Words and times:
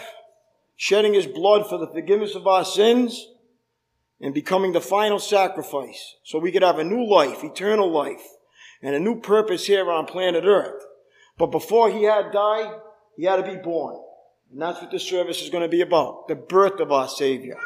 shedding 0.76 1.16
his 1.16 1.26
blood 1.26 1.68
for 1.68 1.80
the 1.80 1.88
forgiveness 1.88 2.36
of 2.36 2.46
our 2.46 2.64
sins, 2.64 3.26
and 4.22 4.34
becoming 4.34 4.72
the 4.72 4.82
final 4.82 5.20
sacrifice 5.20 6.16
so 6.24 6.40
we 6.40 6.52
could 6.52 6.64
have 6.64 6.80
a 6.80 6.84
new 6.84 7.06
life, 7.06 7.44
eternal 7.44 7.90
life, 7.92 8.24
and 8.82 8.96
a 8.96 9.00
new 9.00 9.20
purpose 9.20 9.68
here 9.68 9.92
on 9.92 10.06
planet 10.06 10.46
Earth. 10.46 10.84
But 11.38 11.48
before 11.48 11.92
he 11.92 12.04
had 12.04 12.32
died, 12.32 12.80
he 13.18 13.26
had 13.26 13.38
to 13.38 13.44
be 13.44 13.62
born. 13.62 14.02
And 14.52 14.62
that's 14.62 14.82
what 14.82 14.92
this 14.92 15.04
service 15.04 15.42
is 15.42 15.50
going 15.50 15.64
to 15.64 15.70
be 15.70 15.82
about 15.82 16.28
the 16.28 16.36
birth 16.36 16.80
of 16.80 16.92
our 16.92 17.08
Savior. 17.08 17.58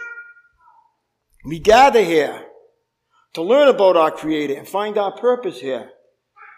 We 1.45 1.59
gather 1.59 2.03
here 2.03 2.45
to 3.33 3.41
learn 3.41 3.67
about 3.67 3.95
our 3.95 4.11
Creator 4.11 4.55
and 4.55 4.67
find 4.67 4.97
our 4.97 5.11
purpose 5.11 5.61
here 5.61 5.91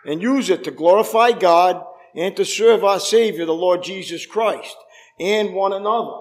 and 0.06 0.22
use 0.22 0.50
it 0.50 0.64
to 0.64 0.72
glorify 0.72 1.32
God 1.32 1.84
and 2.16 2.36
to 2.36 2.46
serve 2.46 2.84
our 2.84 3.00
Savior, 3.00 3.46
the 3.46 3.54
Lord 3.54 3.84
Jesus 3.84 4.26
Christ, 4.26 4.76
and 5.20 5.54
one 5.54 5.74
another. 5.74 6.20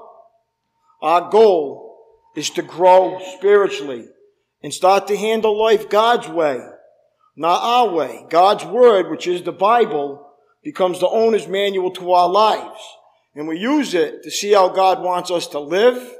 Our 1.03 1.31
goal 1.31 1.90
is 2.37 2.51
to 2.51 2.63
grow 2.63 3.21
spiritually 3.37 4.07
and 4.63 4.73
start 4.73 5.07
to 5.09 5.17
handle 5.17 5.59
life 5.59 5.89
God's 5.89 6.29
way, 6.29 6.61
not 7.37 7.63
our 7.63 7.95
way. 7.95 8.25
God's 8.29 8.65
Word, 8.65 9.11
which 9.11 9.27
is 9.27 9.43
the 9.43 9.53
Bible, 9.53 10.27
becomes 10.63 11.01
the 11.01 11.09
owner's 11.09 11.49
manual 11.49 11.91
to 11.93 12.13
our 12.13 12.29
lives. 12.29 12.81
And 13.35 13.49
we 13.49 13.59
use 13.59 13.95
it 13.95 14.23
to 14.25 14.31
see 14.31 14.53
how 14.53 14.69
God 14.69 15.03
wants 15.03 15.31
us 15.31 15.47
to 15.49 15.61
live, 15.61 16.15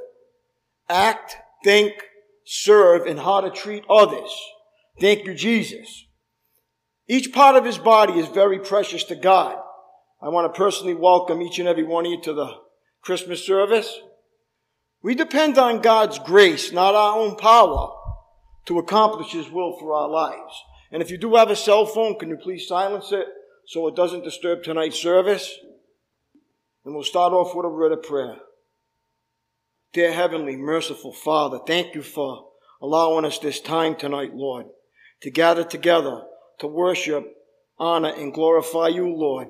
act, 0.89 1.35
think, 1.63 1.93
serve, 2.45 3.05
and 3.05 3.19
how 3.19 3.41
to 3.41 3.49
treat 3.49 3.83
others. 3.89 4.33
Thank 4.99 5.25
you, 5.25 5.33
Jesus. 5.33 6.05
Each 7.07 7.31
part 7.33 7.55
of 7.55 7.65
his 7.65 7.77
body 7.77 8.13
is 8.13 8.27
very 8.29 8.59
precious 8.59 9.03
to 9.05 9.15
God. 9.15 9.57
I 10.21 10.29
want 10.29 10.51
to 10.51 10.57
personally 10.57 10.93
welcome 10.93 11.41
each 11.41 11.59
and 11.59 11.67
every 11.67 11.83
one 11.83 12.05
of 12.05 12.11
you 12.11 12.21
to 12.21 12.33
the 12.33 12.51
Christmas 13.01 13.45
service. 13.45 13.99
We 15.03 15.15
depend 15.15 15.57
on 15.57 15.81
God's 15.81 16.19
grace, 16.19 16.71
not 16.71 16.95
our 16.95 17.17
own 17.17 17.35
power, 17.35 17.93
to 18.65 18.79
accomplish 18.79 19.31
his 19.31 19.49
will 19.49 19.77
for 19.79 19.93
our 19.93 20.07
lives. 20.07 20.63
And 20.91 21.01
if 21.01 21.09
you 21.09 21.17
do 21.17 21.35
have 21.35 21.49
a 21.49 21.55
cell 21.55 21.85
phone, 21.85 22.19
can 22.19 22.29
you 22.29 22.37
please 22.37 22.67
silence 22.67 23.11
it 23.11 23.25
so 23.65 23.87
it 23.87 23.95
doesn't 23.95 24.23
disturb 24.23 24.63
tonight's 24.63 25.01
service? 25.01 25.57
And 26.85 26.93
we'll 26.93 27.03
start 27.03 27.33
off 27.33 27.55
with 27.55 27.65
a 27.65 27.69
word 27.69 27.91
of 27.91 28.03
prayer. 28.03 28.37
Dear 29.93 30.13
Heavenly, 30.13 30.55
merciful 30.55 31.13
Father, 31.13 31.59
thank 31.65 31.95
you 31.95 32.01
for 32.01 32.47
allowing 32.81 33.25
us 33.25 33.39
this 33.39 33.59
time 33.59 33.95
tonight, 33.95 34.33
Lord, 34.33 34.67
to 35.21 35.29
gather 35.29 35.63
together 35.63 36.23
to 36.59 36.67
worship, 36.67 37.25
honor, 37.77 38.13
and 38.13 38.33
glorify 38.33 38.87
you, 38.87 39.13
Lord, 39.13 39.47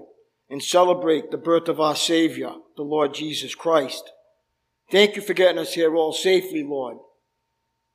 and 0.50 0.63
celebrate 0.63 1.29
the 1.29 1.38
birth 1.38 1.67
of 1.67 1.79
our 1.79 1.95
Savior, 1.95 2.53
the 2.78 2.84
Lord 2.84 3.13
Jesus 3.13 3.53
Christ. 3.53 4.11
Thank 4.91 5.16
you 5.16 5.22
for 5.22 5.34
getting 5.34 5.59
us 5.59 5.74
here 5.74 5.96
all 5.96 6.13
safely, 6.13 6.63
Lord. 6.63 6.97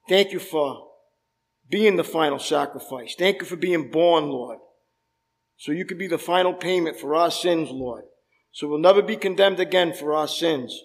Thank 0.09 0.33
you 0.33 0.39
for 0.39 0.89
being 1.69 1.97
the 1.97 2.05
final 2.05 2.39
sacrifice. 2.39 3.15
Thank 3.19 3.41
you 3.41 3.47
for 3.47 3.57
being 3.57 3.91
born, 3.91 4.29
Lord, 4.29 4.59
so 5.57 5.73
you 5.73 5.84
could 5.84 5.99
be 5.99 6.07
the 6.07 6.19
final 6.19 6.55
payment 6.55 6.99
for 6.99 7.15
our 7.15 7.31
sins, 7.31 7.71
Lord 7.71 8.05
so 8.57 8.67
we'll 8.67 8.79
never 8.79 9.03
be 9.03 9.17
condemned 9.17 9.61
again 9.61 9.93
for 9.93 10.15
our 10.15 10.27
sins. 10.27 10.83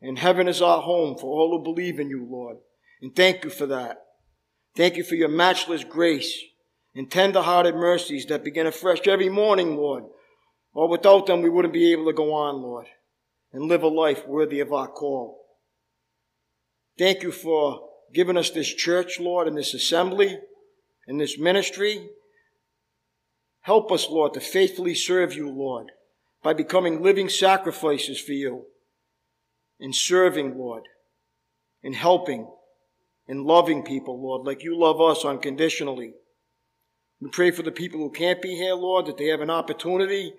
And 0.00 0.16
heaven 0.16 0.46
is 0.46 0.62
our 0.62 0.80
home 0.80 1.18
for 1.18 1.26
all 1.26 1.58
who 1.58 1.64
believe 1.64 1.98
in 1.98 2.08
you, 2.08 2.24
Lord. 2.24 2.58
And 3.02 3.16
thank 3.16 3.42
you 3.42 3.50
for 3.50 3.66
that. 3.66 3.96
Thank 4.76 4.96
you 4.96 5.02
for 5.02 5.16
your 5.16 5.28
matchless 5.28 5.82
grace 5.82 6.40
and 6.94 7.10
tender-hearted 7.10 7.74
mercies 7.74 8.26
that 8.26 8.44
begin 8.44 8.68
afresh 8.68 9.08
every 9.08 9.28
morning, 9.28 9.74
Lord. 9.76 10.04
Or 10.72 10.88
without 10.88 11.26
them, 11.26 11.42
we 11.42 11.50
wouldn't 11.50 11.74
be 11.74 11.90
able 11.90 12.06
to 12.06 12.12
go 12.12 12.32
on, 12.32 12.62
Lord, 12.62 12.86
and 13.52 13.64
live 13.64 13.82
a 13.82 13.88
life 13.88 14.26
worthy 14.26 14.60
of 14.60 14.72
our 14.72 14.88
call. 14.88 15.40
Thank 16.98 17.22
you 17.22 17.32
for 17.32 17.88
giving 18.12 18.36
us 18.36 18.50
this 18.50 18.72
church, 18.72 19.20
Lord, 19.20 19.46
and 19.46 19.56
this 19.56 19.74
assembly 19.74 20.38
and 21.06 21.20
this 21.20 21.38
ministry. 21.38 22.08
Help 23.60 23.92
us, 23.92 24.08
Lord, 24.08 24.34
to 24.34 24.40
faithfully 24.40 24.94
serve 24.94 25.34
you, 25.34 25.50
Lord 25.50 25.90
by 26.42 26.52
becoming 26.52 27.02
living 27.02 27.28
sacrifices 27.28 28.20
for 28.20 28.32
you 28.32 28.66
in 29.80 29.92
serving, 29.92 30.56
Lord, 30.56 30.84
in 31.82 31.92
helping, 31.92 32.48
in 33.26 33.44
loving 33.44 33.82
people, 33.84 34.20
Lord, 34.20 34.46
like 34.46 34.62
you 34.62 34.78
love 34.78 35.00
us 35.00 35.24
unconditionally. 35.24 36.14
We 37.20 37.30
pray 37.30 37.50
for 37.50 37.62
the 37.62 37.72
people 37.72 38.00
who 38.00 38.10
can't 38.10 38.42
be 38.42 38.54
here, 38.56 38.74
Lord, 38.74 39.06
that 39.06 39.18
they 39.18 39.26
have 39.26 39.40
an 39.40 39.50
opportunity 39.50 40.32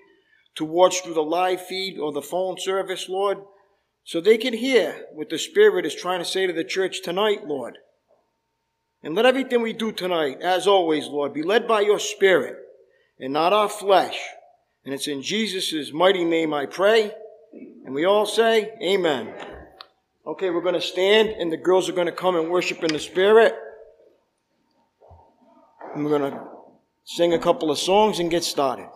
to 0.56 0.66
watch 0.66 1.04
through 1.04 1.14
the 1.14 1.22
live 1.22 1.66
feed 1.66 1.98
or 2.00 2.12
the 2.12 2.22
phone 2.22 2.58
service, 2.60 3.08
Lord, 3.08 3.38
so 4.04 4.20
they 4.20 4.38
can 4.38 4.54
hear 4.54 5.06
what 5.14 5.30
the 5.30 5.38
Spirit 5.38 5.86
is 5.86 5.96
trying 5.96 6.20
to 6.20 6.26
say 6.26 6.48
to 6.48 6.54
the 6.54 6.64
church 6.64 7.02
tonight, 7.02 7.46
Lord. 7.46 7.78
And 9.04 9.16
let 9.16 9.26
everything 9.26 9.62
we 9.62 9.74
do 9.74 9.92
tonight, 9.92 10.42
as 10.42 10.68
always, 10.68 11.08
Lord, 11.08 11.34
be 11.34 11.44
led 11.44 11.68
by 11.68 11.82
your 11.82 12.00
Spirit 12.00 12.58
and 13.20 13.32
not 13.32 13.54
our 13.54 13.70
flesh. 13.70 14.20
And 14.84 14.94
it's 14.94 15.08
in 15.08 15.22
Jesus' 15.22 15.94
mighty 15.94 16.26
name 16.26 16.54
I 16.54 16.66
pray. 16.66 17.14
And 17.86 17.94
we 17.94 18.06
all 18.06 18.26
say, 18.26 18.72
Amen. 18.82 19.34
Okay, 20.26 20.50
we're 20.50 20.62
going 20.62 20.76
to 20.76 20.82
stand, 20.82 21.30
and 21.30 21.52
the 21.52 21.58
girls 21.58 21.90
are 21.90 21.94
going 21.94 22.08
to 22.08 22.12
come 22.12 22.36
and 22.36 22.52
worship 22.52 22.84
in 22.84 22.94
the 22.94 23.00
Spirit. 23.00 23.56
And 25.96 26.04
we're 26.04 26.18
going 26.18 26.32
to 26.32 26.42
sing 27.04 27.34
a 27.34 27.40
couple 27.40 27.72
of 27.72 27.80
songs 27.80 28.20
and 28.20 28.30
get 28.30 28.44
started. 28.44 28.88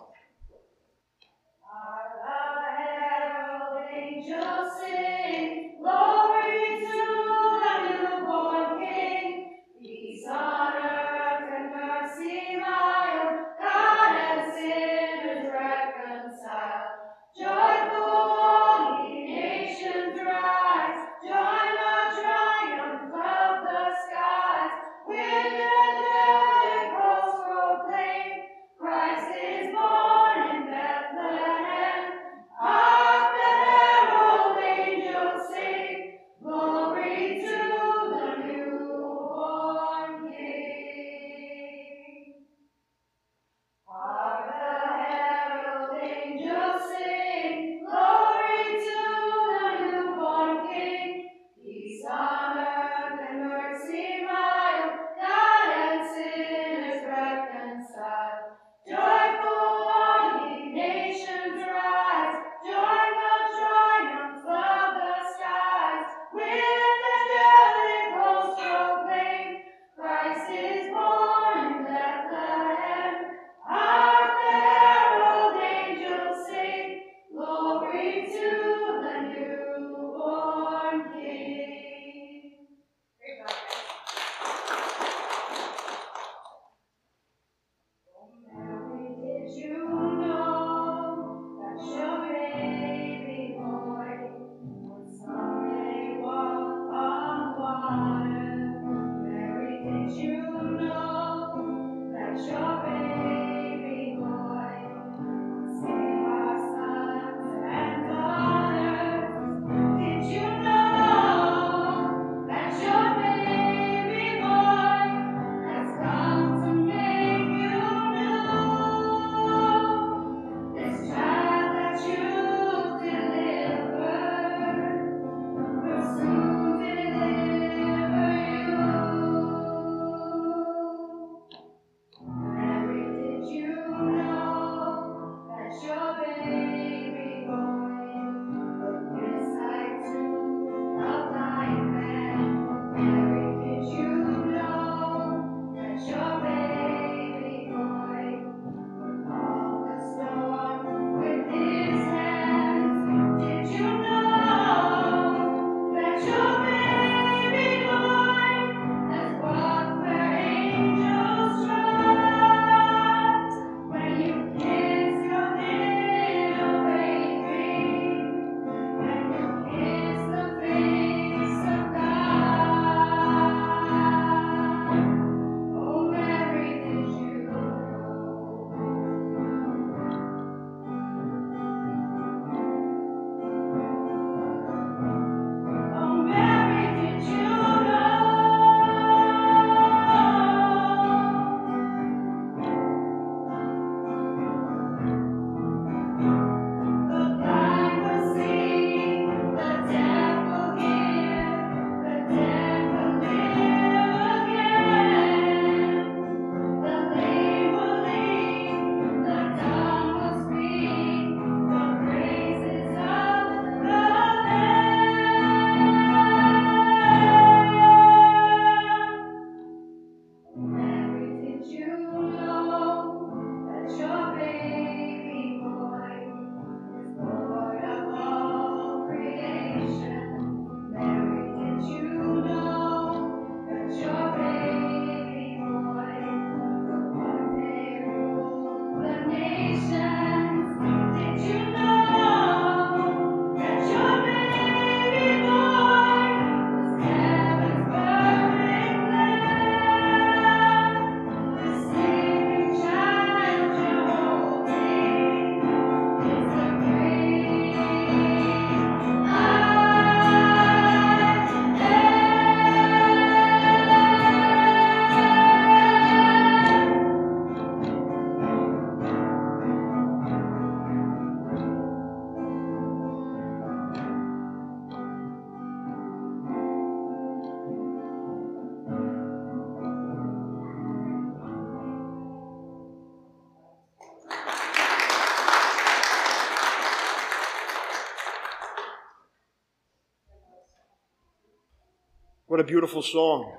A 292.64 292.66
beautiful 292.66 293.02
song. 293.02 293.52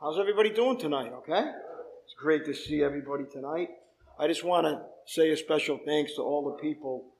How's 0.00 0.18
everybody 0.18 0.48
doing 0.48 0.78
tonight? 0.78 1.12
Okay? 1.18 1.50
It's 2.04 2.14
great 2.18 2.46
to 2.46 2.54
see 2.54 2.82
everybody 2.82 3.24
tonight. 3.30 3.68
I 4.18 4.26
just 4.26 4.42
want 4.42 4.66
to 4.66 4.80
say 5.04 5.30
a 5.32 5.36
special 5.36 5.78
thanks 5.84 6.14
to 6.14 6.22
all 6.22 6.50
the 6.50 6.62
people 6.62 7.12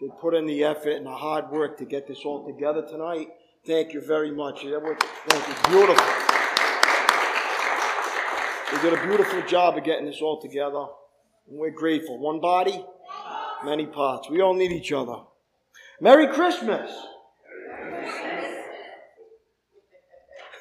that 0.00 0.10
put 0.20 0.34
in 0.34 0.46
the 0.46 0.62
effort 0.62 0.92
and 0.92 1.04
the 1.04 1.10
hard 1.10 1.50
work 1.50 1.78
to 1.78 1.84
get 1.84 2.06
this 2.06 2.20
all 2.24 2.46
together 2.46 2.86
tonight. 2.86 3.26
Thank 3.66 3.92
you 3.92 4.00
very 4.00 4.30
much. 4.30 4.60
Thank 4.60 4.72
you. 4.72 5.54
Beautiful. 5.68 6.06
They 8.70 8.82
did 8.82 8.92
a 8.96 9.04
beautiful 9.04 9.42
job 9.48 9.78
of 9.78 9.82
getting 9.82 10.06
this 10.06 10.22
all 10.22 10.40
together. 10.40 10.84
And 11.48 11.58
we're 11.58 11.72
grateful. 11.72 12.20
One 12.20 12.40
body, 12.40 12.84
many 13.64 13.86
parts. 13.86 14.30
We 14.30 14.40
all 14.40 14.54
need 14.54 14.70
each 14.70 14.92
other. 14.92 15.16
Merry 16.00 16.28
Christmas. 16.28 16.88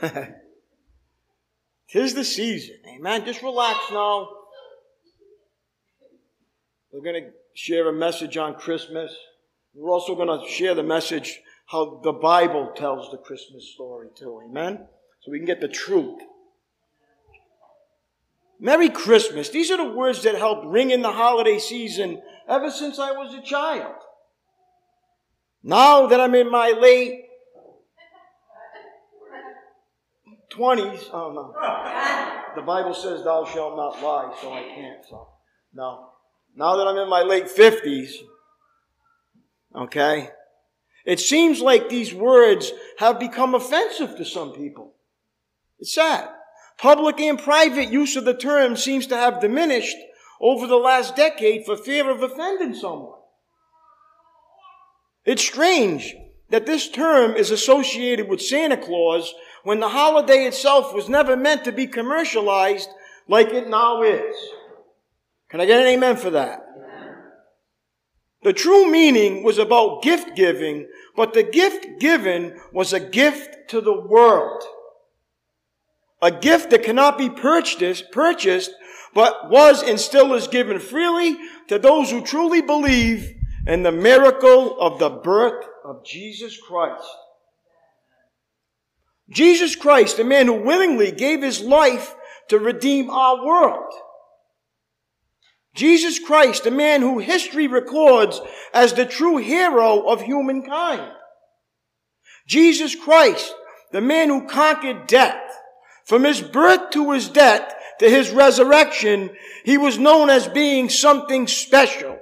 Tis 1.89 2.13
the 2.13 2.23
season. 2.23 2.75
Amen. 2.87 3.25
Just 3.25 3.41
relax 3.41 3.79
now. 3.91 4.29
We're 6.91 7.01
going 7.01 7.23
to 7.23 7.31
share 7.53 7.87
a 7.89 7.93
message 7.93 8.37
on 8.37 8.55
Christmas. 8.55 9.15
We're 9.73 9.91
also 9.91 10.15
going 10.15 10.27
to 10.27 10.47
share 10.47 10.73
the 10.73 10.83
message 10.83 11.41
how 11.67 11.99
the 12.03 12.11
Bible 12.13 12.71
tells 12.75 13.11
the 13.11 13.17
Christmas 13.17 13.71
story 13.73 14.07
too. 14.15 14.41
Amen? 14.45 14.87
So 15.21 15.31
we 15.31 15.39
can 15.39 15.45
get 15.45 15.61
the 15.61 15.67
truth. 15.67 16.19
Merry 18.59 18.89
Christmas. 18.89 19.49
These 19.49 19.71
are 19.71 19.77
the 19.77 19.93
words 19.93 20.23
that 20.23 20.35
helped 20.35 20.65
ring 20.65 20.91
in 20.91 21.01
the 21.01 21.11
holiday 21.11 21.59
season 21.59 22.21
ever 22.47 22.69
since 22.71 22.99
I 22.99 23.11
was 23.11 23.33
a 23.33 23.41
child. 23.41 23.95
Now 25.63 26.07
that 26.07 26.19
I'm 26.19 26.35
in 26.35 26.51
my 26.51 26.71
late 26.71 27.28
20s, 30.51 31.09
oh 31.13 31.31
no. 31.31 32.55
The 32.55 32.61
Bible 32.61 32.93
says 32.93 33.23
thou 33.23 33.45
shalt 33.45 33.75
not 33.75 34.01
lie, 34.01 34.35
so 34.41 34.51
I 34.51 34.63
can't. 34.63 35.05
So, 35.09 35.27
no. 35.73 36.09
Now 36.55 36.75
that 36.77 36.87
I'm 36.87 36.97
in 36.97 37.09
my 37.09 37.21
late 37.21 37.45
50s, 37.45 38.11
okay, 39.75 40.29
it 41.05 41.19
seems 41.19 41.61
like 41.61 41.89
these 41.89 42.13
words 42.13 42.71
have 42.97 43.19
become 43.19 43.55
offensive 43.55 44.17
to 44.17 44.25
some 44.25 44.53
people. 44.53 44.93
It's 45.79 45.93
sad. 45.93 46.29
Public 46.77 47.19
and 47.19 47.37
private 47.37 47.89
use 47.89 48.15
of 48.15 48.25
the 48.25 48.33
term 48.33 48.75
seems 48.75 49.07
to 49.07 49.15
have 49.15 49.41
diminished 49.41 49.97
over 50.41 50.65
the 50.65 50.77
last 50.77 51.15
decade 51.15 51.65
for 51.65 51.75
fear 51.75 52.09
of 52.09 52.23
offending 52.23 52.73
someone. 52.73 53.19
It's 55.25 55.43
strange 55.43 56.15
that 56.49 56.65
this 56.65 56.89
term 56.89 57.35
is 57.35 57.51
associated 57.51 58.27
with 58.27 58.41
Santa 58.41 58.77
Claus 58.77 59.33
when 59.63 59.79
the 59.79 59.89
holiday 59.89 60.45
itself 60.45 60.93
was 60.93 61.09
never 61.09 61.35
meant 61.35 61.63
to 61.65 61.71
be 61.71 61.87
commercialized 61.87 62.89
like 63.27 63.49
it 63.49 63.69
now 63.69 64.01
is. 64.01 64.35
Can 65.49 65.61
I 65.61 65.65
get 65.65 65.81
an 65.81 65.87
amen 65.87 66.17
for 66.17 66.29
that? 66.31 66.65
The 68.43 68.53
true 68.53 68.89
meaning 68.89 69.43
was 69.43 69.57
about 69.57 70.01
gift 70.01 70.35
giving, 70.35 70.87
but 71.15 71.33
the 71.33 71.43
gift 71.43 71.99
given 71.99 72.59
was 72.71 72.93
a 72.93 72.99
gift 72.99 73.69
to 73.69 73.81
the 73.81 73.99
world. 73.99 74.63
A 76.21 76.31
gift 76.31 76.69
that 76.69 76.83
cannot 76.83 77.17
be 77.17 77.29
purchased, 77.29 78.11
purchased, 78.11 78.71
but 79.13 79.49
was 79.49 79.83
and 79.83 79.99
still 79.99 80.33
is 80.33 80.47
given 80.47 80.79
freely 80.79 81.37
to 81.67 81.79
those 81.79 82.11
who 82.11 82.21
truly 82.21 82.61
believe 82.61 83.33
in 83.67 83.83
the 83.83 83.91
miracle 83.91 84.79
of 84.79 84.99
the 84.99 85.09
birth 85.09 85.65
of 85.83 86.05
Jesus 86.05 86.57
Christ. 86.57 87.07
Jesus 89.29 89.75
Christ, 89.75 90.17
the 90.17 90.23
man 90.23 90.47
who 90.47 90.63
willingly 90.63 91.11
gave 91.11 91.41
his 91.41 91.61
life 91.61 92.15
to 92.49 92.57
redeem 92.57 93.09
our 93.09 93.45
world. 93.45 93.93
Jesus 95.75 96.19
Christ, 96.19 96.63
the 96.63 96.71
man 96.71 97.01
who 97.01 97.19
history 97.19 97.67
records 97.67 98.41
as 98.73 98.93
the 98.93 99.05
true 99.05 99.37
hero 99.37 100.09
of 100.09 100.21
humankind. 100.21 101.11
Jesus 102.47 102.95
Christ, 102.95 103.53
the 103.91 104.01
man 104.01 104.29
who 104.29 104.47
conquered 104.47 105.07
death. 105.07 105.41
From 106.05 106.23
his 106.23 106.41
birth 106.41 106.89
to 106.91 107.11
his 107.11 107.29
death 107.29 107.75
to 107.99 108.09
his 108.09 108.31
resurrection, 108.31 109.29
he 109.63 109.77
was 109.77 109.99
known 109.99 110.29
as 110.29 110.47
being 110.47 110.89
something 110.89 111.47
special. 111.47 112.17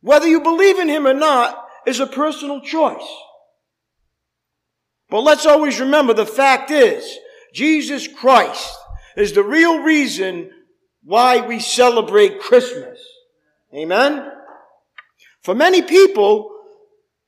Whether 0.00 0.28
you 0.28 0.40
believe 0.40 0.78
in 0.78 0.88
him 0.88 1.06
or 1.06 1.14
not 1.14 1.66
is 1.86 1.98
a 1.98 2.06
personal 2.06 2.60
choice. 2.60 3.06
But 5.12 5.24
let's 5.24 5.44
always 5.44 5.78
remember 5.78 6.14
the 6.14 6.24
fact 6.24 6.70
is, 6.70 7.18
Jesus 7.52 8.08
Christ 8.08 8.74
is 9.14 9.34
the 9.34 9.42
real 9.44 9.80
reason 9.82 10.50
why 11.04 11.46
we 11.46 11.60
celebrate 11.60 12.40
Christmas. 12.40 12.98
Amen? 13.74 14.26
For 15.42 15.54
many 15.54 15.82
people, 15.82 16.50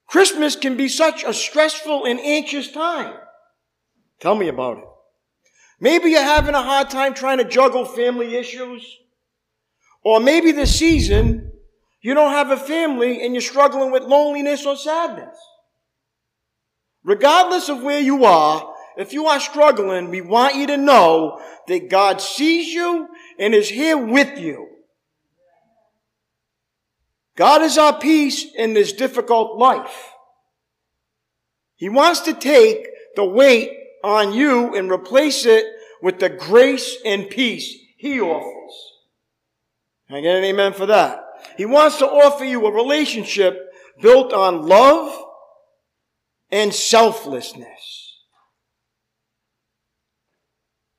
Christmas 0.07 0.57
can 0.57 0.79
be 0.79 0.89
such 0.89 1.25
a 1.25 1.35
stressful 1.35 2.07
and 2.07 2.19
anxious 2.21 2.73
time. 2.73 3.17
Tell 4.19 4.35
me 4.35 4.49
about 4.49 4.79
it. 4.79 4.85
Maybe 5.79 6.09
you're 6.09 6.23
having 6.23 6.55
a 6.55 6.63
hard 6.63 6.89
time 6.89 7.13
trying 7.13 7.37
to 7.37 7.45
juggle 7.45 7.85
family 7.85 8.35
issues. 8.35 8.97
Or 10.03 10.21
maybe 10.21 10.53
this 10.53 10.79
season, 10.79 11.53
you 12.01 12.15
don't 12.15 12.33
have 12.33 12.51
a 12.51 12.57
family 12.57 13.23
and 13.23 13.35
you're 13.35 13.43
struggling 13.43 13.93
with 13.93 14.05
loneliness 14.05 14.65
or 14.65 14.75
sadness. 14.75 15.37
Regardless 17.05 17.69
of 17.69 17.83
where 17.83 18.01
you 18.01 18.25
are, 18.25 18.75
if 18.97 19.13
you 19.13 19.27
are 19.27 19.41
struggling, 19.41 20.11
we 20.11 20.21
want 20.21 20.57
you 20.57 20.67
to 20.69 20.77
know 20.77 21.41
that 21.69 21.91
God 21.91 22.21
sees 22.21 22.73
you 22.73 23.09
and 23.39 23.55
is 23.55 23.69
here 23.69 23.99
with 23.99 24.39
you. 24.39 24.69
God 27.37 27.63
is 27.63 27.77
our 27.77 27.99
peace 27.99 28.47
in 28.57 28.75
this 28.75 28.93
difficult 28.93 29.59
life. 29.59 30.13
He 31.77 31.89
wants 31.89 32.21
to 32.21 32.33
take 32.33 32.87
the 33.17 33.25
weight 33.25 33.71
on 34.05 34.33
you 34.33 34.75
and 34.77 34.91
replace 34.91 35.45
it 35.45 35.65
with 36.01 36.21
the 36.21 36.29
grace 36.29 36.97
and 37.05 37.29
peace 37.29 37.75
He 37.97 38.21
offers. 38.21 38.75
Can 40.07 40.17
I 40.17 40.21
get 40.21 40.37
an 40.37 40.45
amen 40.45 40.75
for 40.75 40.87
that? 40.87 41.25
He 41.57 41.67
wants 41.67 41.99
to 41.99 42.07
offer 42.07 42.45
you 42.45 42.65
a 42.65 42.73
relationship 42.73 43.59
built 44.01 44.33
on 44.33 44.67
love 44.67 45.24
and 46.55 46.73
selflessness. 46.73 48.21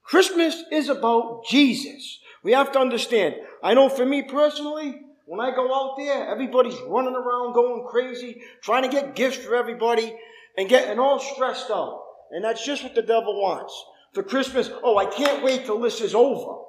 Christmas 0.04 0.62
is 0.70 0.90
about 0.90 1.46
Jesus. 1.50 2.20
We 2.44 2.52
have 2.52 2.74
to 2.74 2.80
understand. 2.80 3.36
I 3.64 3.74
know 3.74 3.88
for 3.88 4.06
me 4.06 4.24
personally, 4.24 5.00
when 5.26 5.40
I 5.40 5.56
go 5.56 5.74
out 5.74 5.96
there, 5.96 6.28
everybody's 6.28 6.78
running 6.88 7.16
around 7.16 7.54
going 7.54 7.88
crazy, 7.90 8.42
trying 8.62 8.84
to 8.84 8.90
get 8.90 9.16
gifts 9.16 9.38
for 9.38 9.56
everybody 9.56 10.14
and 10.58 10.68
getting 10.68 11.00
all 11.00 11.20
stressed 11.20 11.72
out. 11.72 12.04
And 12.32 12.44
that's 12.44 12.66
just 12.66 12.84
what 12.84 12.94
the 12.94 13.02
devil 13.02 13.42
wants. 13.42 13.74
For 14.14 14.24
Christmas, 14.24 14.70
oh, 14.84 14.98
I 14.98 15.06
can't 15.06 15.42
wait 15.42 15.66
till 15.66 15.80
this 15.80 16.02
is 16.02 16.14
over. 16.14 16.64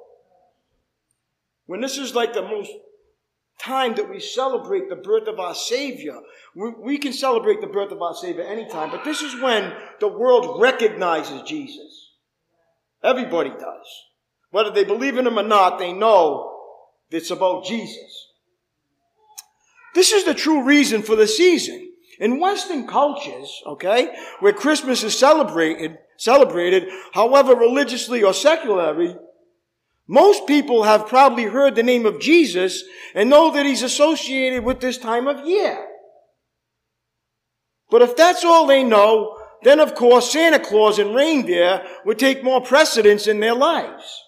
When 1.65 1.81
this 1.81 1.97
is 1.97 2.15
like 2.15 2.33
the 2.33 2.41
most 2.41 2.71
time 3.59 3.95
that 3.95 4.09
we 4.09 4.19
celebrate 4.19 4.89
the 4.89 4.95
birth 4.95 5.27
of 5.27 5.39
our 5.39 5.55
Savior. 5.55 6.19
We, 6.55 6.69
we, 6.79 6.97
can 6.97 7.13
celebrate 7.13 7.61
the 7.61 7.67
birth 7.67 7.91
of 7.91 8.01
our 8.01 8.13
Savior 8.13 8.43
anytime, 8.43 8.91
but 8.91 9.03
this 9.03 9.21
is 9.21 9.41
when 9.41 9.73
the 9.99 10.07
world 10.07 10.61
recognizes 10.61 11.41
Jesus. 11.43 12.11
Everybody 13.03 13.49
does. 13.49 14.03
Whether 14.51 14.71
they 14.71 14.83
believe 14.83 15.17
in 15.17 15.27
Him 15.27 15.39
or 15.39 15.43
not, 15.43 15.79
they 15.79 15.93
know 15.93 16.55
it's 17.09 17.31
about 17.31 17.65
Jesus. 17.65 18.27
This 19.93 20.11
is 20.11 20.25
the 20.25 20.33
true 20.33 20.63
reason 20.63 21.01
for 21.01 21.15
the 21.15 21.27
season. 21.27 21.91
In 22.19 22.39
Western 22.39 22.87
cultures, 22.87 23.61
okay, 23.65 24.13
where 24.39 24.53
Christmas 24.53 25.03
is 25.03 25.17
celebrated, 25.17 25.97
celebrated, 26.17 26.89
however 27.13 27.55
religiously 27.55 28.23
or 28.23 28.33
secularly, 28.33 29.15
most 30.07 30.47
people 30.47 30.83
have 30.83 31.07
probably 31.07 31.45
heard 31.45 31.75
the 31.75 31.83
name 31.83 32.05
of 32.05 32.19
Jesus 32.19 32.83
and 33.13 33.29
know 33.29 33.51
that 33.51 33.65
he's 33.65 33.83
associated 33.83 34.63
with 34.63 34.79
this 34.79 34.97
time 34.97 35.27
of 35.27 35.45
year. 35.45 35.85
But 37.89 38.01
if 38.01 38.15
that's 38.15 38.43
all 38.43 38.67
they 38.67 38.83
know, 38.83 39.37
then 39.63 39.79
of 39.79 39.95
course 39.95 40.31
Santa 40.31 40.59
Claus 40.59 40.99
and 40.99 41.15
reindeer 41.15 41.85
would 42.05 42.19
take 42.19 42.43
more 42.43 42.61
precedence 42.61 43.27
in 43.27 43.39
their 43.39 43.55
lives. 43.55 44.21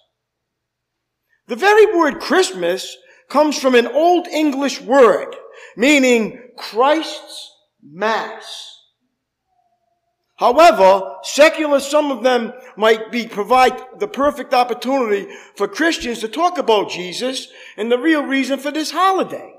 The 1.47 1.55
very 1.55 1.85
word 1.97 2.19
Christmas 2.19 2.95
comes 3.29 3.57
from 3.57 3.75
an 3.75 3.87
Old 3.87 4.27
English 4.27 4.81
word 4.81 5.35
meaning 5.75 6.39
Christ's 6.57 7.51
Mass. 7.81 8.78
However, 10.39 11.17
secular, 11.21 11.81
some 11.81 12.11
of 12.11 12.23
them 12.23 12.53
might 12.77 13.11
be 13.11 13.27
provide 13.27 13.77
the 13.99 14.07
perfect 14.07 14.53
opportunity 14.53 15.27
for 15.55 15.67
Christians 15.67 16.19
to 16.19 16.29
talk 16.29 16.57
about 16.57 16.89
Jesus 16.89 17.49
and 17.75 17.91
the 17.91 17.97
real 17.97 18.23
reason 18.23 18.57
for 18.57 18.71
this 18.71 18.91
holiday. 18.91 19.53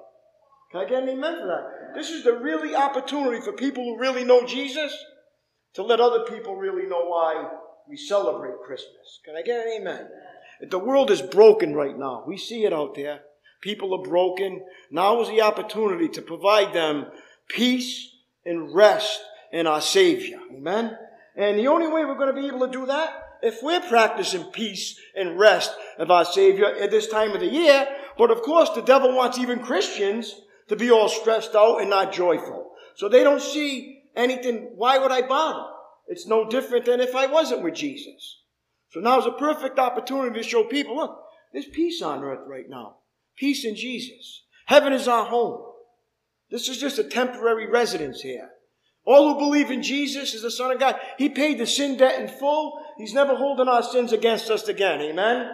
Can 0.73 0.81
I 0.81 0.89
get 0.89 1.03
an 1.03 1.11
amen 1.11 1.35
for 1.35 1.47
that? 1.49 1.95
This 1.95 2.09
is 2.09 2.25
the 2.25 2.33
really 2.33 2.75
opportunity 2.75 3.43
for 3.43 3.53
people 3.53 3.85
who 3.85 4.01
really 4.01 4.25
know 4.25 4.47
Jesus 4.47 4.97
to 5.75 5.83
let 5.83 6.01
other 6.01 6.25
people 6.25 6.57
really 6.57 6.89
know 6.89 7.05
why 7.05 7.51
we 7.87 7.99
celebrate 7.99 8.55
Christmas. 8.65 9.21
Can 9.27 9.37
I 9.37 9.43
get 9.43 9.67
an 9.67 9.83
amen? 9.83 10.09
The 10.71 10.79
world 10.79 11.11
is 11.11 11.21
broken 11.21 11.75
right 11.75 11.99
now. 11.99 12.25
We 12.27 12.39
see 12.39 12.65
it 12.65 12.73
out 12.73 12.95
there. 12.95 13.21
People 13.61 13.93
are 13.95 14.09
broken. 14.09 14.63
Now 14.91 15.21
is 15.21 15.29
the 15.29 15.43
opportunity 15.43 16.09
to 16.09 16.23
provide 16.23 16.73
them 16.73 17.09
peace 17.49 18.09
and 18.47 18.75
rest 18.75 19.21
in 19.53 19.67
our 19.67 19.81
Savior. 19.81 20.39
Amen? 20.55 20.97
And 21.37 21.59
the 21.59 21.69
only 21.69 21.87
way 21.87 22.05
we're 22.05 22.19
going 22.19 22.35
to 22.35 22.41
be 22.41 22.49
able 22.49 22.67
to 22.67 22.73
do 22.73 22.87
that, 22.87 23.23
if 23.43 23.63
we're 23.63 23.81
practicing 23.81 24.45
peace 24.45 24.99
and 25.17 25.39
rest 25.39 25.73
of 25.99 26.11
our 26.11 26.25
Savior 26.25 26.67
at 26.67 26.91
this 26.91 27.09
time 27.09 27.33
of 27.33 27.41
the 27.41 27.47
year, 27.47 27.87
but 28.19 28.31
of 28.31 28.43
course 28.43 28.71
the 28.75 28.83
devil 28.83 29.17
wants 29.17 29.39
even 29.39 29.61
Christians 29.61 30.35
to 30.69 30.77
be 30.77 30.91
all 30.91 31.09
stressed 31.09 31.55
out 31.55 31.81
and 31.81 31.91
not 31.91 32.13
joyful. 32.13 32.71
So 32.97 33.09
they 33.09 33.25
don't 33.25 33.41
see 33.43 34.03
anything. 34.15 34.73
Why 34.75 34.99
would 34.99 35.11
I 35.11 35.23
bother? 35.23 35.67
It's 36.09 36.27
no 36.27 36.49
different 36.49 36.85
than 36.85 37.01
if 37.01 37.15
I 37.15 37.27
wasn't 37.27 37.63
with 37.63 37.75
Jesus. 37.75 38.43
So 38.91 39.01
now 39.01 39.19
is 39.21 39.27
a 39.27 39.33
perfect 39.33 39.79
opportunity 39.79 40.41
to 40.41 40.47
show 40.47 40.65
people, 40.65 40.97
look, 40.97 41.19
there's 41.53 41.67
peace 41.67 42.03
on 42.03 42.23
earth 42.23 42.41
right 42.47 42.69
now. 42.69 42.97
Peace 43.37 43.65
in 43.65 43.77
Jesus. 43.77 44.45
Heaven 44.67 44.93
is 44.93 45.09
our 45.09 45.25
home. 45.25 45.63
This 46.51 46.69
is 46.69 46.79
just 46.79 46.99
a 46.99 47.05
temporary 47.05 47.69
residence 47.69 48.21
here. 48.21 48.51
All 49.05 49.33
who 49.33 49.39
believe 49.39 49.71
in 49.71 49.83
Jesus 49.83 50.35
is 50.35 50.43
the 50.43 50.51
Son 50.51 50.71
of 50.71 50.79
God. 50.79 50.97
He 51.19 51.29
paid 51.29 51.59
the 51.59 51.67
sin 51.67 51.97
debt 51.97 52.21
in 52.21 52.29
full. 52.29 52.79
He's 52.99 53.15
never 53.15 53.35
holding 53.35 53.69
our 53.69 53.83
sins 53.83 54.13
against 54.13 54.51
us 54.51 54.69
again. 54.69 55.01
Amen? 55.01 55.51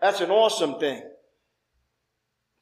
That's 0.00 0.20
an 0.20 0.30
awesome 0.30 0.78
thing. 0.78 1.02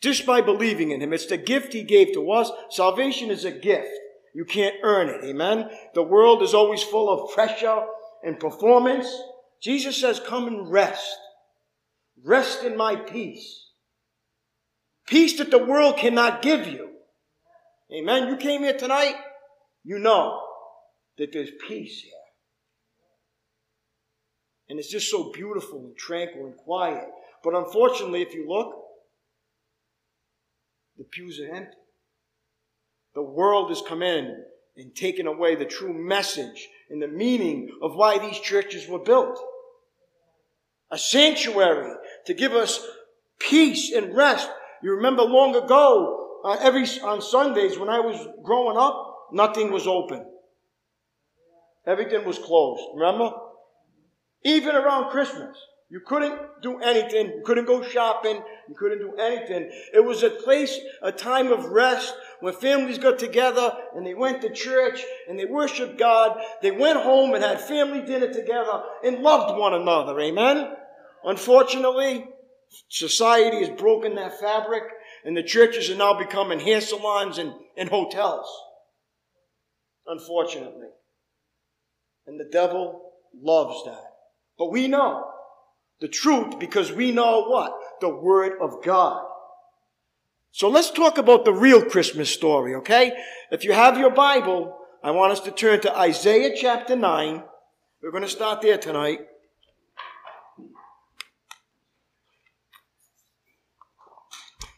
Just 0.03 0.27
by 0.27 0.41
believing 0.41 0.91
in 0.91 1.01
Him. 1.01 1.13
It's 1.13 1.27
the 1.27 1.37
gift 1.37 1.73
He 1.73 1.83
gave 1.83 2.13
to 2.13 2.31
us. 2.31 2.51
Salvation 2.71 3.31
is 3.31 3.45
a 3.45 3.53
gift. 3.53 3.91
You 4.35 4.45
can't 4.45 4.77
earn 4.83 5.09
it. 5.09 5.25
Amen? 5.25 5.71
The 5.95 6.03
world 6.03 6.43
is 6.43 6.55
always 6.55 6.83
full 6.83 7.11
of 7.11 7.33
pressure 7.33 7.85
and 8.23 8.39
performance. 8.39 9.07
Jesus 9.63 9.97
says, 9.97 10.21
come 10.21 10.47
and 10.47 10.71
rest. 10.71 11.17
Rest 12.23 12.65
in 12.65 12.77
my 12.77 12.97
peace. 12.97 13.69
Peace 15.07 15.39
that 15.39 15.51
the 15.51 15.65
world 15.65 15.97
cannot 15.97 16.43
give 16.43 16.67
you. 16.67 16.91
Amen. 17.93 18.29
You 18.29 18.37
came 18.37 18.63
here 18.63 18.77
tonight, 18.77 19.15
you 19.85 19.99
know 19.99 20.41
that 21.19 21.33
there's 21.33 21.51
peace 21.69 22.03
here. 22.03 22.13
And 24.69 24.79
it's 24.79 24.91
just 24.91 25.11
so 25.11 25.31
beautiful 25.33 25.81
and 25.81 25.97
tranquil 25.97 26.47
and 26.47 26.57
quiet. 26.57 27.05
But 27.45 27.55
unfortunately, 27.55 28.23
if 28.23 28.35
you 28.35 28.49
look, 28.49 28.75
the 30.97 31.05
pews 31.05 31.41
are 31.41 31.55
empty. 31.55 31.77
The 33.15 33.23
world 33.23 33.69
has 33.71 33.83
come 33.87 34.03
in 34.03 34.45
and 34.77 34.95
taken 34.95 35.27
away 35.27 35.55
the 35.55 35.67
true 35.67 35.93
message 35.93 36.69
and 36.89 37.03
the 37.03 37.09
meaning 37.09 37.69
of 37.83 37.95
why 37.95 38.19
these 38.19 38.39
churches 38.39 38.89
were 38.89 38.99
built. 38.99 39.39
A 40.91 40.99
sanctuary 40.99 41.95
to 42.27 42.35
give 42.35 42.53
us 42.53 42.87
peace 43.39 43.93
and 43.93 44.15
rest. 44.15 44.49
You 44.83 44.93
remember 44.93 45.23
long 45.23 45.55
ago, 45.55 46.41
uh, 46.45 46.57
every 46.61 46.87
on 47.03 47.21
Sundays 47.21 47.79
when 47.79 47.89
I 47.89 48.01
was 48.01 48.27
growing 48.43 48.77
up, 48.77 49.12
nothing 49.33 49.73
was 49.73 49.87
open. 49.87 50.27
Everything 51.87 52.25
was 52.25 52.39
closed. 52.39 52.83
Remember? 52.95 53.33
Even 54.45 54.75
around 54.77 55.11
Christmas. 55.11 55.57
You 55.93 56.01
couldn't 56.01 56.41
do 56.63 56.79
anything. 56.79 57.27
You 57.27 57.43
couldn't 57.45 57.67
go 57.67 57.83
shopping. 57.83 58.43
You 58.67 58.75
couldn't 58.75 59.01
do 59.01 59.15
anything. 59.17 59.71
It 59.93 60.03
was 60.03 60.23
a 60.23 60.31
place, 60.31 60.79
a 61.03 61.13
time 61.13 61.53
of 61.53 61.67
rest 61.67 62.15
when 62.41 62.55
families 62.55 62.97
got 62.97 63.19
together 63.19 63.77
and 63.95 64.07
they 64.07 64.15
went 64.15 64.41
to 64.41 64.51
church 64.51 65.03
and 65.29 65.39
they 65.39 65.45
worshiped 65.45 65.99
God. 65.99 66.41
They 66.63 66.71
went 66.71 66.99
home 66.99 67.35
and 67.35 67.45
had 67.45 67.61
family 67.61 68.01
dinner 68.01 68.33
together 68.33 68.83
and 69.05 69.19
loved 69.19 69.59
one 69.59 69.75
another. 69.75 70.19
Amen? 70.19 70.73
Unfortunately, 71.25 72.27
society 72.89 73.59
has 73.59 73.69
broken 73.69 74.15
that 74.15 74.41
fabric 74.41 74.85
and 75.27 75.37
the 75.37 75.43
churches 75.43 75.91
are 75.91 75.97
now 75.97 76.19
becoming 76.19 76.59
hair 76.59 76.81
salons 76.81 77.37
and, 77.37 77.53
and 77.77 77.91
hotels. 77.91 78.49
Unfortunately. 80.07 80.89
And 82.27 82.39
the 82.39 82.49
devil 82.51 83.13
loves 83.41 83.85
that. 83.85 84.05
But 84.59 84.71
we 84.71 84.89
know 84.89 85.25
the 86.01 86.09
truth 86.09 86.59
because 86.59 86.93
we 86.93 87.13
know 87.13 87.45
what? 87.47 87.73
The 88.01 88.09
Word 88.09 88.59
of 88.61 88.83
God. 88.83 89.25
So 90.51 90.69
let's 90.69 90.91
talk 90.91 91.17
about 91.17 91.45
the 91.45 91.53
real 91.53 91.83
Christmas 91.85 92.29
story, 92.29 92.75
okay? 92.77 93.13
If 93.51 93.65
you 93.65 93.73
have 93.73 93.99
your 93.99 94.11
Bible, 94.11 94.77
I 95.03 95.11
want 95.13 95.33
us 95.33 95.41
to 95.41 95.51
turn 95.51 95.81
to 95.81 95.99
Isaiah 95.99 96.55
chapter 96.55 96.95
9. 96.95 97.43
We're 98.03 98.11
going 98.11 98.23
to 98.23 98.29
start 98.29 98.61
there 98.61 98.79
tonight. 98.79 99.21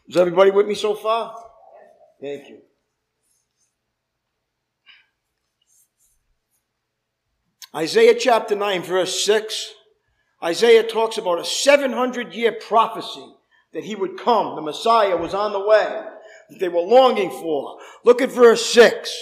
Is 0.07 0.15
everybody 0.15 0.51
with 0.51 0.67
me 0.67 0.75
so 0.75 0.95
far? 0.95 1.35
Thank 2.21 2.47
you. 2.49 2.59
Isaiah 7.75 8.15
chapter 8.15 8.55
9, 8.55 8.83
verse 8.83 9.25
6. 9.25 9.73
Isaiah 10.41 10.83
talks 10.83 11.17
about 11.17 11.39
a 11.39 11.45
700 11.45 12.33
year 12.33 12.53
prophecy 12.53 13.25
that 13.73 13.83
he 13.83 13.95
would 13.95 14.17
come. 14.17 14.55
The 14.55 14.61
Messiah 14.61 15.17
was 15.17 15.33
on 15.33 15.51
the 15.51 15.59
way 15.59 16.03
that 16.49 16.59
they 16.59 16.69
were 16.69 16.81
longing 16.81 17.31
for. 17.31 17.77
Look 18.05 18.21
at 18.21 18.31
verse 18.31 18.65
6. 18.67 19.13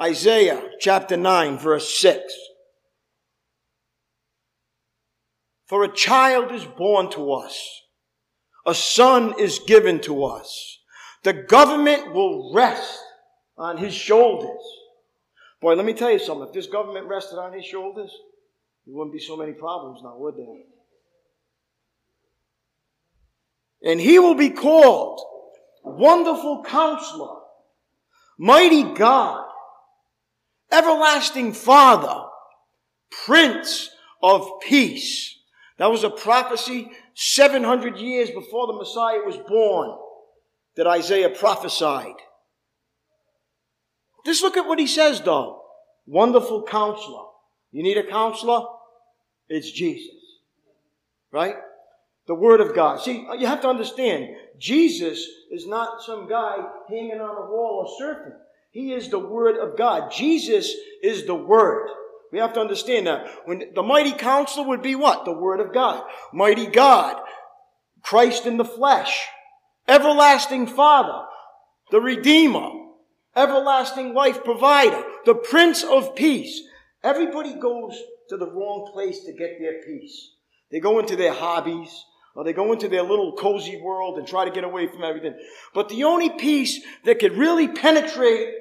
Isaiah 0.00 0.70
chapter 0.80 1.16
9, 1.16 1.58
verse 1.58 1.98
6. 1.98 2.32
For 5.66 5.84
a 5.84 5.92
child 5.92 6.52
is 6.52 6.64
born 6.64 7.10
to 7.10 7.32
us, 7.32 7.82
a 8.64 8.74
son 8.74 9.34
is 9.38 9.58
given 9.58 10.00
to 10.02 10.24
us. 10.24 10.78
The 11.24 11.32
government 11.32 12.14
will 12.14 12.54
rest 12.54 13.00
on 13.58 13.76
his 13.76 13.92
shoulders. 13.92 14.62
Boy, 15.60 15.74
let 15.74 15.86
me 15.86 15.94
tell 15.94 16.10
you 16.10 16.18
something. 16.18 16.46
If 16.46 16.52
this 16.52 16.66
government 16.66 17.06
rested 17.06 17.38
on 17.38 17.52
his 17.52 17.64
shoulders, 17.64 18.10
there 18.86 18.94
wouldn't 18.94 19.14
be 19.14 19.20
so 19.20 19.36
many 19.36 19.52
problems 19.52 20.00
now, 20.02 20.16
would 20.16 20.36
there? 20.36 20.62
And 23.82 24.00
he 24.00 24.18
will 24.18 24.34
be 24.34 24.50
called 24.50 25.20
Wonderful 25.82 26.64
Counselor, 26.64 27.36
Mighty 28.38 28.82
God, 28.94 29.44
Everlasting 30.70 31.52
Father, 31.52 32.28
Prince 33.24 33.90
of 34.22 34.48
Peace. 34.60 35.38
That 35.78 35.90
was 35.90 36.04
a 36.04 36.10
prophecy 36.10 36.90
700 37.14 37.98
years 37.98 38.30
before 38.30 38.66
the 38.66 38.72
Messiah 38.74 39.20
was 39.24 39.36
born 39.48 39.96
that 40.76 40.86
Isaiah 40.86 41.30
prophesied. 41.30 42.14
Just 44.26 44.42
look 44.42 44.56
at 44.56 44.66
what 44.66 44.80
he 44.80 44.88
says 44.88 45.22
though. 45.22 45.62
Wonderful 46.04 46.64
counselor. 46.64 47.26
You 47.70 47.84
need 47.84 47.96
a 47.96 48.02
counselor? 48.02 48.66
It's 49.48 49.70
Jesus. 49.70 50.16
Right? 51.32 51.54
The 52.26 52.34
Word 52.34 52.60
of 52.60 52.74
God. 52.74 53.00
See, 53.00 53.24
you 53.38 53.46
have 53.46 53.60
to 53.60 53.68
understand, 53.68 54.30
Jesus 54.58 55.24
is 55.52 55.68
not 55.68 56.02
some 56.02 56.28
guy 56.28 56.56
hanging 56.88 57.20
on 57.20 57.36
a 57.36 57.50
wall 57.50 57.86
or 57.86 58.04
surfing. 58.04 58.34
He 58.72 58.92
is 58.92 59.10
the 59.10 59.20
Word 59.20 59.58
of 59.58 59.78
God. 59.78 60.10
Jesus 60.10 60.74
is 61.04 61.24
the 61.24 61.34
Word. 61.36 61.88
We 62.32 62.40
have 62.40 62.52
to 62.54 62.60
understand 62.60 63.06
that. 63.06 63.28
When 63.44 63.62
the 63.76 63.82
mighty 63.84 64.12
counselor 64.12 64.66
would 64.66 64.82
be 64.82 64.96
what? 64.96 65.24
The 65.24 65.32
Word 65.32 65.60
of 65.60 65.72
God. 65.72 66.04
Mighty 66.32 66.66
God. 66.66 67.22
Christ 68.02 68.44
in 68.44 68.56
the 68.56 68.64
flesh. 68.64 69.24
Everlasting 69.86 70.66
Father. 70.66 71.26
The 71.92 72.00
Redeemer. 72.00 72.85
Everlasting 73.36 74.14
life 74.14 74.42
provider. 74.42 75.04
The 75.24 75.34
Prince 75.34 75.84
of 75.84 76.16
Peace. 76.16 76.62
Everybody 77.04 77.54
goes 77.54 78.00
to 78.30 78.36
the 78.36 78.50
wrong 78.50 78.90
place 78.92 79.24
to 79.24 79.32
get 79.32 79.58
their 79.60 79.82
peace. 79.82 80.30
They 80.70 80.80
go 80.80 80.98
into 80.98 81.14
their 81.14 81.34
hobbies, 81.34 82.04
or 82.34 82.44
they 82.44 82.52
go 82.52 82.72
into 82.72 82.88
their 82.88 83.02
little 83.02 83.32
cozy 83.32 83.80
world 83.80 84.18
and 84.18 84.26
try 84.26 84.44
to 84.44 84.50
get 84.50 84.64
away 84.64 84.88
from 84.88 85.04
everything. 85.04 85.34
But 85.74 85.88
the 85.88 86.04
only 86.04 86.30
peace 86.30 86.80
that 87.04 87.18
could 87.18 87.36
really 87.36 87.68
penetrate 87.68 88.54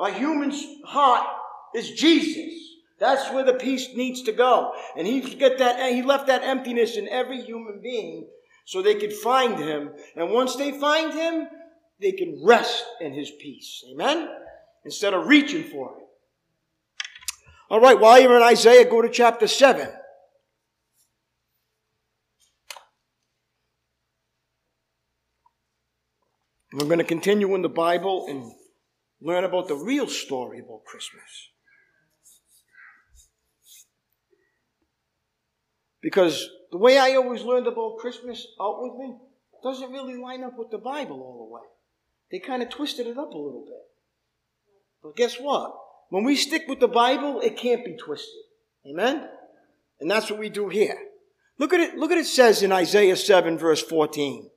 a 0.00 0.10
human's 0.10 0.64
heart 0.84 1.26
is 1.74 1.90
Jesus. 1.90 2.52
That's 2.98 3.30
where 3.32 3.44
the 3.44 3.54
peace 3.54 3.88
needs 3.94 4.22
to 4.22 4.32
go. 4.32 4.72
And 4.96 5.06
he 5.06 5.20
get 5.20 5.58
that 5.58 5.92
he 5.92 6.02
left 6.02 6.26
that 6.28 6.42
emptiness 6.42 6.96
in 6.96 7.08
every 7.08 7.42
human 7.42 7.80
being 7.82 8.28
so 8.64 8.80
they 8.80 8.94
could 8.94 9.12
find 9.12 9.58
him. 9.58 9.90
And 10.16 10.30
once 10.30 10.56
they 10.56 10.72
find 10.72 11.12
him, 11.12 11.48
they 12.00 12.12
can 12.12 12.40
rest 12.44 12.84
in 13.00 13.12
his 13.12 13.30
peace. 13.30 13.84
Amen? 13.92 14.28
Instead 14.84 15.14
of 15.14 15.26
reaching 15.26 15.64
for 15.64 15.96
it. 15.98 16.04
All 17.70 17.80
right, 17.80 17.98
while 17.98 18.20
you're 18.20 18.36
in 18.36 18.42
Isaiah, 18.42 18.84
go 18.84 19.00
to 19.02 19.08
chapter 19.08 19.46
7. 19.46 19.88
We're 26.74 26.86
going 26.86 26.98
to 26.98 27.04
continue 27.04 27.54
in 27.54 27.62
the 27.62 27.68
Bible 27.68 28.26
and 28.28 28.52
learn 29.20 29.44
about 29.44 29.68
the 29.68 29.76
real 29.76 30.08
story 30.08 30.58
about 30.58 30.84
Christmas. 30.84 31.22
Because 36.02 36.48
the 36.70 36.78
way 36.78 36.98
I 36.98 37.14
always 37.14 37.42
learned 37.42 37.68
about 37.68 37.98
Christmas 37.98 38.46
outwardly 38.60 39.16
doesn't 39.62 39.90
really 39.90 40.16
line 40.16 40.44
up 40.44 40.58
with 40.58 40.70
the 40.70 40.78
Bible 40.78 41.22
all 41.22 41.46
the 41.46 41.54
way. 41.54 41.62
They 42.34 42.40
kind 42.40 42.64
of 42.64 42.68
twisted 42.68 43.06
it 43.06 43.16
up 43.16 43.32
a 43.32 43.38
little 43.38 43.64
bit. 43.64 43.78
But 45.04 45.14
guess 45.14 45.36
what? 45.36 45.72
When 46.08 46.24
we 46.24 46.34
stick 46.34 46.64
with 46.66 46.80
the 46.80 46.88
Bible, 46.88 47.40
it 47.40 47.56
can't 47.56 47.84
be 47.84 47.96
twisted. 47.96 48.42
Amen? 48.84 49.28
And 50.00 50.10
that's 50.10 50.28
what 50.32 50.40
we 50.40 50.48
do 50.48 50.68
here. 50.68 50.98
Look 51.60 51.72
at 51.72 51.78
it, 51.78 51.94
look 51.96 52.10
at 52.10 52.18
it 52.18 52.26
says 52.26 52.64
in 52.64 52.72
Isaiah 52.72 53.14
7 53.14 53.56
verse 53.56 53.80
14. 53.80 54.50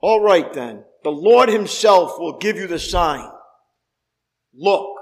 All 0.00 0.20
right 0.20 0.52
then, 0.52 0.84
the 1.02 1.10
Lord 1.10 1.48
himself 1.48 2.20
will 2.20 2.38
give 2.38 2.56
you 2.56 2.68
the 2.68 2.78
sign. 2.78 3.28
Look, 4.54 4.95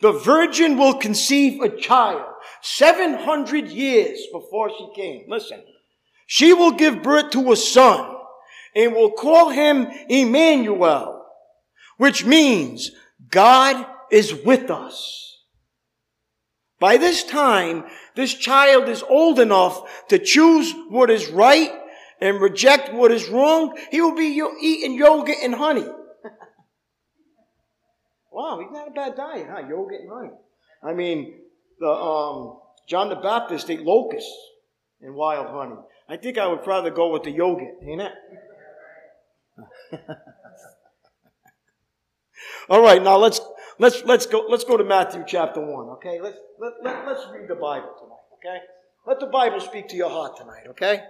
the 0.00 0.12
virgin 0.12 0.78
will 0.78 0.94
conceive 0.94 1.60
a 1.60 1.76
child 1.76 2.24
700 2.62 3.68
years 3.68 4.20
before 4.32 4.70
she 4.70 4.88
came. 4.94 5.24
Listen, 5.28 5.62
she 6.26 6.52
will 6.52 6.72
give 6.72 7.02
birth 7.02 7.30
to 7.30 7.52
a 7.52 7.56
son 7.56 8.16
and 8.74 8.94
will 8.94 9.12
call 9.12 9.50
him 9.50 9.88
Emmanuel, 10.08 11.24
which 11.98 12.24
means 12.24 12.92
God 13.30 13.86
is 14.10 14.34
with 14.34 14.70
us. 14.70 15.38
By 16.78 16.96
this 16.96 17.24
time, 17.24 17.84
this 18.14 18.32
child 18.32 18.88
is 18.88 19.02
old 19.02 19.38
enough 19.38 20.06
to 20.08 20.18
choose 20.18 20.72
what 20.88 21.10
is 21.10 21.28
right 21.28 21.70
and 22.20 22.40
reject 22.40 22.94
what 22.94 23.12
is 23.12 23.28
wrong. 23.28 23.76
He 23.90 24.00
will 24.00 24.14
be 24.14 24.42
eating 24.62 24.94
yogurt 24.94 25.36
and 25.42 25.54
honey. 25.54 25.86
Wow, 28.30 28.60
he's 28.60 28.70
not 28.72 28.88
a 28.88 28.90
bad 28.90 29.16
diet, 29.16 29.46
huh? 29.50 29.66
Yogurt 29.68 30.00
and 30.00 30.10
honey. 30.10 30.30
I 30.82 30.94
mean, 30.94 31.34
the 31.78 31.90
um, 31.90 32.58
John 32.88 33.08
the 33.08 33.16
Baptist 33.16 33.70
ate 33.70 33.82
locusts 33.82 34.32
and 35.00 35.14
wild 35.14 35.48
honey. 35.48 35.76
I 36.08 36.16
think 36.16 36.38
I 36.38 36.46
would 36.46 36.66
rather 36.66 36.90
go 36.90 37.12
with 37.12 37.22
the 37.22 37.30
yogurt, 37.30 37.76
ain't 37.82 38.00
it? 38.00 38.12
All 42.68 42.82
right, 42.82 43.02
now 43.02 43.16
let's 43.16 43.40
let's 43.78 44.04
let's 44.04 44.26
go 44.26 44.46
let's 44.48 44.64
go 44.64 44.76
to 44.76 44.84
Matthew 44.84 45.24
chapter 45.26 45.60
one. 45.60 45.88
Okay, 45.90 46.20
let's 46.20 46.38
let, 46.58 46.72
let, 46.82 47.06
let's 47.06 47.26
read 47.32 47.48
the 47.48 47.54
Bible 47.54 47.94
tonight. 47.98 48.26
Okay, 48.34 48.58
let 49.06 49.20
the 49.20 49.26
Bible 49.26 49.60
speak 49.60 49.88
to 49.88 49.96
your 49.96 50.10
heart 50.10 50.36
tonight. 50.36 50.66
Okay, 50.70 51.02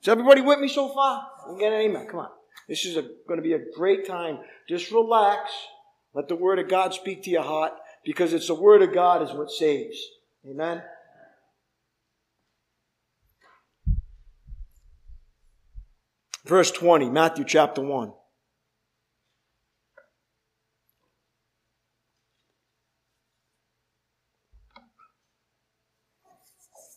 is 0.00 0.08
everybody 0.08 0.40
with 0.40 0.58
me 0.58 0.68
so 0.68 0.88
far? 0.88 1.26
Get 1.58 1.72
an 1.72 1.80
amen. 1.80 2.06
Come 2.10 2.20
on, 2.20 2.30
this 2.68 2.84
is 2.84 2.94
going 3.28 3.38
to 3.38 3.42
be 3.42 3.54
a 3.54 3.60
great 3.74 4.06
time. 4.06 4.38
Just 4.68 4.90
relax. 4.90 5.50
Let 6.14 6.28
the 6.28 6.36
Word 6.36 6.60
of 6.60 6.68
God 6.68 6.94
speak 6.94 7.24
to 7.24 7.30
your 7.30 7.42
heart 7.42 7.72
because 8.04 8.32
it's 8.32 8.46
the 8.46 8.54
Word 8.54 8.82
of 8.82 8.94
God 8.94 9.22
is 9.22 9.32
what 9.32 9.50
saves. 9.50 9.98
Amen. 10.48 10.82
Verse 16.44 16.70
20, 16.70 17.10
Matthew 17.10 17.44
chapter 17.44 17.80
1. 17.80 18.12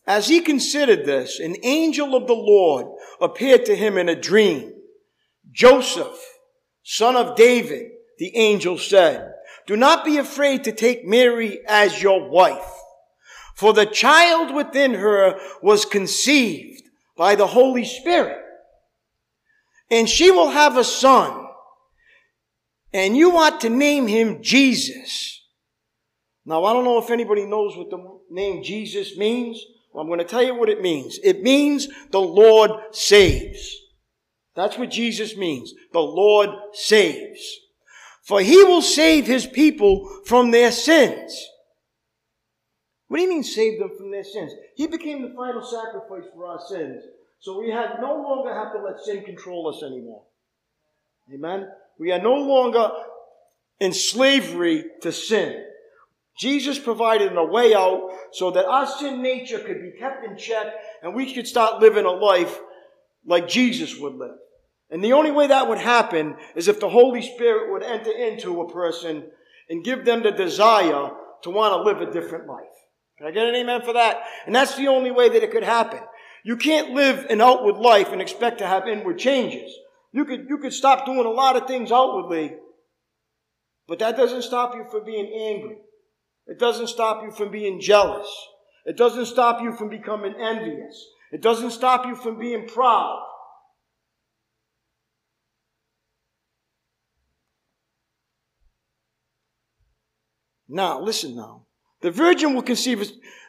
As 0.06 0.28
he 0.28 0.42
considered 0.42 1.06
this, 1.06 1.40
an 1.40 1.56
angel 1.64 2.16
of 2.16 2.28
the 2.28 2.34
Lord 2.34 2.86
appeared 3.20 3.66
to 3.66 3.76
him 3.76 3.98
in 3.98 4.08
a 4.08 4.16
dream. 4.16 4.74
Joseph, 5.52 6.18
son 6.84 7.16
of 7.16 7.36
David, 7.36 7.92
the 8.18 8.36
angel 8.36 8.78
said, 8.78 9.34
do 9.66 9.76
not 9.76 10.06
be 10.06 10.18
afraid 10.18 10.64
to 10.64 10.72
take 10.72 11.06
Mary 11.06 11.60
as 11.68 12.02
your 12.02 12.30
wife, 12.30 12.72
for 13.56 13.74
the 13.74 13.86
child 13.86 14.56
within 14.56 14.94
her 14.94 15.40
was 15.62 15.84
conceived 15.84 16.84
by 17.18 17.36
the 17.36 17.48
Holy 17.48 17.84
Spirit. 17.84 18.38
And 19.92 20.08
she 20.08 20.32
will 20.32 20.50
have 20.50 20.78
a 20.78 20.84
son, 20.84 21.48
and 22.94 23.18
you 23.18 23.36
ought 23.38 23.60
to 23.62 23.70
name 23.70 24.08
him 24.08 24.42
Jesus. 24.42 25.44
Now, 26.46 26.64
I 26.64 26.72
don't 26.72 26.86
know 26.86 26.98
if 26.98 27.12
anybody 27.12 27.46
knows 27.46 27.76
what 27.76 27.90
the 27.90 28.20
name 28.30 28.64
Jesus 28.64 29.18
means. 29.18 29.62
Well, 29.92 30.02
I'm 30.02 30.08
going 30.08 30.20
to 30.20 30.26
tell 30.26 30.44
you 30.44 30.56
what 30.56 30.70
it 30.70 30.82
means. 30.82 31.20
It 31.24 31.42
means 31.44 31.90
the 32.12 32.22
Lord 32.22 32.72
saves. 32.92 33.76
That's 34.56 34.78
what 34.78 34.90
Jesus 34.90 35.36
means. 35.36 35.74
The 35.92 36.00
Lord 36.00 36.50
saves. 36.72 37.60
For 38.28 38.42
he 38.42 38.62
will 38.62 38.82
save 38.82 39.26
his 39.26 39.46
people 39.46 40.06
from 40.26 40.52
their 40.52 40.74
sins. 40.74 41.48
What 43.08 43.20
do 43.20 43.24
you 43.24 43.30
mean 43.30 43.42
save 43.42 43.80
them 43.80 43.92
from 43.98 44.12
their 44.12 44.26
sins? 44.26 44.52
He 44.76 44.86
became 44.86 45.22
the 45.22 45.34
final 45.34 45.64
sacrifice 45.64 46.30
for 46.36 46.46
our 46.46 46.60
sins. 46.68 47.04
So 47.40 47.58
we 47.58 47.72
have 47.72 48.02
no 48.02 48.16
longer 48.16 48.54
have 48.54 48.74
to 48.74 48.84
let 48.84 49.00
sin 49.00 49.24
control 49.24 49.74
us 49.74 49.82
anymore. 49.82 50.24
Amen? 51.34 51.70
We 51.98 52.12
are 52.12 52.22
no 52.22 52.34
longer 52.34 52.92
in 53.80 53.94
slavery 53.94 54.84
to 55.04 55.14
sin. 55.14 55.64
Jesus 56.38 56.78
provided 56.78 57.32
a 57.32 57.46
way 57.46 57.74
out 57.74 58.10
so 58.34 58.52
that 58.52 58.66
our 58.66 58.88
sin 58.88 59.22
nature 59.22 59.60
could 59.60 59.82
be 59.82 59.98
kept 59.98 60.26
in 60.26 60.36
check 60.36 60.68
and 61.02 61.16
we 61.16 61.34
could 61.34 61.48
start 61.48 61.82
living 61.82 62.04
a 62.04 62.12
life 62.12 62.60
like 63.26 63.48
Jesus 63.48 63.98
would 63.98 64.16
live. 64.16 64.36
And 64.90 65.04
the 65.04 65.14
only 65.14 65.32
way 65.32 65.48
that 65.48 65.68
would 65.68 65.80
happen 65.80 66.36
is 66.56 66.68
if 66.68 66.80
the 66.80 66.90
Holy 66.90 67.22
Spirit 67.22 67.72
would 67.72 67.84
enter 67.84 68.12
into 68.12 68.62
a 68.62 68.72
person 68.72 69.30
and 69.70 69.84
give 69.84 70.06
them 70.06 70.24
the 70.24 70.32
desire 70.32 71.10
to 71.44 71.50
want 71.50 71.74
to 71.74 71.82
live 71.82 72.02
a 72.02 72.12
different 72.12 72.48
life. 72.48 72.64
Can 73.18 73.28
I 73.28 73.32
get 73.32 73.48
an 73.48 73.56
amen 73.56 73.82
for 73.82 73.94
that? 73.94 74.22
And 74.46 74.56
that's 74.56 74.76
the 74.76 74.88
only 74.88 75.12
way 75.12 75.28
that 75.30 75.44
it 75.44 75.52
could 75.52 75.64
happen. 75.64 76.00
You 76.44 76.56
can't 76.56 76.92
live 76.92 77.26
an 77.30 77.42
outward 77.42 77.76
life 77.76 78.12
and 78.12 78.22
expect 78.22 78.60
to 78.60 78.68
have 78.68 78.88
inward 78.88 79.20
changes. 79.20 79.72
You 80.14 80.24
could, 80.24 80.46
you 80.48 80.60
could 80.60 80.74
stop 80.74 81.06
doing 81.06 81.26
a 81.26 81.30
lot 81.30 81.58
of 81.58 81.68
things 81.68 81.92
outwardly, 81.92 82.56
but 83.88 84.00
that 84.00 84.16
doesn't 84.16 84.44
stop 84.44 84.76
you 84.76 84.86
from 84.90 85.04
being 85.04 85.26
angry. 85.26 85.78
It 86.46 86.60
doesn't 86.60 86.88
stop 86.88 87.24
you 87.24 87.32
from 87.32 87.52
being 87.52 87.82
jealous. 87.82 88.28
It 88.86 88.96
doesn't 88.96 89.26
stop 89.26 89.62
you 89.62 89.74
from 89.74 89.90
becoming 89.90 90.36
envious. 90.40 91.06
It 91.34 91.42
doesn't 91.42 91.72
stop 91.72 92.06
you 92.06 92.16
from 92.16 92.40
being 92.40 92.68
proud. 92.68 93.22
Now, 100.68 101.00
listen 101.00 101.36
now. 101.36 101.64
The 102.02 102.12
virgin 102.12 102.54
will 102.54 102.62
conceive, 102.62 103.00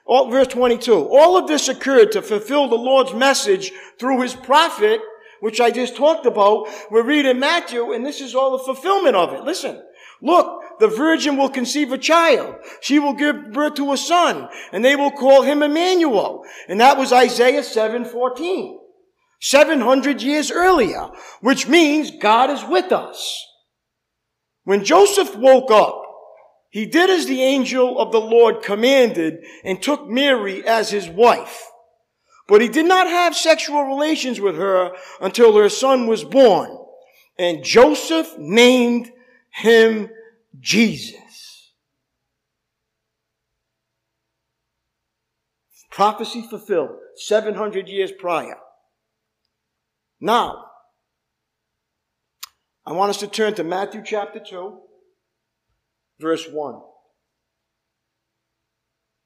verse 0.08 0.48
22. 0.48 0.94
All 0.94 1.36
of 1.36 1.48
this 1.48 1.68
occurred 1.68 2.12
to 2.12 2.22
fulfill 2.22 2.68
the 2.68 2.76
Lord's 2.76 3.12
message 3.12 3.72
through 3.98 4.22
his 4.22 4.34
prophet, 4.34 5.00
which 5.40 5.60
I 5.60 5.70
just 5.70 5.96
talked 5.96 6.26
about. 6.26 6.68
We're 6.90 7.02
reading 7.02 7.38
Matthew, 7.38 7.92
and 7.92 8.06
this 8.06 8.20
is 8.20 8.34
all 8.34 8.56
the 8.56 8.64
fulfillment 8.64 9.16
of 9.16 9.32
it. 9.34 9.44
Listen. 9.44 9.82
Look, 10.20 10.62
the 10.80 10.88
virgin 10.88 11.36
will 11.36 11.48
conceive 11.48 11.92
a 11.92 11.98
child. 11.98 12.56
She 12.80 12.98
will 12.98 13.12
give 13.12 13.52
birth 13.52 13.74
to 13.74 13.92
a 13.92 13.96
son, 13.96 14.48
and 14.72 14.84
they 14.84 14.96
will 14.96 15.12
call 15.12 15.42
him 15.42 15.62
Emmanuel. 15.62 16.42
And 16.68 16.80
that 16.80 16.98
was 16.98 17.12
Isaiah 17.12 17.62
7:14. 17.62 18.78
700 19.40 20.20
years 20.20 20.50
earlier, 20.50 21.10
which 21.40 21.68
means 21.68 22.10
God 22.10 22.50
is 22.50 22.64
with 22.64 22.90
us. 22.90 23.46
When 24.64 24.84
Joseph 24.84 25.36
woke 25.36 25.70
up, 25.70 26.02
he 26.70 26.86
did 26.86 27.08
as 27.10 27.26
the 27.26 27.42
angel 27.42 27.98
of 27.98 28.12
the 28.12 28.20
Lord 28.20 28.62
commanded 28.62 29.44
and 29.64 29.82
took 29.82 30.06
Mary 30.08 30.66
as 30.66 30.90
his 30.90 31.08
wife. 31.08 31.64
But 32.46 32.60
he 32.60 32.68
did 32.68 32.86
not 32.86 33.06
have 33.06 33.36
sexual 33.36 33.84
relations 33.84 34.40
with 34.40 34.56
her 34.56 34.92
until 35.20 35.56
her 35.56 35.68
son 35.68 36.06
was 36.06 36.24
born. 36.24 36.76
And 37.38 37.62
Joseph 37.62 38.36
named 38.38 39.12
him 39.50 40.10
Jesus. 40.58 41.72
Prophecy 45.90 46.46
fulfilled 46.48 46.90
700 47.16 47.88
years 47.88 48.12
prior. 48.12 48.58
Now, 50.20 50.64
I 52.86 52.92
want 52.92 53.10
us 53.10 53.18
to 53.18 53.26
turn 53.26 53.54
to 53.54 53.64
Matthew 53.64 54.02
chapter 54.04 54.40
2, 54.40 54.80
verse 56.20 56.46
1. 56.50 56.80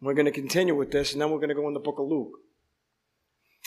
We're 0.00 0.14
going 0.14 0.26
to 0.26 0.32
continue 0.32 0.74
with 0.74 0.90
this, 0.90 1.12
and 1.12 1.22
then 1.22 1.30
we're 1.30 1.38
going 1.38 1.48
to 1.48 1.54
go 1.54 1.68
in 1.68 1.74
the 1.74 1.80
book 1.80 1.98
of 1.98 2.08
Luke. 2.08 2.32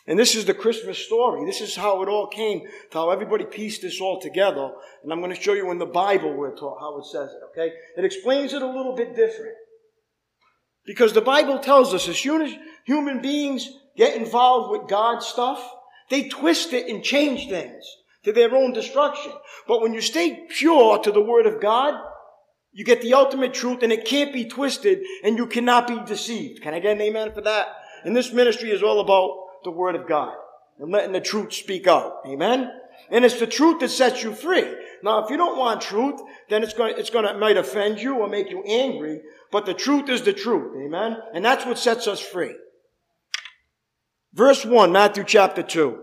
And 0.08 0.20
this 0.20 0.36
is 0.36 0.46
the 0.46 0.54
Christmas 0.54 1.00
story. 1.00 1.46
This 1.46 1.62
is 1.62 1.76
how 1.76 2.04
it 2.04 2.10
all 2.10 2.28
came, 2.28 2.62
to 2.92 2.98
how 2.98 3.10
everybody 3.10 3.46
pieced 3.46 3.82
this 3.82 4.00
all 4.00 4.22
together. 4.22 4.70
And 5.02 5.12
I'm 5.12 5.20
going 5.20 5.34
to 5.34 5.42
show 5.42 5.54
you 5.54 5.72
in 5.72 5.80
the 5.80 5.86
Bible 5.86 6.36
where 6.36 6.52
taught, 6.52 6.80
how 6.80 7.00
it 7.00 7.06
says 7.06 7.30
it, 7.32 7.42
okay? 7.52 7.74
It 7.98 8.06
explains 8.06 8.54
it 8.54 8.62
a 8.62 8.68
little 8.68 8.96
bit 8.96 9.16
different. 9.16 9.56
Because 10.86 11.14
the 11.14 11.22
Bible 11.22 11.58
tells 11.58 11.94
us 11.94 12.08
as 12.08 12.18
soon 12.18 12.44
as 12.44 12.54
human 12.86 13.22
beings 13.22 13.68
get 13.98 14.16
involved 14.16 14.72
with 14.72 14.90
God's 14.90 15.26
stuff, 15.26 15.68
they 16.12 16.28
twist 16.28 16.74
it 16.74 16.88
and 16.88 17.04
change 17.04 17.50
things 17.50 17.84
to 18.26 18.32
their 18.32 18.54
own 18.54 18.74
destruction. 18.74 19.32
But 19.68 19.82
when 19.82 19.94
you 19.94 20.02
stay 20.02 20.46
pure 20.50 21.00
to 21.00 21.12
the 21.12 21.22
Word 21.22 21.48
of 21.48 21.60
God, 21.60 21.96
you 22.76 22.84
get 22.84 23.02
the 23.02 23.14
ultimate 23.14 23.54
truth 23.54 23.84
and 23.84 23.94
it 23.94 24.04
can't 24.04 24.34
be 24.34 24.44
twisted 24.44 25.00
and 25.24 25.38
you 25.38 25.48
cannot 25.48 25.88
be 25.88 25.98
deceived. 26.06 26.62
Can 26.62 26.74
I 26.74 26.80
get 26.80 26.92
an 26.92 27.02
amen 27.02 27.32
for 27.32 27.40
that? 27.40 27.70
And 28.04 28.14
this 28.14 28.34
ministry 28.34 28.70
is 28.70 28.84
all 28.84 29.00
about 29.00 29.64
the 29.64 29.72
Word 29.72 29.96
of 29.96 30.10
God 30.10 30.36
and 30.78 30.92
letting 30.92 31.14
the 31.14 31.22
truth 31.22 31.54
speak 31.54 31.88
out. 31.88 32.18
Amen? 32.28 32.70
And 33.10 33.24
it's 33.24 33.40
the 33.40 33.48
truth 33.48 33.80
that 33.80 33.92
sets 33.92 34.24
you 34.24 34.34
free. 34.34 34.76
Now, 35.02 35.24
if 35.24 35.30
you 35.30 35.38
don't 35.38 35.58
want 35.58 35.80
truth, 35.80 36.20
then 36.50 36.64
it's 36.64 36.74
going, 36.74 36.94
to, 36.94 37.00
it's 37.00 37.10
going 37.10 37.26
to, 37.26 37.38
might 37.38 37.56
offend 37.56 38.02
you 38.02 38.16
or 38.16 38.28
make 38.28 38.50
you 38.50 38.62
angry, 38.64 39.22
but 39.54 39.66
the 39.66 39.74
truth 39.74 40.10
is 40.10 40.24
the 40.24 40.34
truth. 40.34 40.76
Amen? 40.76 41.16
And 41.34 41.46
that's 41.46 41.66
what 41.66 41.80
sets 41.80 42.08
us 42.08 42.20
free. 42.20 42.56
Verse 44.34 44.66
1, 44.66 44.92
Matthew 44.92 45.24
chapter 45.24 45.64
2. 45.64 45.98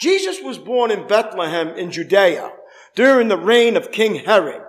Jesus 0.00 0.40
was 0.40 0.56
born 0.56 0.90
in 0.90 1.06
Bethlehem 1.06 1.76
in 1.76 1.90
Judea 1.90 2.52
during 2.94 3.28
the 3.28 3.36
reign 3.36 3.76
of 3.76 3.92
King 3.92 4.14
Herod. 4.14 4.62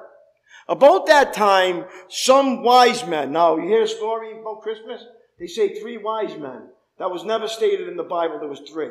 About 0.68 1.06
that 1.08 1.34
time, 1.34 1.86
some 2.10 2.64
wise 2.64 3.06
men, 3.06 3.32
now 3.32 3.58
you 3.58 3.68
hear 3.68 3.84
a 3.84 3.88
story 3.88 4.40
about 4.40 4.62
Christmas? 4.62 5.04
They 5.40 5.48
say 5.48 5.80
three 5.80 5.98
wise 5.98 6.36
men. 6.38 6.70
That 6.98 7.12
was 7.12 7.24
never 7.24 7.48
stated 7.48 7.88
in 7.88 7.98
the 7.98 8.04
Bible, 8.04 8.40
there 8.40 8.50
was 8.50 8.62
three. 8.62 8.90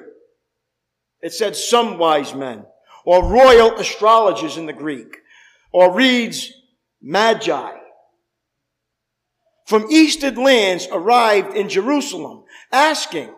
It 1.21 1.33
said 1.33 1.57
some 1.57 1.99
wise 1.99 2.35
men, 2.35 2.67
or 3.05 3.25
royal 3.25 3.75
astrologers 3.77 4.57
in 4.57 4.67
the 4.67 4.73
Greek, 4.73 5.17
or 5.73 5.93
reads 5.93 6.53
magi. 7.03 7.73
From 9.67 9.91
eastern 9.91 10.37
lands 10.37 10.87
arrived 10.93 11.57
in 11.57 11.69
Jerusalem, 11.69 12.45
asking, 12.71 13.35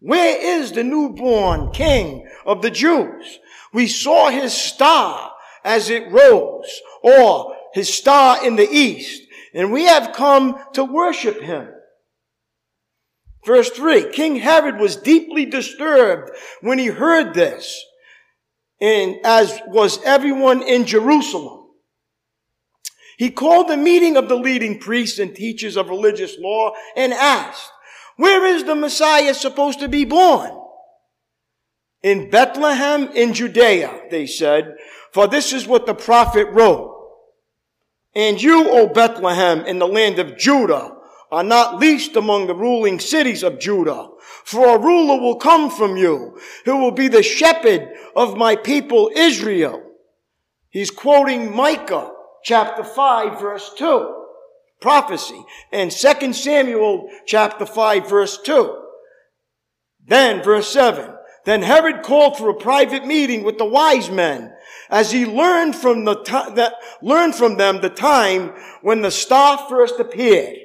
where 0.00 0.60
is 0.60 0.72
the 0.72 0.84
newborn 0.84 1.70
king 1.70 2.28
of 2.44 2.60
the 2.60 2.70
Jews? 2.70 3.38
We 3.72 3.88
saw 3.88 4.28
his 4.28 4.52
star 4.52 5.32
as 5.64 5.88
it 5.88 6.12
rose, 6.12 6.80
or 7.02 7.56
his 7.74 7.92
star 7.92 8.46
in 8.46 8.56
the 8.56 8.68
east, 8.70 9.22
and 9.52 9.72
we 9.72 9.84
have 9.84 10.14
come 10.14 10.58
to 10.72 10.84
worship 10.84 11.42
him. 11.42 11.68
Verse 13.44 13.68
3 13.70 14.10
King 14.12 14.36
Herod 14.36 14.78
was 14.78 14.96
deeply 14.96 15.44
disturbed 15.44 16.30
when 16.62 16.78
he 16.78 16.86
heard 16.86 17.34
this, 17.34 17.84
and 18.80 19.16
as 19.24 19.60
was 19.66 20.02
everyone 20.04 20.62
in 20.62 20.86
Jerusalem. 20.86 21.62
He 23.16 23.30
called 23.30 23.70
a 23.70 23.76
meeting 23.76 24.16
of 24.16 24.28
the 24.28 24.36
leading 24.36 24.80
priests 24.80 25.18
and 25.18 25.34
teachers 25.34 25.76
of 25.76 25.88
religious 25.88 26.36
law 26.38 26.72
and 26.96 27.12
asked, 27.12 27.70
where 28.16 28.46
is 28.46 28.64
the 28.64 28.74
Messiah 28.74 29.34
supposed 29.34 29.80
to 29.80 29.88
be 29.88 30.04
born? 30.04 30.50
In 32.02 32.30
Bethlehem 32.30 33.08
in 33.14 33.32
Judea, 33.32 34.02
they 34.10 34.26
said, 34.26 34.76
for 35.12 35.26
this 35.26 35.52
is 35.52 35.66
what 35.66 35.86
the 35.86 35.94
prophet 35.94 36.48
wrote. 36.48 36.93
And 38.14 38.40
you, 38.40 38.70
O 38.70 38.86
Bethlehem, 38.86 39.60
in 39.66 39.78
the 39.78 39.86
land 39.86 40.18
of 40.18 40.36
Judah, 40.38 40.96
are 41.32 41.42
not 41.42 41.80
least 41.80 42.16
among 42.16 42.46
the 42.46 42.54
ruling 42.54 43.00
cities 43.00 43.42
of 43.42 43.58
Judah. 43.58 44.08
For 44.44 44.76
a 44.76 44.78
ruler 44.78 45.20
will 45.20 45.36
come 45.36 45.70
from 45.70 45.96
you, 45.96 46.38
who 46.64 46.78
will 46.78 46.92
be 46.92 47.08
the 47.08 47.22
shepherd 47.22 47.88
of 48.14 48.36
my 48.36 48.56
people 48.56 49.10
Israel. 49.14 49.82
He's 50.70 50.90
quoting 50.90 51.54
Micah 51.54 52.12
chapter 52.44 52.84
5 52.84 53.40
verse 53.40 53.72
2 53.76 54.24
prophecy. 54.84 55.42
And 55.72 55.90
2 55.90 56.32
Samuel 56.34 57.08
chapter 57.26 57.64
5 57.64 58.08
verse 58.08 58.38
2. 58.44 58.82
Then 60.06 60.42
verse 60.42 60.68
7. 60.68 61.10
Then 61.46 61.62
Herod 61.62 62.02
called 62.02 62.36
for 62.36 62.50
a 62.50 62.54
private 62.54 63.06
meeting 63.06 63.44
with 63.44 63.56
the 63.56 63.64
wise 63.64 64.10
men 64.10 64.52
as 64.94 65.10
he 65.10 65.26
learned 65.26 65.74
from 65.74 66.04
the 66.04 66.14
t- 66.22 66.54
that, 66.54 66.74
learned 67.02 67.34
from 67.34 67.56
them 67.56 67.80
the 67.80 67.90
time 67.90 68.52
when 68.80 69.02
the 69.02 69.10
star 69.10 69.66
first 69.68 69.98
appeared. 69.98 70.56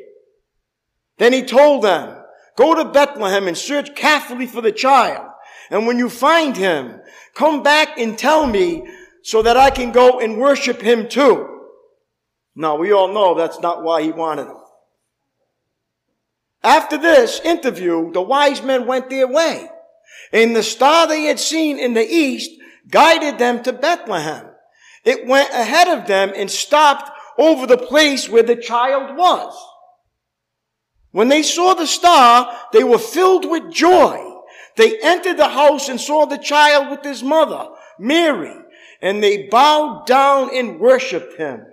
Then 1.18 1.34
he 1.34 1.42
told 1.42 1.84
them, 1.84 2.16
go 2.56 2.76
to 2.76 2.86
Bethlehem 2.86 3.48
and 3.48 3.58
search 3.58 3.96
carefully 3.96 4.46
for 4.46 4.62
the 4.62 4.72
child. 4.72 5.28
And 5.72 5.88
when 5.88 5.98
you 5.98 6.12
find 6.12 6.56
him, 6.56 7.02
come 7.34 7.64
back 7.64 7.98
and 7.98 8.16
tell 8.16 8.46
me 8.46 8.88
so 9.24 9.42
that 9.42 9.58
I 9.58 9.72
can 9.72 9.92
go 9.92 10.20
and 10.20 10.38
worship 10.38 10.80
him 10.80 11.10
too. 11.10 11.66
Now, 12.56 12.76
we 12.76 12.92
all 12.92 13.12
know 13.12 13.34
that's 13.34 13.60
not 13.60 13.82
why 13.82 14.04
he 14.04 14.12
wanted 14.12 14.46
them. 14.46 14.62
After 16.64 17.00
this 17.00 17.40
interview, 17.44 18.12
the 18.12 18.22
wise 18.22 18.62
men 18.62 18.86
went 18.86 19.10
their 19.10 19.28
way, 19.28 19.68
and 20.32 20.56
the 20.56 20.62
star 20.62 21.08
they 21.08 21.24
had 21.24 21.40
seen 21.40 21.80
in 21.80 21.96
the 21.96 22.08
east 22.08 22.59
guided 22.90 23.38
them 23.38 23.64
to 23.64 23.74
Bethlehem. 23.74 24.48
It 25.06 25.28
went 25.28 25.50
ahead 25.52 25.88
of 25.88 26.08
them 26.08 26.34
and 26.36 26.50
stopped 26.50 27.10
over 27.38 27.66
the 27.66 27.78
place 27.78 28.28
where 28.28 28.44
the 28.44 28.56
child 28.56 29.16
was. 29.16 29.56
When 31.12 31.30
they 31.30 31.42
saw 31.42 31.74
the 31.74 31.88
star, 31.88 32.56
they 32.74 32.84
were 32.84 33.00
filled 33.00 33.50
with 33.50 33.72
joy. 33.72 34.26
They 34.76 35.00
entered 35.00 35.38
the 35.38 35.50
house 35.50 35.90
and 35.90 36.00
saw 36.00 36.26
the 36.26 36.38
child 36.38 36.90
with 36.92 37.04
his 37.04 37.24
mother, 37.24 37.70
Mary, 37.98 38.56
and 39.02 39.24
they 39.24 39.48
bowed 39.48 40.06
down 40.06 40.56
and 40.56 40.80
worshiped 40.80 41.38
him. 41.38 41.66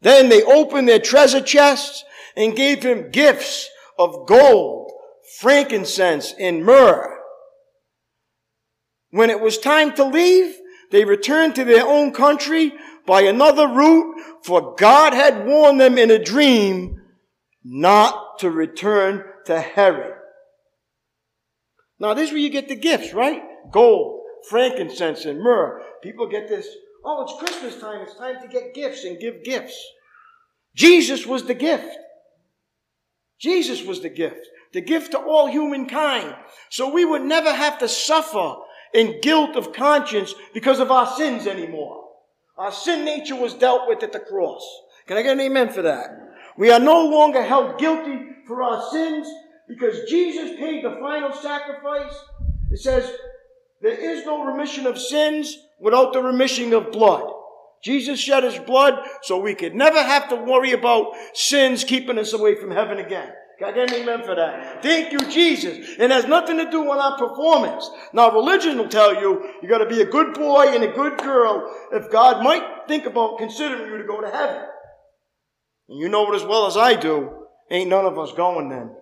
Then 0.00 0.28
they 0.28 0.42
opened 0.42 0.88
their 0.88 0.98
treasure 0.98 1.40
chests 1.40 2.04
and 2.36 2.56
gave 2.56 2.82
him 2.82 3.10
gifts 3.10 3.68
of 3.98 4.26
gold, 4.26 4.90
frankincense, 5.38 6.34
and 6.38 6.64
myrrh. 6.64 7.21
When 9.12 9.30
it 9.30 9.40
was 9.40 9.58
time 9.58 9.94
to 9.94 10.04
leave, 10.04 10.56
they 10.90 11.04
returned 11.04 11.54
to 11.54 11.64
their 11.64 11.86
own 11.86 12.12
country 12.12 12.72
by 13.06 13.22
another 13.22 13.68
route, 13.68 14.16
for 14.42 14.74
God 14.74 15.12
had 15.12 15.46
warned 15.46 15.80
them 15.80 15.98
in 15.98 16.10
a 16.10 16.22
dream 16.22 17.00
not 17.62 18.38
to 18.40 18.50
return 18.50 19.22
to 19.46 19.60
Herod. 19.60 20.14
Now, 22.00 22.14
this 22.14 22.28
is 22.28 22.32
where 22.32 22.40
you 22.40 22.50
get 22.50 22.68
the 22.68 22.74
gifts, 22.74 23.12
right? 23.12 23.42
Gold, 23.70 24.22
frankincense, 24.48 25.26
and 25.26 25.40
myrrh. 25.40 25.82
People 26.02 26.26
get 26.26 26.48
this 26.48 26.66
Oh, 27.04 27.22
it's 27.22 27.38
Christmas 27.38 27.80
time. 27.80 28.00
It's 28.02 28.14
time 28.14 28.40
to 28.40 28.48
get 28.48 28.74
gifts 28.74 29.04
and 29.04 29.18
give 29.18 29.44
gifts. 29.44 29.76
Jesus 30.74 31.26
was 31.26 31.44
the 31.44 31.54
gift. 31.54 31.96
Jesus 33.40 33.84
was 33.84 34.00
the 34.00 34.08
gift. 34.08 34.46
The 34.72 34.80
gift 34.80 35.10
to 35.10 35.18
all 35.18 35.48
humankind. 35.48 36.34
So 36.70 36.92
we 36.92 37.04
would 37.04 37.22
never 37.22 37.52
have 37.52 37.78
to 37.80 37.88
suffer 37.88 38.54
in 38.94 39.20
guilt 39.20 39.56
of 39.56 39.72
conscience 39.72 40.34
because 40.52 40.80
of 40.80 40.90
our 40.90 41.06
sins 41.16 41.46
anymore. 41.46 42.04
Our 42.56 42.72
sin 42.72 43.04
nature 43.04 43.36
was 43.36 43.54
dealt 43.54 43.88
with 43.88 44.02
at 44.02 44.12
the 44.12 44.20
cross. 44.20 44.62
Can 45.06 45.16
I 45.16 45.22
get 45.22 45.32
an 45.32 45.40
amen 45.40 45.70
for 45.70 45.82
that? 45.82 46.10
We 46.56 46.70
are 46.70 46.78
no 46.80 47.06
longer 47.06 47.42
held 47.42 47.78
guilty 47.78 48.20
for 48.46 48.62
our 48.62 48.90
sins 48.90 49.26
because 49.68 50.08
Jesus 50.08 50.58
paid 50.58 50.84
the 50.84 50.96
final 51.00 51.32
sacrifice. 51.32 52.14
It 52.70 52.78
says, 52.78 53.10
there 53.80 53.98
is 53.98 54.24
no 54.24 54.44
remission 54.44 54.86
of 54.86 54.98
sins 54.98 55.58
without 55.80 56.12
the 56.12 56.22
remission 56.22 56.72
of 56.72 56.92
blood. 56.92 57.32
Jesus 57.82 58.20
shed 58.20 58.44
his 58.44 58.58
blood 58.58 58.94
so 59.22 59.40
we 59.40 59.54
could 59.54 59.74
never 59.74 60.00
have 60.00 60.28
to 60.28 60.36
worry 60.36 60.72
about 60.72 61.12
sins 61.34 61.82
keeping 61.82 62.18
us 62.18 62.32
away 62.32 62.54
from 62.54 62.70
heaven 62.70 62.98
again. 62.98 63.32
I 63.64 63.72
get 63.72 63.92
an 63.92 64.02
amen 64.02 64.24
for 64.24 64.34
that. 64.34 64.82
Thank 64.82 65.12
you, 65.12 65.18
Jesus. 65.30 65.96
It 65.98 66.10
has 66.10 66.26
nothing 66.26 66.56
to 66.58 66.70
do 66.70 66.82
with 66.82 66.98
our 66.98 67.16
performance. 67.16 67.88
Now, 68.12 68.32
religion 68.32 68.78
will 68.78 68.88
tell 68.88 69.14
you 69.14 69.48
you 69.62 69.68
got 69.68 69.78
to 69.78 69.86
be 69.86 70.00
a 70.00 70.06
good 70.06 70.34
boy 70.34 70.68
and 70.68 70.82
a 70.84 70.92
good 70.92 71.18
girl 71.18 71.72
if 71.92 72.10
God 72.10 72.42
might 72.42 72.88
think 72.88 73.06
about 73.06 73.38
considering 73.38 73.90
you 73.90 73.98
to 73.98 74.04
go 74.04 74.20
to 74.20 74.30
heaven. 74.30 74.62
And 75.88 75.98
you 75.98 76.08
know 76.08 76.32
it 76.32 76.36
as 76.36 76.44
well 76.44 76.66
as 76.66 76.76
I 76.76 76.94
do. 76.94 77.30
Ain't 77.70 77.90
none 77.90 78.04
of 78.04 78.18
us 78.18 78.32
going 78.32 78.68
then. 78.68 78.94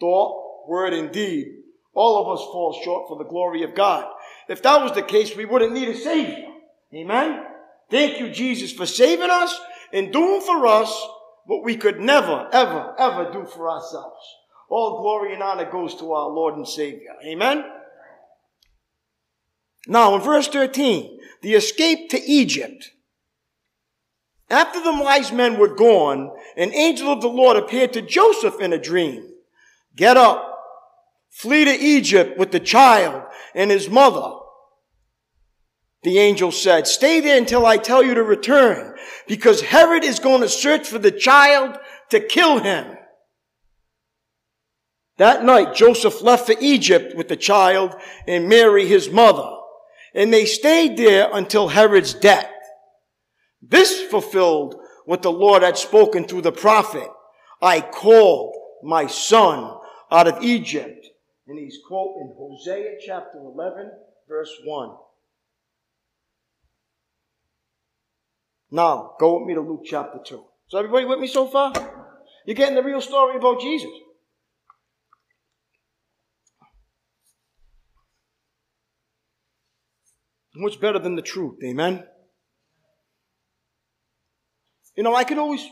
Thought, 0.00 0.68
word, 0.68 0.92
and 0.92 1.12
deed. 1.12 1.46
All 1.94 2.20
of 2.20 2.38
us 2.38 2.44
fall 2.44 2.80
short 2.84 3.08
for 3.08 3.18
the 3.18 3.28
glory 3.28 3.62
of 3.62 3.74
God. 3.74 4.06
If 4.48 4.62
that 4.62 4.82
was 4.82 4.92
the 4.92 5.02
case, 5.02 5.36
we 5.36 5.44
wouldn't 5.44 5.72
need 5.72 5.88
a 5.88 5.96
Savior. 5.96 6.46
Amen? 6.94 7.44
Thank 7.90 8.18
you, 8.18 8.30
Jesus, 8.30 8.72
for 8.72 8.86
saving 8.86 9.30
us 9.30 9.58
and 9.92 10.12
doing 10.12 10.40
for 10.40 10.66
us 10.66 11.08
what 11.46 11.64
we 11.64 11.76
could 11.76 12.00
never, 12.00 12.48
ever, 12.52 12.94
ever 12.98 13.32
do 13.32 13.46
for 13.46 13.70
ourselves. 13.70 14.20
All 14.68 15.02
glory 15.02 15.34
and 15.34 15.42
honor 15.42 15.70
goes 15.70 15.94
to 15.96 16.12
our 16.12 16.28
Lord 16.28 16.56
and 16.56 16.66
Savior. 16.66 17.14
Amen? 17.24 17.64
Now, 19.86 20.14
in 20.14 20.22
verse 20.22 20.48
13, 20.48 21.20
the 21.42 21.54
escape 21.54 22.08
to 22.10 22.20
Egypt. 22.22 22.92
After 24.48 24.82
the 24.82 24.92
wise 24.92 25.32
men 25.32 25.58
were 25.58 25.74
gone, 25.74 26.30
an 26.56 26.72
angel 26.72 27.12
of 27.12 27.20
the 27.20 27.28
Lord 27.28 27.56
appeared 27.56 27.92
to 27.94 28.02
Joseph 28.02 28.60
in 28.60 28.72
a 28.72 28.78
dream. 28.78 29.28
Get 29.94 30.16
up, 30.16 30.54
Flee 31.34 31.64
to 31.64 31.72
Egypt 31.72 32.38
with 32.38 32.52
the 32.52 32.60
child 32.60 33.24
and 33.56 33.68
his 33.68 33.90
mother. 33.90 34.38
The 36.04 36.18
angel 36.18 36.52
said, 36.52 36.86
stay 36.86 37.20
there 37.20 37.38
until 37.38 37.64
I 37.64 37.78
tell 37.78 38.02
you 38.02 38.14
to 38.14 38.22
return 38.22 38.94
because 39.26 39.62
Herod 39.62 40.04
is 40.04 40.18
going 40.18 40.42
to 40.42 40.48
search 40.50 40.86
for 40.86 40.98
the 40.98 41.10
child 41.10 41.78
to 42.10 42.20
kill 42.20 42.58
him. 42.58 42.98
That 45.16 45.44
night, 45.44 45.74
Joseph 45.74 46.20
left 46.20 46.46
for 46.46 46.56
Egypt 46.60 47.16
with 47.16 47.28
the 47.28 47.36
child 47.36 47.94
and 48.28 48.50
Mary, 48.50 48.86
his 48.86 49.10
mother, 49.10 49.48
and 50.14 50.32
they 50.32 50.44
stayed 50.44 50.98
there 50.98 51.30
until 51.32 51.68
Herod's 51.68 52.12
death. 52.12 52.50
This 53.62 54.02
fulfilled 54.02 54.76
what 55.06 55.22
the 55.22 55.32
Lord 55.32 55.62
had 55.62 55.78
spoken 55.78 56.24
through 56.24 56.42
the 56.42 56.52
prophet. 56.52 57.08
I 57.62 57.80
called 57.80 58.54
my 58.82 59.06
son 59.06 59.74
out 60.10 60.28
of 60.28 60.42
Egypt. 60.42 61.06
And 61.46 61.58
he's 61.58 61.78
quoting 61.88 62.34
Hosea 62.36 62.96
chapter 63.06 63.38
11, 63.38 63.90
verse 64.28 64.52
1. 64.66 64.96
Now, 68.74 69.14
go 69.20 69.38
with 69.38 69.46
me 69.46 69.54
to 69.54 69.60
Luke 69.60 69.82
chapter 69.84 70.18
2. 70.18 70.44
So 70.66 70.78
everybody 70.78 71.04
with 71.04 71.20
me 71.20 71.28
so 71.28 71.46
far? 71.46 71.72
You're 72.44 72.56
getting 72.56 72.74
the 72.74 72.82
real 72.82 73.00
story 73.00 73.36
about 73.36 73.60
Jesus. 73.60 73.88
What's 80.56 80.74
better 80.74 80.98
than 80.98 81.14
the 81.14 81.22
truth? 81.22 81.58
Amen? 81.64 82.02
You 84.96 85.04
know, 85.04 85.14
I 85.14 85.22
could 85.22 85.38
always, 85.38 85.62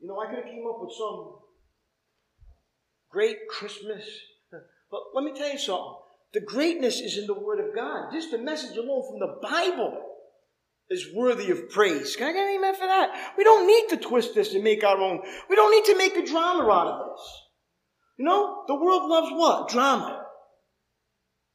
you 0.00 0.08
know, 0.08 0.18
I 0.18 0.28
could 0.28 0.36
have 0.36 0.46
came 0.46 0.64
up 0.66 0.80
with 0.80 0.94
some 0.96 1.34
great 3.10 3.46
Christmas. 3.50 4.08
But 4.90 5.00
let 5.14 5.22
me 5.22 5.38
tell 5.38 5.52
you 5.52 5.58
something. 5.58 5.96
The 6.32 6.40
greatness 6.40 6.98
is 7.02 7.18
in 7.18 7.26
the 7.26 7.34
Word 7.34 7.60
of 7.60 7.74
God. 7.74 8.10
Just 8.10 8.30
the 8.30 8.38
message 8.38 8.74
alone 8.78 9.02
from 9.06 9.18
the 9.20 9.38
Bible 9.42 10.07
is 10.90 11.12
worthy 11.14 11.50
of 11.50 11.68
praise. 11.70 12.16
Can 12.16 12.28
I 12.28 12.32
get 12.32 12.46
an 12.46 12.56
amen 12.56 12.74
for 12.74 12.86
that? 12.86 13.32
We 13.36 13.44
don't 13.44 13.66
need 13.66 13.88
to 13.90 13.96
twist 14.08 14.34
this 14.34 14.54
and 14.54 14.64
make 14.64 14.84
our 14.84 14.98
own. 14.98 15.20
We 15.48 15.56
don't 15.56 15.70
need 15.70 15.84
to 15.92 15.98
make 15.98 16.16
a 16.16 16.26
drama 16.26 16.70
out 16.70 16.86
of 16.86 17.06
this. 17.10 17.42
You 18.18 18.24
know, 18.24 18.64
the 18.66 18.74
world 18.74 19.08
loves 19.08 19.30
what? 19.30 19.68
Drama. 19.68 20.24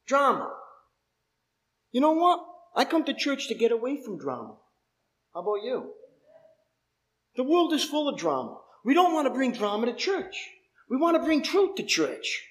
Drama. 0.06 0.52
You 1.92 2.00
know 2.00 2.12
what? 2.12 2.40
I 2.76 2.84
come 2.84 3.04
to 3.04 3.14
church 3.14 3.48
to 3.48 3.54
get 3.54 3.72
away 3.72 4.00
from 4.02 4.18
drama. 4.18 4.56
How 5.34 5.40
about 5.40 5.64
you? 5.64 5.90
The 7.36 7.44
world 7.44 7.72
is 7.72 7.84
full 7.84 8.08
of 8.08 8.18
drama. 8.18 8.58
We 8.84 8.94
don't 8.94 9.12
want 9.12 9.26
to 9.26 9.34
bring 9.34 9.52
drama 9.52 9.86
to 9.86 9.94
church. 9.94 10.36
We 10.88 10.96
want 10.96 11.16
to 11.16 11.22
bring 11.22 11.42
truth 11.42 11.76
to 11.76 11.82
church. 11.82 12.44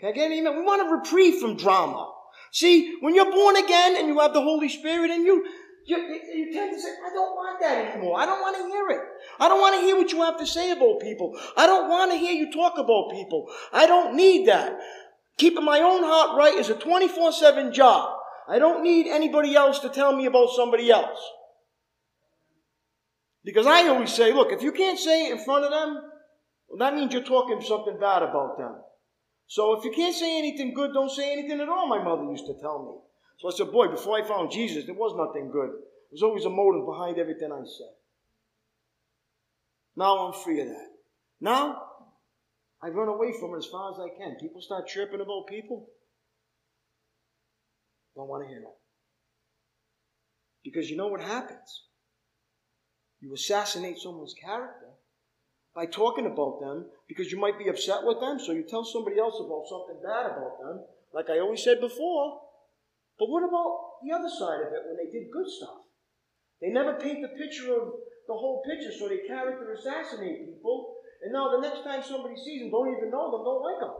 Can 0.00 0.10
I 0.10 0.12
get 0.12 0.26
an 0.26 0.32
amen? 0.32 0.56
We 0.56 0.62
want 0.62 0.86
a 0.86 0.94
reprieve 0.94 1.40
from 1.40 1.56
drama. 1.56 2.12
See, 2.52 2.96
when 3.00 3.14
you're 3.14 3.30
born 3.30 3.56
again 3.56 3.96
and 3.96 4.08
you 4.08 4.18
have 4.20 4.32
the 4.34 4.40
Holy 4.40 4.68
Spirit 4.68 5.10
in 5.10 5.24
you, 5.24 5.46
you, 5.86 5.96
you 5.96 6.52
tend 6.52 6.74
to 6.74 6.80
say, 6.80 6.88
I 6.88 7.10
don't 7.12 7.34
want 7.34 7.60
that 7.60 7.94
anymore. 7.94 8.18
I 8.18 8.26
don't 8.26 8.40
want 8.40 8.56
to 8.56 8.68
hear 8.68 8.88
it. 8.88 9.00
I 9.38 9.48
don't 9.48 9.60
want 9.60 9.74
to 9.76 9.80
hear 9.82 9.96
what 9.96 10.12
you 10.12 10.22
have 10.22 10.38
to 10.38 10.46
say 10.46 10.70
about 10.70 11.00
people. 11.00 11.38
I 11.56 11.66
don't 11.66 11.88
want 11.90 12.12
to 12.12 12.16
hear 12.16 12.32
you 12.32 12.52
talk 12.52 12.78
about 12.78 13.10
people. 13.12 13.50
I 13.72 13.86
don't 13.86 14.16
need 14.16 14.48
that. 14.48 14.78
Keeping 15.36 15.64
my 15.64 15.80
own 15.80 16.02
heart 16.02 16.38
right 16.38 16.54
is 16.54 16.70
a 16.70 16.74
24 16.74 17.32
7 17.32 17.72
job. 17.72 18.16
I 18.48 18.58
don't 18.58 18.82
need 18.82 19.06
anybody 19.06 19.54
else 19.54 19.78
to 19.80 19.88
tell 19.88 20.14
me 20.14 20.26
about 20.26 20.50
somebody 20.50 20.90
else. 20.90 21.18
Because 23.44 23.66
I 23.66 23.88
always 23.88 24.12
say, 24.12 24.32
look, 24.32 24.52
if 24.52 24.62
you 24.62 24.72
can't 24.72 24.98
say 24.98 25.26
it 25.26 25.32
in 25.32 25.44
front 25.44 25.64
of 25.64 25.70
them, 25.70 26.02
well, 26.68 26.78
that 26.78 26.94
means 26.94 27.12
you're 27.12 27.22
talking 27.22 27.60
something 27.60 27.98
bad 28.00 28.22
about 28.22 28.56
them. 28.58 28.76
So 29.46 29.78
if 29.78 29.84
you 29.84 29.92
can't 29.92 30.14
say 30.14 30.38
anything 30.38 30.72
good, 30.72 30.92
don't 30.94 31.10
say 31.10 31.32
anything 31.32 31.60
at 31.60 31.68
all, 31.68 31.86
my 31.86 32.02
mother 32.02 32.24
used 32.24 32.46
to 32.46 32.54
tell 32.60 32.82
me. 32.84 33.13
So 33.38 33.48
I 33.48 33.52
said, 33.52 33.72
boy, 33.72 33.88
before 33.88 34.16
I 34.16 34.26
found 34.26 34.50
Jesus, 34.50 34.86
there 34.86 34.94
was 34.94 35.14
nothing 35.16 35.50
good. 35.50 35.70
There 35.70 36.12
was 36.12 36.22
always 36.22 36.44
a 36.44 36.50
motive 36.50 36.86
behind 36.86 37.18
everything 37.18 37.50
I 37.52 37.64
said. 37.64 37.94
Now 39.96 40.26
I'm 40.26 40.32
free 40.32 40.60
of 40.60 40.68
that. 40.68 40.88
Now, 41.40 41.82
I 42.82 42.88
run 42.88 43.08
away 43.08 43.32
from 43.38 43.54
it 43.54 43.58
as 43.58 43.66
far 43.66 43.92
as 43.92 43.98
I 43.98 44.16
can. 44.16 44.36
People 44.40 44.60
start 44.60 44.86
chirping 44.86 45.20
about 45.20 45.46
people. 45.48 45.88
Don't 48.14 48.28
want 48.28 48.44
to 48.44 48.48
hear 48.48 48.60
it. 48.60 48.68
Because 50.62 50.88
you 50.90 50.96
know 50.96 51.08
what 51.08 51.20
happens? 51.20 51.82
You 53.20 53.34
assassinate 53.34 53.98
someone's 53.98 54.34
character 54.34 54.88
by 55.74 55.86
talking 55.86 56.26
about 56.26 56.60
them 56.60 56.86
because 57.08 57.32
you 57.32 57.38
might 57.38 57.58
be 57.58 57.68
upset 57.68 58.04
with 58.04 58.20
them, 58.20 58.38
so 58.38 58.52
you 58.52 58.62
tell 58.62 58.84
somebody 58.84 59.18
else 59.18 59.34
about 59.40 59.64
something 59.68 59.96
bad 60.02 60.26
about 60.26 60.60
them, 60.62 60.84
like 61.12 61.30
I 61.30 61.40
always 61.40 61.62
said 61.62 61.80
before. 61.80 62.40
But 63.18 63.28
what 63.30 63.46
about 63.46 64.02
the 64.02 64.12
other 64.14 64.28
side 64.28 64.66
of 64.66 64.72
it 64.74 64.82
when 64.86 64.96
they 64.98 65.10
did 65.10 65.30
good 65.30 65.46
stuff? 65.46 65.86
They 66.60 66.68
never 66.68 66.94
paint 66.94 67.22
the 67.22 67.36
picture 67.36 67.74
of 67.74 67.92
the 68.26 68.34
whole 68.34 68.62
picture, 68.66 68.90
so 68.90 69.08
they 69.08 69.26
character 69.26 69.72
assassinate 69.72 70.46
people, 70.46 70.96
and 71.22 71.32
now 71.32 71.50
the 71.50 71.60
next 71.60 71.84
time 71.84 72.02
somebody 72.02 72.36
sees 72.36 72.60
them, 72.60 72.70
don't 72.70 72.96
even 72.96 73.10
know 73.10 73.30
them, 73.30 73.44
don't 73.44 73.62
like 73.62 73.80
them. 73.80 73.94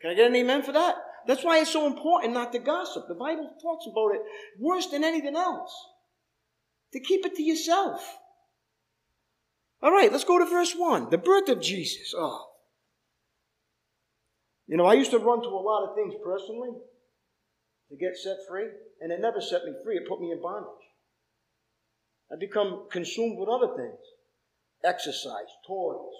Can 0.00 0.10
I 0.10 0.14
get 0.14 0.28
an 0.28 0.36
amen 0.36 0.62
for 0.62 0.72
that? 0.72 0.96
That's 1.26 1.44
why 1.44 1.58
it's 1.58 1.72
so 1.72 1.86
important 1.86 2.32
not 2.32 2.52
to 2.52 2.58
gossip. 2.58 3.04
The 3.08 3.14
Bible 3.14 3.50
talks 3.60 3.86
about 3.86 4.14
it 4.14 4.22
worse 4.58 4.86
than 4.86 5.04
anything 5.04 5.36
else 5.36 5.74
to 6.92 7.00
keep 7.00 7.26
it 7.26 7.34
to 7.36 7.42
yourself. 7.42 8.18
All 9.82 9.90
right, 9.92 10.10
let's 10.10 10.24
go 10.24 10.38
to 10.38 10.44
verse 10.44 10.74
1. 10.74 11.10
The 11.10 11.18
birth 11.18 11.48
of 11.48 11.60
Jesus. 11.60 12.14
Oh. 12.16 12.46
You 14.66 14.76
know, 14.76 14.86
I 14.86 14.94
used 14.94 15.10
to 15.10 15.18
run 15.18 15.42
to 15.42 15.48
a 15.48 15.50
lot 15.50 15.88
of 15.88 15.96
things 15.96 16.14
personally 16.24 16.70
to 17.90 17.96
get 17.96 18.16
set 18.16 18.36
free, 18.48 18.68
and 19.00 19.12
it 19.12 19.20
never 19.20 19.40
set 19.40 19.64
me 19.64 19.72
free. 19.84 19.96
It 19.96 20.08
put 20.08 20.20
me 20.20 20.30
in 20.30 20.40
bondage. 20.40 20.70
I 22.32 22.36
become 22.36 22.86
consumed 22.90 23.38
with 23.38 23.48
other 23.48 23.74
things 23.76 23.98
exercise, 24.82 25.50
toys, 25.66 26.14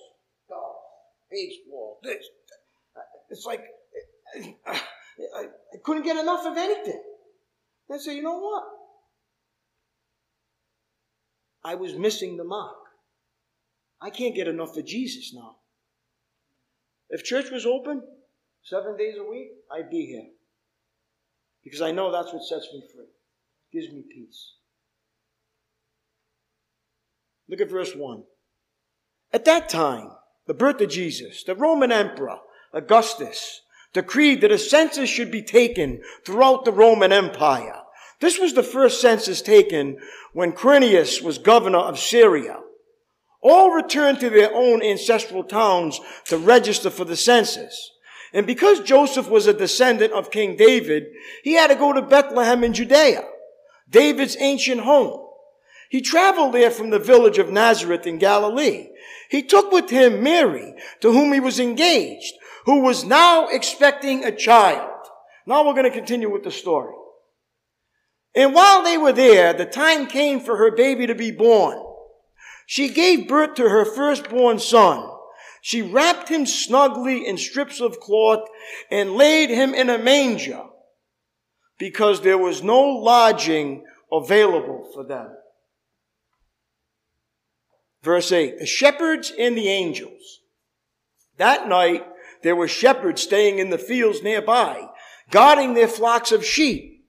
golf, 0.49 0.77
baseball, 1.31 1.99
this. 2.03 2.27
It's 3.31 3.47
like 3.47 3.65
I, 4.37 4.55
I, 4.69 4.81
I 5.43 5.79
couldn't 5.83 6.03
get 6.03 6.17
enough 6.17 6.45
of 6.45 6.57
anything. 6.57 7.03
I 7.93 7.99
said, 7.99 8.13
you 8.13 8.23
know 8.23 8.39
what? 8.39 8.65
I 11.65 11.75
was 11.75 11.95
missing 11.95 12.37
the 12.37 12.45
mark. 12.45 12.77
I 14.01 14.11
can't 14.11 14.35
get 14.35 14.49
enough 14.49 14.77
of 14.77 14.87
Jesus 14.87 15.33
now. 15.35 15.57
If 17.11 17.25
church 17.25 17.51
was 17.51 17.67
open 17.67 18.03
seven 18.63 18.97
days 18.97 19.17
a 19.19 19.29
week, 19.29 19.49
I'd 19.71 19.91
be 19.91 20.07
here. 20.07 20.29
Because 21.65 21.83
I 21.83 21.93
know 21.93 22.11
that's 22.11 22.33
what 22.33 22.45
sets 22.45 22.69
me 22.73 22.83
free, 22.95 23.05
gives 23.73 23.93
me 23.93 24.03
peace. 24.13 24.55
Look 27.49 27.61
at 27.61 27.71
verse 27.71 27.95
1. 27.95 28.23
At 29.33 29.45
that 29.45 29.69
time, 29.69 30.11
the 30.47 30.55
birth 30.55 30.81
of 30.81 30.91
Jesus, 30.91 31.45
the 31.45 31.55
Roman 31.55 31.93
Emperor, 31.93 32.39
Augustus, 32.73 33.61
decreed 33.93 34.41
that 34.41 34.53
a 34.53 34.59
census 34.59 35.11
should 35.11 35.31
be 35.31 35.43
taken 35.43 36.01
throughout 36.25 36.65
the 36.65 36.73
Roman 36.73 37.13
Empire. 37.13 37.83
This 38.21 38.39
was 38.39 38.55
the 38.55 38.63
first 38.63 39.01
census 39.01 39.43
taken 39.43 39.99
when 40.33 40.53
Quirinius 40.53 41.23
was 41.23 41.39
governor 41.39 41.79
of 41.79 41.99
Syria. 41.99 42.59
All 43.43 43.71
returned 43.71 44.21
to 44.21 44.31
their 44.31 44.53
own 44.55 44.83
ancestral 44.83 45.43
towns 45.43 45.99
to 46.27 46.37
register 46.37 46.91
for 46.91 47.05
the 47.05 47.17
census. 47.17 47.91
And 48.33 48.47
because 48.47 48.81
Joseph 48.81 49.29
was 49.29 49.47
a 49.47 49.53
descendant 49.53 50.13
of 50.13 50.31
King 50.31 50.57
David, 50.57 51.07
he 51.43 51.55
had 51.55 51.69
to 51.69 51.75
go 51.75 51.93
to 51.93 52.03
Bethlehem 52.03 52.63
in 52.63 52.73
Judea, 52.73 53.25
David's 53.89 54.37
ancient 54.39 54.83
home. 54.83 55.27
He 55.91 56.01
traveled 56.01 56.55
there 56.55 56.71
from 56.71 56.91
the 56.91 57.01
village 57.01 57.39
of 57.39 57.51
Nazareth 57.51 58.07
in 58.07 58.19
Galilee. 58.19 58.89
He 59.29 59.43
took 59.43 59.73
with 59.73 59.91
him 59.91 60.23
Mary, 60.23 60.75
to 61.01 61.11
whom 61.13 61.33
he 61.33 61.41
was 61.41 61.59
engaged, 61.59 62.35
who 62.67 62.81
was 62.81 63.05
now 63.05 63.49
expecting 63.49 64.25
a 64.25 64.31
child. 64.31 64.89
Now 65.47 65.67
we're 65.67 65.75
going 65.75 65.91
to 65.91 65.91
continue 65.91 66.31
with 66.31 66.45
the 66.45 66.53
story. 66.53 66.95
And 68.37 68.55
while 68.55 68.85
they 68.85 68.97
were 68.97 69.13
there, 69.13 69.53
the 69.53 69.67
time 69.67 70.07
came 70.07 70.39
for 70.39 70.57
her 70.57 70.71
baby 70.71 71.09
to 71.09 71.15
be 71.17 71.33
born. 71.33 71.83
She 72.67 72.89
gave 72.89 73.27
birth 73.27 73.55
to 73.55 73.69
her 73.69 73.85
firstborn 73.85 74.61
son. 74.61 75.11
She 75.63 75.83
wrapped 75.83 76.29
him 76.29 76.47
snugly 76.47 77.27
in 77.27 77.37
strips 77.37 77.81
of 77.81 78.01
cloth 78.01 78.49
and 78.91 79.15
laid 79.15 79.51
him 79.51 79.75
in 79.75 79.91
a 79.91 79.99
manger 79.99 80.63
because 81.79 82.21
there 82.21 82.39
was 82.39 82.63
no 82.63 82.81
lodging 82.81 83.85
available 84.11 84.89
for 84.95 85.05
them. 85.05 85.29
Verse 88.03 88.33
8 88.33 88.59
The 88.59 88.67
shepherds 88.67 89.33
and 89.39 89.57
the 89.57 89.69
angels. 89.69 90.41
That 91.37 91.69
night, 91.69 92.07
there 92.43 92.57
were 92.57 92.69
shepherds 92.69 93.23
staying 93.23 93.59
in 93.59 93.71
the 93.71 93.79
fields 93.79 94.23
nearby, 94.23 94.89
guarding 95.31 95.75
their 95.75 95.89
flocks 95.89 96.33
of 96.33 96.45
sheep. 96.45 97.05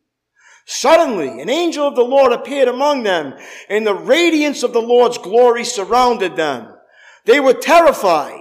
Suddenly, 0.66 1.42
an 1.42 1.50
angel 1.50 1.88
of 1.88 1.96
the 1.96 2.04
Lord 2.04 2.32
appeared 2.32 2.68
among 2.68 3.04
them, 3.04 3.34
and 3.68 3.86
the 3.86 3.96
radiance 3.96 4.64
of 4.64 4.74
the 4.74 4.82
Lord's 4.82 5.18
glory 5.18 5.66
surrounded 5.66 6.36
them. 6.36 6.74
They 7.26 7.40
were 7.40 7.54
terrified, 7.54 8.40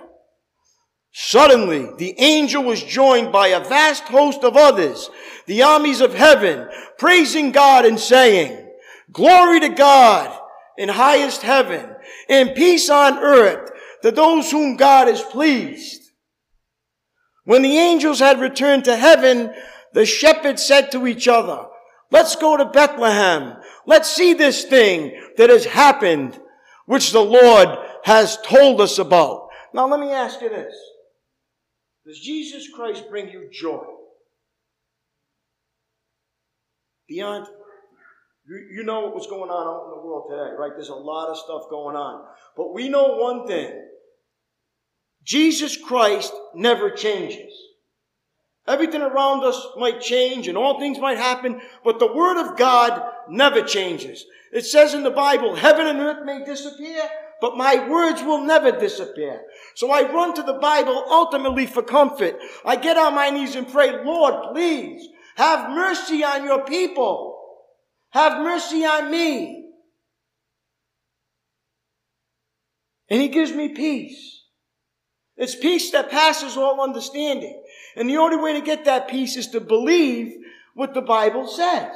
Suddenly, 1.13 1.89
the 1.97 2.17
angel 2.19 2.63
was 2.63 2.81
joined 2.81 3.31
by 3.31 3.47
a 3.47 3.63
vast 3.63 4.03
host 4.03 4.43
of 4.43 4.55
others, 4.55 5.09
the 5.45 5.61
armies 5.61 5.99
of 5.99 6.13
heaven, 6.13 6.69
praising 6.97 7.51
God 7.51 7.85
and 7.85 7.99
saying, 7.99 8.69
Glory 9.11 9.59
to 9.59 9.69
God 9.69 10.37
in 10.77 10.87
highest 10.87 11.41
heaven, 11.41 11.95
and 12.29 12.55
peace 12.55 12.89
on 12.89 13.17
earth 13.19 13.71
to 14.03 14.11
those 14.11 14.49
whom 14.51 14.77
God 14.77 15.09
is 15.09 15.21
pleased. 15.21 16.11
When 17.43 17.61
the 17.61 17.77
angels 17.77 18.19
had 18.19 18.39
returned 18.39 18.85
to 18.85 18.95
heaven, 18.95 19.53
the 19.93 20.05
shepherds 20.05 20.63
said 20.63 20.91
to 20.91 21.07
each 21.07 21.27
other, 21.27 21.65
Let's 22.09 22.37
go 22.37 22.55
to 22.55 22.65
Bethlehem. 22.65 23.57
Let's 23.85 24.09
see 24.09 24.33
this 24.33 24.63
thing 24.63 25.19
that 25.37 25.49
has 25.49 25.65
happened, 25.65 26.39
which 26.85 27.11
the 27.11 27.23
Lord 27.23 27.69
has 28.03 28.37
told 28.45 28.79
us 28.79 28.97
about. 28.97 29.49
Now 29.73 29.87
let 29.87 29.99
me 29.99 30.11
ask 30.11 30.41
you 30.41 30.49
this. 30.49 30.75
Does 32.05 32.19
Jesus 32.19 32.67
Christ 32.73 33.05
bring 33.09 33.29
you 33.29 33.49
joy? 33.51 33.85
Beyond, 37.07 37.47
you, 38.47 38.67
you 38.77 38.83
know 38.83 39.01
what 39.01 39.15
was 39.15 39.27
going 39.27 39.51
on 39.51 39.67
out 39.67 39.85
in 39.85 39.91
the 39.91 40.05
world 40.05 40.27
today, 40.29 40.55
right? 40.57 40.71
There's 40.75 40.89
a 40.89 40.95
lot 40.95 41.29
of 41.29 41.37
stuff 41.37 41.69
going 41.69 41.95
on. 41.95 42.25
But 42.57 42.73
we 42.73 42.89
know 42.89 43.17
one 43.17 43.47
thing. 43.47 43.87
Jesus 45.23 45.77
Christ 45.77 46.33
never 46.55 46.89
changes. 46.89 47.53
Everything 48.67 49.01
around 49.01 49.43
us 49.43 49.67
might 49.77 50.01
change 50.01 50.47
and 50.47 50.57
all 50.57 50.79
things 50.79 50.99
might 50.99 51.17
happen, 51.17 51.61
but 51.83 51.99
the 51.99 52.11
Word 52.11 52.39
of 52.39 52.57
God 52.57 53.01
never 53.29 53.61
changes. 53.61 54.25
It 54.51 54.65
says 54.65 54.93
in 54.93 55.03
the 55.03 55.11
Bible, 55.11 55.55
heaven 55.55 55.87
and 55.87 55.99
earth 55.99 56.25
may 56.25 56.43
disappear, 56.43 57.01
but 57.41 57.57
my 57.57 57.89
words 57.89 58.21
will 58.21 58.45
never 58.45 58.71
disappear. 58.71 59.41
So 59.75 59.91
I 59.91 60.09
run 60.11 60.35
to 60.35 60.43
the 60.43 60.59
Bible 60.61 61.03
ultimately 61.09 61.65
for 61.65 61.81
comfort. 61.81 62.35
I 62.63 62.75
get 62.75 62.97
on 62.97 63.15
my 63.15 63.31
knees 63.31 63.55
and 63.55 63.67
pray, 63.67 64.03
Lord, 64.03 64.53
please 64.53 65.07
have 65.35 65.71
mercy 65.71 66.23
on 66.23 66.45
your 66.45 66.63
people. 66.63 67.39
Have 68.11 68.43
mercy 68.43 68.85
on 68.85 69.09
me. 69.09 69.69
And 73.09 73.21
he 73.21 73.29
gives 73.29 73.51
me 73.51 73.69
peace. 73.69 74.43
It's 75.35 75.55
peace 75.55 75.91
that 75.91 76.11
passes 76.11 76.55
all 76.55 76.79
understanding. 76.79 77.61
And 77.95 78.07
the 78.07 78.17
only 78.17 78.37
way 78.37 78.53
to 78.53 78.61
get 78.61 78.85
that 78.85 79.09
peace 79.09 79.35
is 79.35 79.47
to 79.47 79.59
believe 79.59 80.31
what 80.75 80.93
the 80.93 81.01
Bible 81.01 81.47
says. 81.47 81.95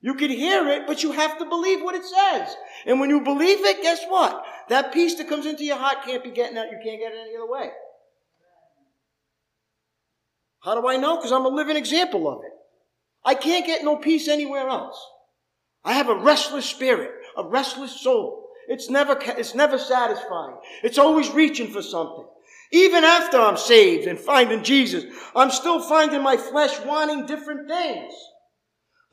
You 0.00 0.14
can 0.14 0.30
hear 0.30 0.68
it, 0.68 0.86
but 0.86 1.02
you 1.02 1.12
have 1.12 1.38
to 1.38 1.46
believe 1.46 1.80
what 1.80 1.94
it 1.94 2.04
says. 2.04 2.54
And 2.84 3.00
when 3.00 3.08
you 3.08 3.22
believe 3.22 3.64
it, 3.64 3.82
guess 3.82 4.04
what? 4.08 4.44
That 4.68 4.92
peace 4.92 5.16
that 5.16 5.28
comes 5.28 5.46
into 5.46 5.64
your 5.64 5.76
heart 5.76 6.04
can't 6.04 6.24
be 6.24 6.30
getting 6.30 6.56
out. 6.56 6.70
You 6.70 6.78
can't 6.82 7.00
get 7.00 7.12
it 7.12 7.18
any 7.26 7.36
other 7.36 7.50
way. 7.50 7.70
How 10.60 10.80
do 10.80 10.88
I 10.88 10.96
know? 10.96 11.16
Because 11.16 11.32
I'm 11.32 11.44
a 11.44 11.48
living 11.48 11.76
example 11.76 12.28
of 12.28 12.42
it. 12.44 12.52
I 13.24 13.34
can't 13.34 13.66
get 13.66 13.84
no 13.84 13.96
peace 13.96 14.28
anywhere 14.28 14.68
else. 14.68 14.98
I 15.84 15.92
have 15.92 16.08
a 16.08 16.14
restless 16.14 16.64
spirit, 16.64 17.10
a 17.36 17.44
restless 17.46 18.00
soul. 18.00 18.48
It's 18.68 18.88
never, 18.88 19.18
it's 19.20 19.54
never 19.54 19.78
satisfying. 19.78 20.56
It's 20.82 20.98
always 20.98 21.30
reaching 21.30 21.70
for 21.70 21.82
something. 21.82 22.24
Even 22.72 23.04
after 23.04 23.38
I'm 23.38 23.58
saved 23.58 24.06
and 24.06 24.18
finding 24.18 24.64
Jesus, 24.64 25.04
I'm 25.36 25.50
still 25.50 25.80
finding 25.82 26.22
my 26.22 26.38
flesh 26.38 26.80
wanting 26.80 27.26
different 27.26 27.68
things. 27.68 28.14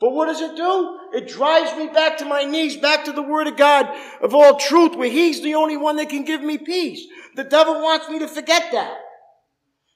But 0.02 0.14
what 0.14 0.26
does 0.26 0.40
it 0.40 0.56
do? 0.56 0.98
It 1.12 1.28
drives 1.28 1.78
me 1.78 1.86
back 1.86 2.18
to 2.18 2.24
my 2.24 2.42
knees, 2.42 2.76
back 2.76 3.04
to 3.04 3.12
the 3.12 3.22
Word 3.22 3.46
of 3.46 3.56
God 3.56 3.88
of 4.20 4.34
all 4.34 4.58
truth, 4.58 4.96
where 4.96 5.08
He's 5.08 5.40
the 5.42 5.54
only 5.54 5.76
one 5.76 5.94
that 5.94 6.08
can 6.08 6.24
give 6.24 6.42
me 6.42 6.58
peace. 6.58 7.06
The 7.36 7.44
devil 7.44 7.74
wants 7.74 8.08
me 8.08 8.18
to 8.18 8.26
forget 8.26 8.72
that. 8.72 8.98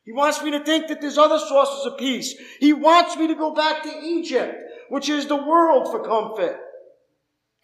He 0.05 0.13
wants 0.13 0.41
me 0.45 0.53
to 0.53 0.63
think 0.63 0.87
that 0.87 1.01
there's 1.01 1.19
other 1.19 1.41
sources 1.41 1.87
of 1.87 1.99
peace. 1.99 2.37
He 2.61 2.73
wants 2.73 3.17
me 3.17 3.27
to 3.27 3.35
go 3.35 3.53
back 3.53 3.83
to 3.83 4.01
Egypt, 4.05 4.55
which 4.91 5.09
is 5.09 5.27
the 5.27 5.35
world 5.35 5.89
for 5.91 6.05
comfort. 6.05 6.57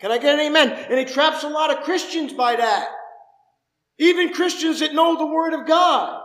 Can 0.01 0.11
I 0.11 0.19
get 0.19 0.35
an 0.35 0.41
amen? 0.41 0.73
And 0.91 0.99
he 0.99 1.05
traps 1.05 1.45
a 1.45 1.49
lot 1.49 1.71
of 1.71 1.85
Christians 1.85 2.33
by 2.33 2.57
that. 2.57 2.89
Even 3.99 4.33
Christians 4.33 4.81
that 4.81 4.95
know 4.95 5.17
the 5.17 5.27
Word 5.27 5.55
of 5.55 5.69
God. 5.69 6.21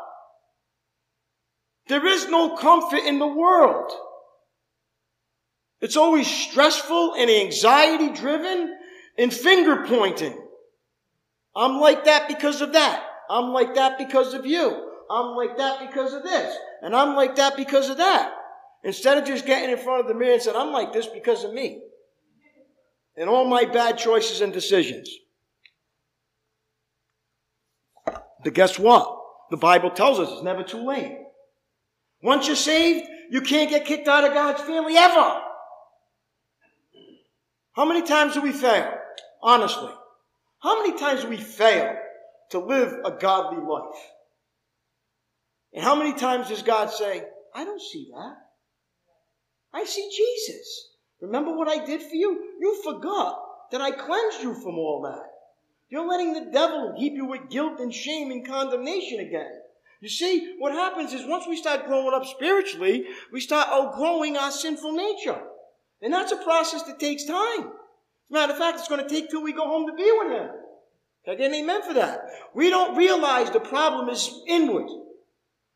There 1.90 2.08
is 2.08 2.28
no 2.28 2.56
comfort 2.58 3.04
in 3.06 3.20
the 3.20 3.28
world. 3.28 3.92
It's 5.82 5.98
always 5.98 6.28
stressful 6.28 7.14
and 7.16 7.30
anxiety 7.30 8.12
driven 8.14 8.76
and 9.18 9.34
finger 9.34 9.86
pointing. 9.86 10.38
I'm 11.56 11.80
like 11.80 12.06
that 12.06 12.28
because 12.28 12.62
of 12.62 12.74
that. 12.74 13.04
I'm 13.30 13.52
like 13.52 13.76
that 13.76 13.98
because 13.98 14.34
of 14.34 14.46
you. 14.46 14.92
I'm 15.10 15.36
like 15.36 15.58
that 15.58 15.80
because 15.88 16.14
of 16.14 16.24
this. 16.24 16.56
And 16.82 16.96
I'm 16.96 17.16
like 17.16 17.36
that 17.36 17.58
because 17.58 17.90
of 17.90 17.98
that. 17.98 18.34
Instead 18.84 19.18
of 19.18 19.26
just 19.26 19.46
getting 19.46 19.72
in 19.72 19.78
front 19.78 20.02
of 20.02 20.08
the 20.08 20.14
mirror 20.14 20.34
and 20.34 20.42
saying, 20.42 20.58
I'm 20.58 20.72
like 20.72 20.94
this 20.94 21.08
because 21.08 21.44
of 21.44 21.54
me. 21.54 21.82
And 23.16 23.30
all 23.30 23.46
my 23.46 23.66
bad 23.66 23.98
choices 23.98 24.42
and 24.42 24.54
decisions. 24.54 25.10
But 28.44 28.54
guess 28.54 28.78
what? 28.78 29.14
The 29.50 29.58
Bible 29.58 29.90
tells 29.90 30.20
us 30.20 30.30
it's 30.32 30.44
never 30.44 30.64
too 30.64 30.86
late. 30.86 31.18
Once 32.22 32.48
you're 32.48 32.56
saved, 32.56 33.08
you 33.30 33.42
can't 33.42 33.70
get 33.70 33.86
kicked 33.86 34.08
out 34.08 34.24
of 34.24 34.34
God's 34.34 34.62
family 34.62 34.96
ever. 34.96 35.42
How 37.78 37.86
many 37.86 38.02
times 38.02 38.34
do 38.34 38.42
we 38.42 38.52
fail? 38.52 38.92
Honestly. 39.42 39.92
How 40.64 40.82
many 40.82 40.98
times 40.98 41.22
do 41.22 41.30
we 41.30 41.38
fail 41.38 41.96
to 42.50 42.60
live 42.60 42.92
a 43.06 43.12
godly 43.12 43.64
life? 43.64 44.02
And 45.74 45.84
how 45.84 45.94
many 45.94 46.14
times 46.14 46.50
does 46.50 46.64
God 46.64 46.90
say, 46.90 47.24
I 47.54 47.64
don't 47.64 47.80
see 47.80 48.10
that? 48.12 48.36
I 49.72 49.86
see 49.86 50.10
Jesus. 50.10 50.90
Remember 51.22 51.56
what 51.56 51.68
I 51.68 51.86
did 51.86 52.02
for 52.02 52.16
you? 52.16 52.56
You 52.60 52.82
forgot 52.84 53.38
that 53.72 53.82
I 53.82 53.92
cleansed 53.92 54.42
you 54.42 54.56
from 54.56 54.80
all 54.80 55.04
that. 55.04 55.30
You're 55.90 56.10
letting 56.10 56.34
the 56.34 56.50
devil 56.52 56.96
keep 56.98 57.14
you 57.14 57.26
with 57.26 57.52
guilt 57.52 57.80
and 57.80 57.94
shame 57.94 58.32
and 58.32 58.46
condemnation 58.46 59.20
again. 59.20 59.52
You 60.02 60.10
see, 60.10 60.56
what 60.58 60.72
happens 60.72 61.14
is 61.14 61.28
once 61.28 61.46
we 61.48 61.56
start 61.56 61.86
growing 61.86 62.16
up 62.16 62.26
spiritually, 62.26 63.06
we 63.32 63.40
start 63.40 63.70
outgrowing 63.70 64.36
our 64.36 64.52
sinful 64.52 64.94
nature. 64.94 65.40
And 66.02 66.14
that's 66.14 66.32
a 66.32 66.38
process 66.38 66.84
that 66.84 67.00
takes 67.00 67.26
time. 67.26 67.60
As 67.60 68.30
a 68.30 68.34
matter 68.34 68.54
of 68.54 68.60
fact, 68.60 68.80
it's 68.80 68.88
going 68.88 69.02
to 69.02 69.10
take 69.10 69.30
till 69.30 69.44
we 69.44 69.54
go 69.54 69.66
home 69.66 69.88
to 69.88 69.94
be 69.94 70.12
with 70.20 70.32
Him. 70.32 70.50
Can 71.26 71.34
I 71.34 71.38
get 71.38 71.50
an 71.50 71.56
amen 71.56 71.82
for 71.84 71.94
that? 71.96 72.22
We 72.54 72.70
don't 72.70 72.96
realize 72.98 73.50
the 73.50 73.60
problem 73.60 74.10
is 74.10 74.30
inward. 74.48 74.88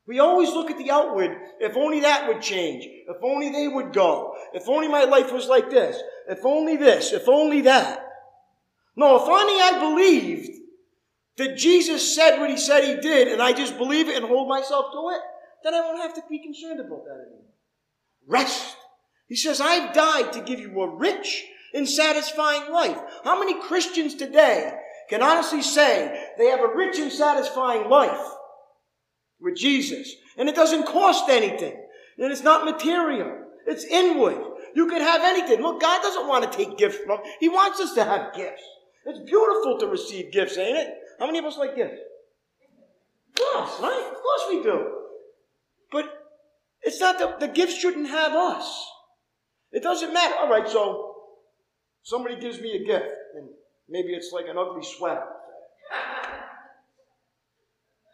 We 0.07 0.19
always 0.19 0.49
look 0.49 0.71
at 0.71 0.77
the 0.77 0.91
outward. 0.91 1.37
If 1.59 1.77
only 1.77 2.01
that 2.01 2.27
would 2.27 2.41
change. 2.41 2.85
If 2.85 3.17
only 3.23 3.51
they 3.51 3.67
would 3.67 3.93
go. 3.93 4.33
If 4.53 4.67
only 4.67 4.87
my 4.87 5.03
life 5.03 5.31
was 5.31 5.47
like 5.47 5.69
this. 5.69 6.01
If 6.27 6.45
only 6.45 6.77
this. 6.77 7.13
If 7.13 7.27
only 7.27 7.61
that. 7.61 8.05
No, 8.95 9.15
if 9.15 9.23
only 9.23 9.53
I 9.53 9.79
believed 9.79 10.49
that 11.37 11.57
Jesus 11.57 12.15
said 12.15 12.39
what 12.39 12.49
he 12.49 12.57
said 12.57 12.83
he 12.83 12.99
did 12.99 13.27
and 13.27 13.41
I 13.41 13.53
just 13.53 13.77
believe 13.77 14.09
it 14.09 14.17
and 14.17 14.25
hold 14.25 14.49
myself 14.49 14.87
to 14.91 15.09
it, 15.15 15.21
then 15.63 15.73
I 15.73 15.81
won't 15.81 16.01
have 16.01 16.13
to 16.15 16.23
be 16.29 16.39
concerned 16.39 16.79
about 16.79 17.05
that 17.05 17.25
anymore. 17.27 17.45
Rest. 18.27 18.75
He 19.31 19.37
says, 19.37 19.61
I've 19.61 19.93
died 19.93 20.33
to 20.33 20.41
give 20.41 20.59
you 20.59 20.81
a 20.81 20.93
rich 20.93 21.45
and 21.73 21.87
satisfying 21.87 22.69
life. 22.69 22.99
How 23.23 23.39
many 23.39 23.61
Christians 23.61 24.13
today 24.13 24.77
can 25.09 25.23
honestly 25.23 25.61
say 25.61 26.33
they 26.37 26.47
have 26.47 26.59
a 26.59 26.75
rich 26.75 26.99
and 26.99 27.09
satisfying 27.09 27.89
life 27.89 28.27
with 29.39 29.55
Jesus? 29.55 30.13
And 30.37 30.49
it 30.49 30.55
doesn't 30.55 30.85
cost 30.85 31.29
anything. 31.29 31.81
And 32.17 32.29
it's 32.29 32.43
not 32.43 32.65
material. 32.65 33.45
It's 33.65 33.85
inward. 33.85 34.35
You 34.75 34.87
can 34.87 34.99
have 34.99 35.21
anything. 35.23 35.61
Look, 35.61 35.79
God 35.79 36.01
doesn't 36.01 36.27
want 36.27 36.51
to 36.51 36.57
take 36.57 36.77
gifts 36.77 36.97
from. 36.97 37.21
us. 37.21 37.25
He 37.39 37.47
wants 37.47 37.79
us 37.79 37.93
to 37.93 38.03
have 38.03 38.35
gifts. 38.35 38.63
It's 39.05 39.19
beautiful 39.19 39.79
to 39.79 39.87
receive 39.87 40.33
gifts, 40.33 40.57
ain't 40.57 40.77
it? 40.77 40.93
How 41.21 41.27
many 41.27 41.39
of 41.39 41.45
us 41.45 41.57
like 41.57 41.77
gifts? 41.77 42.01
Yes, 43.39 43.79
right? 43.81 44.11
Of 44.11 44.21
course 44.21 44.43
we 44.49 44.61
do. 44.61 44.91
But 45.89 46.05
it's 46.81 46.99
not 46.99 47.17
that 47.19 47.39
the 47.39 47.47
gifts 47.47 47.77
shouldn't 47.77 48.09
have 48.09 48.33
us. 48.33 48.90
It 49.71 49.83
doesn't 49.83 50.13
matter. 50.13 50.35
All 50.39 50.49
right, 50.49 50.67
so 50.67 51.15
somebody 52.03 52.39
gives 52.39 52.59
me 52.59 52.73
a 52.75 52.85
gift, 52.85 53.13
and 53.35 53.49
maybe 53.89 54.13
it's 54.13 54.31
like 54.31 54.45
an 54.47 54.57
ugly 54.57 54.83
sweater. 54.83 55.23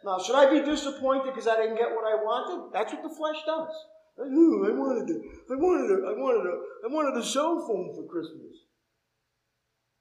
Now, 0.04 0.16
should 0.20 0.36
I 0.36 0.48
be 0.48 0.64
disappointed 0.64 1.24
because 1.24 1.48
I 1.48 1.56
didn't 1.56 1.76
get 1.76 1.90
what 1.90 2.06
I 2.06 2.14
wanted? 2.22 2.72
That's 2.72 2.92
what 2.92 3.02
the 3.02 3.14
flesh 3.14 3.42
does. 3.44 3.74
I 4.16 4.22
wanted 4.22 5.10
it. 5.10 5.22
I 5.50 5.54
wanted 5.56 5.90
it. 5.90 6.04
I 6.06 6.12
wanted 6.12 6.48
it. 6.48 6.58
I 6.84 6.88
wanted 6.88 7.20
a 7.20 7.24
cell 7.24 7.66
phone 7.66 7.92
for 7.94 8.06
Christmas. 8.08 8.62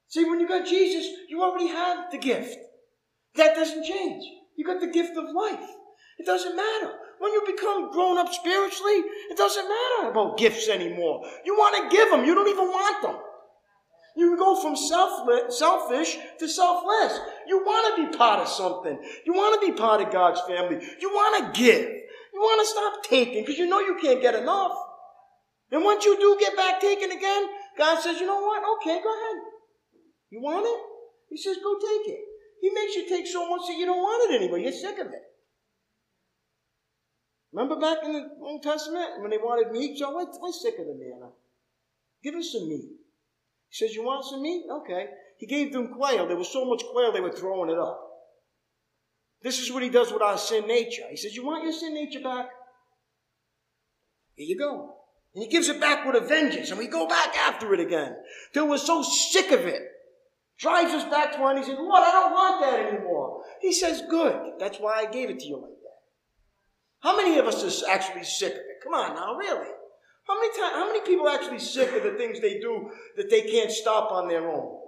See, 0.08 0.24
when 0.24 0.40
you 0.40 0.48
got 0.48 0.68
Jesus, 0.68 1.08
you 1.28 1.44
already 1.44 1.68
have 1.68 2.12
the 2.12 2.18
gift. 2.18 2.58
That 3.36 3.56
doesn't 3.56 3.86
change. 3.86 4.24
You 4.56 4.66
got 4.66 4.80
the 4.80 4.88
gift 4.88 5.18
of 5.18 5.26
life. 5.36 5.68
It 6.18 6.26
doesn't 6.26 6.56
matter. 6.56 6.94
When 7.20 7.32
you 7.34 7.44
become 7.46 7.92
grown 7.92 8.18
up 8.18 8.32
spiritually, 8.32 9.04
it 9.30 9.38
doesn't 9.38 9.68
matter 9.68 10.12
about 10.12 10.38
gifts 10.38 10.70
anymore. 10.70 11.26
You 11.46 11.56
want 11.56 11.90
to 11.90 11.96
give 11.96 12.12
them, 12.12 12.26
you 12.26 12.36
don't 12.36 12.48
even 12.48 12.68
want 12.68 13.02
them. 13.02 13.16
You 14.16 14.36
go 14.36 14.60
from 14.60 14.76
selfish 14.76 16.18
to 16.40 16.48
selfless. 16.48 17.20
You 17.48 17.60
want 17.64 17.96
to 17.96 18.10
be 18.10 18.18
part 18.18 18.40
of 18.40 18.48
something. 18.48 18.98
You 19.26 19.34
want 19.34 19.62
to 19.62 19.68
be 19.68 19.78
part 19.78 20.02
of 20.02 20.12
God's 20.12 20.42
family. 20.42 20.84
You 21.00 21.10
want 21.10 21.54
to 21.54 21.62
give. 21.62 21.88
You 22.34 22.40
want 22.40 22.62
to 22.62 22.68
stop 22.68 23.04
taking 23.04 23.44
because 23.44 23.60
you 23.60 23.68
know 23.68 23.80
you 23.80 23.98
can't 24.02 24.22
get 24.22 24.34
enough. 24.34 24.74
And 25.72 25.84
once 25.84 26.06
you 26.06 26.18
do 26.20 26.38
get 26.40 26.56
back 26.56 26.80
taken 26.80 27.12
again, 27.12 27.48
God 27.78 28.02
says, 28.02 28.20
you 28.20 28.26
know 28.26 28.42
what? 28.42 28.64
Okay, 28.78 29.02
go 29.04 29.14
ahead. 29.14 29.44
You 30.32 30.42
want 30.42 30.66
it? 30.66 30.80
He 31.30 31.38
says, 31.38 31.58
go 31.64 31.76
take 31.76 32.14
it. 32.14 32.20
He 32.62 32.72
makes 32.72 32.96
you 32.96 33.08
take 33.08 33.28
so 33.28 33.48
much 33.50 33.68
that 33.68 33.78
you 33.78 33.86
don't 33.86 33.98
want 33.98 34.32
it 34.32 34.36
anymore. 34.38 34.58
You're 34.58 34.72
sick 34.72 34.98
of 34.98 35.08
it. 35.08 35.22
Remember 37.54 37.80
back 37.80 38.00
in 38.04 38.14
the 38.14 38.30
Old 38.42 38.64
Testament 38.64 39.22
when 39.22 39.32
they 39.32 39.38
wanted 39.38 39.72
meat? 39.72 39.98
We're, 40.02 40.26
we're 40.42 40.52
sick 40.52 40.76
of 40.80 40.86
the 40.86 40.94
manna. 40.94 41.32
Give 42.24 42.36
us 42.36 42.52
some 42.52 42.68
meat. 42.68 42.90
He 43.70 43.76
says, 43.76 43.96
You 43.96 44.04
want 44.04 44.26
some 44.26 44.42
meat? 44.42 44.66
Okay. 44.70 45.08
He 45.38 45.46
gave 45.46 45.72
them 45.72 45.94
quail. 45.94 46.28
There 46.28 46.38
was 46.38 46.52
so 46.52 46.66
much 46.66 46.84
quail 46.92 47.12
they 47.12 47.22
were 47.22 47.32
throwing 47.32 47.70
it 47.70 47.78
up. 47.78 48.04
This 49.44 49.60
is 49.60 49.72
what 49.72 49.84
he 49.84 49.90
does 49.90 50.12
with 50.12 50.22
our 50.22 50.38
sin 50.38 50.68
nature. 50.68 51.04
He 51.10 51.18
says, 51.18 51.36
You 51.36 51.46
want 51.46 51.64
your 51.64 51.74
sin 51.74 51.94
nature 51.94 52.22
back? 52.22 52.50
Here 54.36 54.48
you 54.48 54.58
go. 54.58 54.96
And 55.34 55.44
he 55.44 55.50
gives 55.50 55.70
it 55.70 55.80
back 55.80 56.06
with 56.06 56.22
a 56.22 56.26
vengeance, 56.26 56.70
and 56.70 56.80
we 56.80 56.88
go 56.88 57.08
back 57.08 57.36
after 57.38 57.74
it 57.74 57.80
again. 57.80 58.16
Till 58.54 58.68
we're 58.68 58.78
so 58.78 59.04
sick 59.04 59.52
of 59.52 59.62
it. 59.62 59.82
Drives 60.58 60.92
us 60.94 61.04
back 61.12 61.36
to 61.36 61.42
one. 61.42 61.58
He 61.58 61.64
says, 61.64 61.78
Lord, 61.78 62.04
I 62.04 62.12
don't 62.12 62.32
want 62.32 62.62
that 62.62 62.94
anymore. 62.94 63.44
He 63.62 63.72
says, 63.72 64.02
Good. 64.10 64.54
That's 64.60 64.80
why 64.80 65.00
I 65.00 65.12
gave 65.12 65.30
it 65.30 65.40
to 65.40 65.46
you. 65.46 65.77
How 67.02 67.16
many 67.16 67.38
of 67.38 67.46
us 67.46 67.84
are 67.84 67.90
actually 67.90 68.24
sick 68.24 68.54
of 68.54 68.60
it? 68.60 68.84
Come 68.84 68.94
on 68.94 69.16
now, 69.16 69.36
really. 69.36 69.70
How 70.28 70.36
many 70.36 70.58
times, 70.58 70.74
how 70.74 70.88
many 70.88 71.02
people 71.02 71.28
are 71.28 71.36
actually 71.36 71.60
sick 71.60 71.94
of 71.94 72.04
the 72.04 72.18
things 72.18 72.42
they 72.42 72.60
do 72.60 72.90
that 73.16 73.30
they 73.30 73.42
can't 73.42 73.72
stop 73.72 74.12
on 74.12 74.28
their 74.28 74.50
own? 74.50 74.82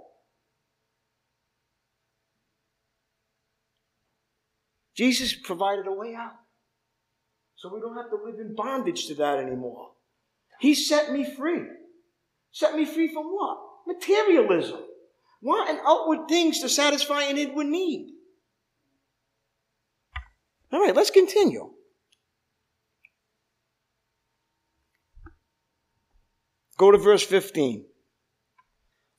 Jesus 4.96 5.34
provided 5.34 5.88
a 5.88 5.94
way 5.94 6.14
out. 6.14 6.34
So 7.56 7.74
we 7.74 7.80
don't 7.80 7.96
have 7.96 8.10
to 8.10 8.18
live 8.18 8.40
in 8.40 8.54
bondage 8.54 9.08
to 9.08 9.16
that 9.16 9.38
anymore. 9.38 9.92
He 10.60 10.76
set 10.76 11.12
me 11.12 11.24
free. 11.24 11.64
Set 12.52 12.76
me 12.76 12.86
free 12.86 13.14
from 13.14 13.28
what? 13.28 13.58
Materialism. 13.88 14.82
Wanting 15.42 15.80
outward 15.86 16.28
things 16.28 16.60
to 16.60 16.68
satisfy 16.68 17.24
an 17.24 17.38
inward 17.38 17.68
need. 17.68 18.12
All 20.72 20.82
right, 20.82 20.96
let's 20.96 21.12
continue. 21.12 21.72
Go 26.80 26.92
to 26.92 26.98
verse 26.98 27.24
15. 27.24 27.86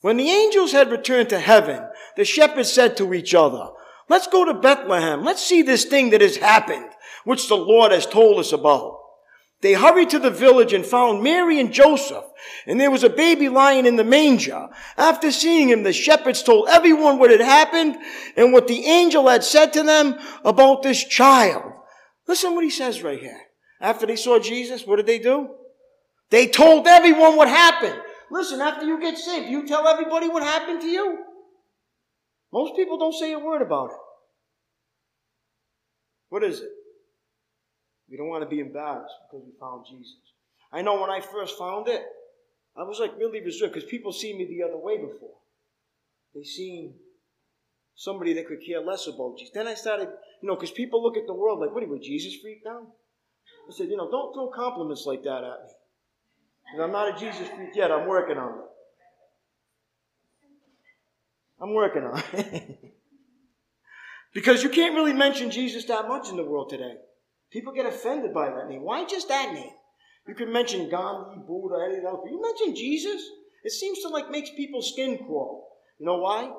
When 0.01 0.17
the 0.17 0.31
angels 0.31 0.73
had 0.73 0.91
returned 0.91 1.29
to 1.29 1.39
heaven, 1.39 1.87
the 2.17 2.25
shepherds 2.25 2.73
said 2.73 2.97
to 2.97 3.13
each 3.13 3.35
other, 3.35 3.69
Let's 4.09 4.27
go 4.27 4.47
to 4.47 4.55
Bethlehem. 4.55 5.23
Let's 5.23 5.45
see 5.45 5.61
this 5.61 5.85
thing 5.85 6.09
that 6.11 6.23
has 6.23 6.39
happened, 6.39 6.89
which 7.25 7.49
the 7.49 7.57
Lord 7.57 7.93
has 7.93 8.07
told 8.07 8.41
us 8.41 8.53
about. 8.53 8.97
They 9.61 9.75
hurried 9.75 10.09
to 10.11 10.19
the 10.19 10.31
village 10.31 10.73
and 10.73 10.87
found 10.87 11.23
Mary 11.23 11.61
and 11.61 11.71
Joseph, 11.71 12.25
and 12.67 12.81
there 12.81 12.91
was 12.91 13.05
a 13.05 13.11
baby 13.11 13.51
lying 13.51 13.85
in 13.85 13.97
the 13.97 14.05
manger. 14.05 14.69
After 14.97 15.31
seeing 15.31 15.69
him, 15.69 15.83
the 15.83 15.93
shepherds 15.93 16.43
told 16.43 16.71
everyone 16.71 17.19
what 17.19 17.31
had 17.31 17.43
happened 17.43 17.99
and 18.39 18.55
what 18.55 18.69
the 18.69 18.87
angel 18.87 19.29
had 19.29 19.45
said 19.45 19.75
to 19.75 19.83
them 19.83 20.19
about 20.47 20.83
this 20.83 21.05
child. 21.05 21.75
Listen 22.27 22.55
what 22.55 22.65
he 22.65 22.71
says 22.71 23.03
right 23.03 23.21
here. 23.21 23.39
After 23.83 24.07
they 24.07 24.17
saw 24.17 24.39
Jesus, 24.39 24.87
what 24.87 24.97
did 24.97 25.07
they 25.07 25.19
do? 25.19 25.60
They 26.31 26.47
told 26.47 26.87
everyone 26.87 27.37
what 27.37 27.49
happened. 27.49 28.01
Listen, 28.31 28.61
after 28.61 28.87
you 28.87 29.01
get 29.01 29.19
saved, 29.19 29.49
you 29.49 29.67
tell 29.67 29.87
everybody 29.87 30.29
what 30.29 30.43
happened 30.43 30.81
to 30.83 30.87
you. 30.87 31.25
Most 32.53 32.77
people 32.77 32.99
don't 32.99 33.15
say 33.15 33.33
a 33.33 33.39
word 33.39 33.63
about 33.63 33.91
it. 33.91 33.97
What 36.29 36.45
is 36.45 36.61
it? 36.61 36.71
We 38.09 38.17
don't 38.17 38.29
want 38.29 38.43
to 38.43 38.49
be 38.49 38.61
embarrassed 38.61 39.15
because 39.31 39.45
we 39.45 39.53
found 39.59 39.85
Jesus. 39.89 40.17
I 40.73 40.83
know 40.83 41.01
when 41.01 41.11
I 41.11 41.21
first 41.21 41.59
found 41.59 41.89
it, 41.89 42.03
I 42.77 42.85
was 42.85 43.01
like 43.01 43.17
really 43.19 43.41
reserved 43.41 43.75
because 43.75 43.89
people 43.89 44.13
see 44.13 44.37
me 44.37 44.47
the 44.47 44.63
other 44.65 44.79
way 44.79 44.97
before. 44.97 45.35
They 46.35 46.45
seen 46.45 46.95
somebody 47.97 48.33
that 48.35 48.47
could 48.47 48.65
care 48.65 48.81
less 48.81 49.09
about 49.09 49.37
Jesus. 49.39 49.53
Then 49.53 49.67
I 49.67 49.75
started, 49.75 50.09
you 50.41 50.49
know, 50.49 50.55
because 50.55 50.71
people 50.71 51.03
look 51.03 51.17
at 51.17 51.27
the 51.27 51.35
world 51.35 51.59
like, 51.59 51.75
what 51.75 51.83
are 51.83 51.87
you, 51.87 52.01
Jesus 52.01 52.41
freak 52.41 52.63
now? 52.65 52.87
I 53.69 53.73
said, 53.73 53.89
you 53.89 53.97
know, 53.97 54.11
don't 54.11 54.33
throw 54.33 54.51
compliments 54.55 55.05
like 55.07 55.23
that 55.25 55.45
at 55.45 55.65
me. 55.65 55.71
And 56.73 56.83
I'm 56.83 56.93
not 56.93 57.17
a 57.17 57.19
Jesus 57.19 57.49
freak 57.49 57.75
yet. 57.75 57.91
I'm 57.91 58.07
working 58.07 58.39
on 58.39 58.51
it. 58.51 58.65
I'm 61.61 61.75
working 61.75 62.03
on 62.05 62.23
it. 62.33 62.95
because 64.35 64.63
you 64.63 64.71
can't 64.71 64.95
really 64.95 65.13
mention 65.13 65.51
Jesus 65.51 65.85
that 65.87 66.09
much 66.09 66.29
in 66.29 66.37
the 66.37 66.45
world 66.45 66.71
today. 66.71 66.95
People 67.51 67.73
get 67.73 67.87
offended 67.87 68.33
by 68.33 68.49
that 68.49 68.69
name. 68.69 68.83
Why 68.83 69.05
just 69.05 69.29
that 69.29 69.53
name? 69.53 69.73
You 70.29 70.35
can 70.35 70.53
mention 70.53 70.89
Gandhi, 70.89 71.41
Buddha, 71.47 71.85
anything 71.85 72.07
else, 72.07 72.21
you 72.31 72.41
mention 72.41 72.77
Jesus, 72.77 73.21
it 73.65 73.73
seems 73.73 74.01
to 74.01 74.09
like 74.09 74.31
makes 74.31 74.51
people's 74.51 74.93
skin 74.93 75.19
crawl. 75.19 75.69
You 75.99 76.07
know 76.07 76.19
why? 76.19 76.53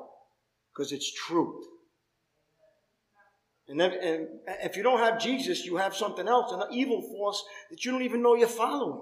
Because 0.73 0.91
it's 0.91 1.11
truth. 1.13 1.63
And, 3.67 3.79
then, 3.79 3.93
and 3.93 4.27
if 4.63 4.75
you 4.75 4.83
don't 4.83 4.99
have 4.99 5.21
Jesus, 5.21 5.65
you 5.65 5.77
have 5.77 5.95
something 5.95 6.27
else, 6.27 6.51
an 6.51 6.73
evil 6.73 7.01
force 7.01 7.41
that 7.69 7.85
you 7.85 7.91
don't 7.91 8.01
even 8.01 8.21
know 8.21 8.35
you're 8.35 8.47
following. 8.47 9.01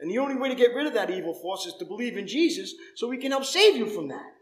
And 0.00 0.10
the 0.10 0.18
only 0.18 0.36
way 0.36 0.48
to 0.48 0.54
get 0.54 0.74
rid 0.74 0.86
of 0.86 0.94
that 0.94 1.10
evil 1.10 1.34
force 1.34 1.66
is 1.66 1.74
to 1.74 1.84
believe 1.84 2.16
in 2.16 2.26
Jesus 2.26 2.74
so 2.96 3.10
he 3.10 3.18
can 3.18 3.32
help 3.32 3.44
save 3.44 3.76
you 3.76 3.86
from 3.86 4.08
that. 4.08 4.32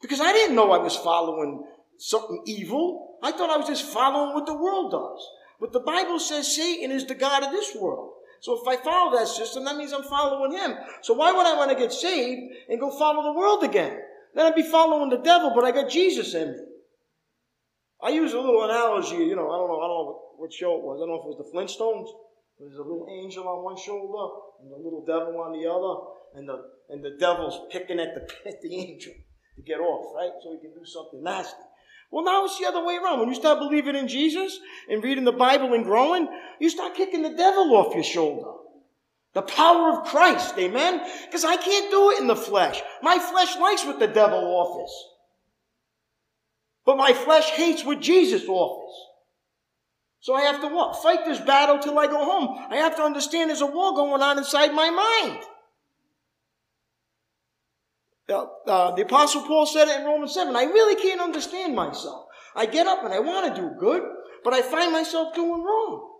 Because 0.00 0.20
I 0.20 0.32
didn't 0.32 0.56
know 0.56 0.72
I 0.72 0.78
was 0.78 0.96
following 0.96 1.64
something 1.98 2.42
evil. 2.46 3.18
I 3.22 3.32
thought 3.32 3.50
I 3.50 3.56
was 3.56 3.66
just 3.66 3.84
following 3.84 4.34
what 4.34 4.46
the 4.46 4.56
world 4.56 4.90
does. 4.90 5.26
But 5.60 5.72
the 5.72 5.80
Bible 5.80 6.18
says 6.18 6.54
Satan 6.54 6.90
is 6.90 7.06
the 7.06 7.14
God 7.14 7.42
of 7.42 7.50
this 7.50 7.74
world. 7.74 8.12
So 8.40 8.60
if 8.60 8.68
I 8.68 8.82
follow 8.82 9.16
that 9.16 9.28
system, 9.28 9.64
that 9.64 9.76
means 9.76 9.92
I'm 9.92 10.02
following 10.04 10.52
him. 10.52 10.76
So 11.02 11.14
why 11.14 11.32
would 11.32 11.46
I 11.46 11.56
want 11.56 11.70
to 11.70 11.76
get 11.76 11.92
saved 11.92 12.52
and 12.68 12.80
go 12.80 12.90
follow 12.90 13.22
the 13.22 13.38
world 13.38 13.64
again? 13.64 13.98
Then 14.34 14.46
I'd 14.46 14.54
be 14.54 14.62
following 14.62 15.08
the 15.10 15.18
devil, 15.18 15.52
but 15.54 15.64
I 15.64 15.70
got 15.70 15.90
Jesus 15.90 16.34
in 16.34 16.52
me. 16.52 16.58
I 18.02 18.10
use 18.10 18.34
a 18.34 18.40
little 18.40 18.64
analogy, 18.64 19.16
you 19.16 19.36
know, 19.36 19.50
I 19.50 19.56
don't 19.56 19.68
know, 19.68 19.80
I 19.80 19.88
don't 19.88 20.04
know 20.04 20.20
what 20.36 20.52
show 20.52 20.76
it 20.76 20.82
was. 20.82 21.00
I 21.00 21.06
don't 21.06 21.08
know 21.08 21.22
if 21.22 21.24
it 21.24 21.38
was 21.38 21.40
the 21.40 21.56
Flintstones. 21.56 22.08
There's 22.58 22.76
a 22.76 22.82
little 22.82 23.08
angel 23.10 23.48
on 23.48 23.64
one 23.64 23.76
shoulder 23.76 24.34
and 24.62 24.72
a 24.72 24.76
little 24.76 25.04
devil 25.04 25.40
on 25.40 25.52
the 25.52 25.68
other, 25.68 26.38
and 26.38 26.48
the 26.48 26.70
and 26.88 27.04
the 27.04 27.16
devil's 27.18 27.60
picking 27.70 27.98
at 28.00 28.14
the 28.14 28.22
at 28.48 28.62
the 28.62 28.76
angel 28.76 29.12
to 29.56 29.62
get 29.62 29.80
off, 29.80 30.14
right? 30.14 30.32
So 30.42 30.52
he 30.52 30.60
can 30.60 30.78
do 30.78 30.84
something 30.84 31.22
nasty. 31.22 31.62
Well, 32.10 32.24
now 32.24 32.44
it's 32.44 32.58
the 32.58 32.66
other 32.66 32.84
way 32.84 32.96
around. 32.96 33.20
When 33.20 33.28
you 33.28 33.34
start 33.34 33.58
believing 33.58 33.96
in 33.96 34.06
Jesus 34.06 34.58
and 34.88 35.02
reading 35.02 35.24
the 35.24 35.32
Bible 35.32 35.74
and 35.74 35.84
growing, 35.84 36.28
you 36.60 36.70
start 36.70 36.94
kicking 36.94 37.22
the 37.22 37.34
devil 37.34 37.74
off 37.74 37.94
your 37.94 38.04
shoulder. 38.04 38.52
The 39.32 39.42
power 39.42 39.90
of 39.90 40.06
Christ, 40.06 40.56
amen? 40.56 41.00
Because 41.26 41.44
I 41.44 41.56
can't 41.56 41.90
do 41.90 42.12
it 42.12 42.20
in 42.20 42.28
the 42.28 42.36
flesh. 42.36 42.80
My 43.02 43.18
flesh 43.18 43.56
likes 43.56 43.84
what 43.84 43.98
the 43.98 44.06
devil 44.06 44.38
offers. 44.38 44.92
But 46.86 46.98
my 46.98 47.12
flesh 47.12 47.50
hates 47.50 47.84
what 47.84 48.00
Jesus 48.00 48.44
offers. 48.46 48.94
So 50.24 50.34
I 50.34 50.40
have 50.40 50.62
to? 50.62 50.92
Fight 51.02 51.26
this 51.26 51.38
battle 51.38 51.78
till 51.80 51.98
I 51.98 52.06
go 52.06 52.24
home. 52.24 52.56
I 52.70 52.76
have 52.76 52.96
to 52.96 53.02
understand 53.02 53.50
there's 53.50 53.60
a 53.60 53.66
war 53.66 53.94
going 53.94 54.22
on 54.22 54.38
inside 54.38 54.72
my 54.72 54.88
mind. 54.88 55.42
Uh, 58.30 58.46
uh, 58.66 58.94
the 58.94 59.02
Apostle 59.02 59.42
Paul 59.42 59.66
said 59.66 59.86
it 59.88 60.00
in 60.00 60.06
Romans 60.06 60.32
7. 60.32 60.56
I 60.56 60.62
really 60.62 60.96
can't 60.96 61.20
understand 61.20 61.76
myself. 61.76 62.24
I 62.56 62.64
get 62.64 62.86
up 62.86 63.04
and 63.04 63.12
I 63.12 63.18
want 63.18 63.54
to 63.54 63.60
do 63.60 63.72
good, 63.78 64.02
but 64.42 64.54
I 64.54 64.62
find 64.62 64.92
myself 64.92 65.34
doing 65.34 65.62
wrong. 65.62 66.12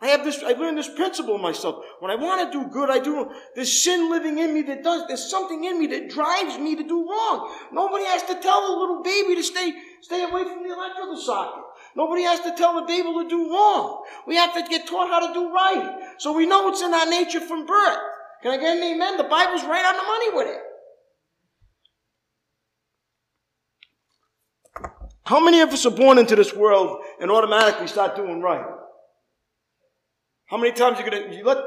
I 0.00 0.08
have 0.08 0.24
this, 0.24 0.42
I 0.42 0.54
learned 0.54 0.76
this 0.76 0.92
principle 0.92 1.38
myself. 1.38 1.84
When 2.00 2.10
I 2.10 2.16
want 2.16 2.50
to 2.50 2.58
do 2.58 2.68
good, 2.68 2.90
I 2.90 2.98
do, 2.98 3.30
there's 3.54 3.84
sin 3.84 4.10
living 4.10 4.40
in 4.40 4.52
me 4.52 4.62
that 4.62 4.82
does, 4.82 5.06
there's 5.06 5.30
something 5.30 5.62
in 5.62 5.78
me 5.78 5.86
that 5.86 6.10
drives 6.10 6.58
me 6.58 6.74
to 6.74 6.82
do 6.82 7.08
wrong. 7.08 7.56
Nobody 7.72 8.06
has 8.06 8.24
to 8.24 8.40
tell 8.40 8.58
a 8.58 8.74
little 8.76 9.04
baby 9.04 9.36
to 9.36 9.44
stay, 9.44 9.72
stay 10.02 10.24
away 10.24 10.42
from 10.42 10.64
the 10.64 10.74
electrical 10.74 11.16
socket. 11.16 11.62
Nobody 11.96 12.22
has 12.22 12.40
to 12.40 12.54
tell 12.54 12.78
the 12.78 12.86
baby 12.86 13.10
to 13.10 13.26
do 13.26 13.50
wrong. 13.50 14.04
We 14.26 14.36
have 14.36 14.52
to 14.54 14.62
get 14.68 14.86
taught 14.86 15.08
how 15.08 15.26
to 15.26 15.32
do 15.32 15.50
right. 15.52 15.98
So 16.18 16.32
we 16.32 16.44
know 16.44 16.68
it's 16.68 16.82
in 16.82 16.92
our 16.92 17.06
nature 17.08 17.40
from 17.40 17.64
birth. 17.64 17.98
Can 18.42 18.52
I 18.52 18.58
get 18.58 18.76
an 18.76 18.82
amen? 18.82 19.16
The 19.16 19.24
Bible's 19.24 19.64
right 19.64 19.84
on 19.84 19.96
the 19.96 20.02
money 20.02 20.30
with 20.36 20.54
it. 20.54 20.62
How 25.24 25.40
many 25.40 25.60
of 25.60 25.70
us 25.70 25.86
are 25.86 25.90
born 25.90 26.18
into 26.18 26.36
this 26.36 26.54
world 26.54 26.98
and 27.18 27.30
automatically 27.30 27.88
start 27.88 28.14
doing 28.14 28.42
right? 28.42 28.64
How 30.46 30.58
many 30.58 30.72
times 30.72 30.98
you 30.98 31.04
gonna 31.04 31.34
you 31.34 31.44
let 31.44 31.58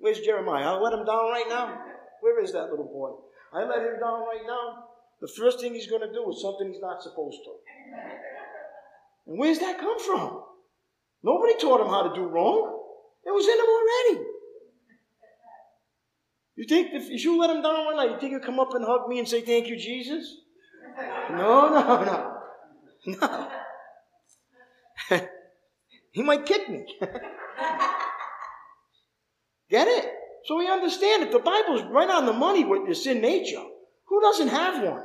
where's 0.00 0.20
Jeremiah? 0.20 0.74
I 0.74 0.78
let 0.78 0.92
him 0.92 1.06
down 1.06 1.30
right 1.30 1.46
now. 1.48 1.80
Where 2.20 2.42
is 2.42 2.52
that 2.52 2.68
little 2.70 2.84
boy? 2.84 3.12
I 3.54 3.64
let 3.64 3.78
him 3.78 3.98
down 4.00 4.20
right 4.26 4.44
now. 4.46 4.84
the 5.22 5.28
first 5.38 5.60
thing 5.60 5.74
he's 5.74 5.86
to 5.86 6.12
do 6.12 6.28
is 6.28 6.42
something 6.42 6.70
he's 6.70 6.82
not 6.82 7.02
supposed 7.02 7.38
to. 7.44 8.37
And 9.28 9.38
where's 9.38 9.58
that 9.58 9.78
come 9.78 10.00
from? 10.00 10.42
Nobody 11.22 11.56
taught 11.58 11.82
him 11.82 11.88
how 11.88 12.08
to 12.08 12.14
do 12.14 12.26
wrong. 12.26 12.80
It 13.24 13.30
was 13.30 13.46
in 13.46 13.58
him 13.58 13.66
already. 13.68 14.26
You 16.56 16.66
think 16.66 16.88
if 16.92 17.24
you 17.24 17.38
let 17.38 17.50
him 17.50 17.62
down 17.62 17.84
one 17.84 17.96
night, 17.96 18.10
you 18.10 18.18
think 18.18 18.32
he'll 18.32 18.40
come 18.40 18.58
up 18.58 18.74
and 18.74 18.84
hug 18.84 19.06
me 19.08 19.18
and 19.18 19.28
say, 19.28 19.42
Thank 19.42 19.68
you, 19.68 19.76
Jesus? 19.76 20.34
No, 21.30 21.68
no, 21.68 22.04
no. 22.04 22.34
No. 23.20 23.48
he 26.10 26.22
might 26.22 26.44
kick 26.44 26.68
me. 26.68 26.84
Get 29.70 29.86
it? 29.86 30.12
So 30.44 30.58
we 30.58 30.68
understand 30.68 31.22
it. 31.22 31.30
The 31.30 31.38
Bible's 31.38 31.82
right 31.90 32.10
on 32.10 32.26
the 32.26 32.32
money 32.32 32.64
with 32.64 32.86
your 32.86 32.94
sin 32.94 33.20
nature. 33.20 33.62
Who 34.06 34.20
doesn't 34.20 34.48
have 34.48 34.82
one? 34.82 35.04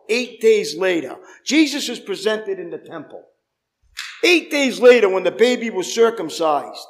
Eight 0.11 0.41
days 0.41 0.75
later, 0.75 1.15
Jesus 1.45 1.87
is 1.87 2.01
presented 2.01 2.59
in 2.59 2.69
the 2.69 2.77
temple. 2.77 3.23
Eight 4.25 4.51
days 4.51 4.81
later, 4.81 5.07
when 5.07 5.23
the 5.23 5.31
baby 5.31 5.69
was 5.69 5.91
circumcised, 5.91 6.85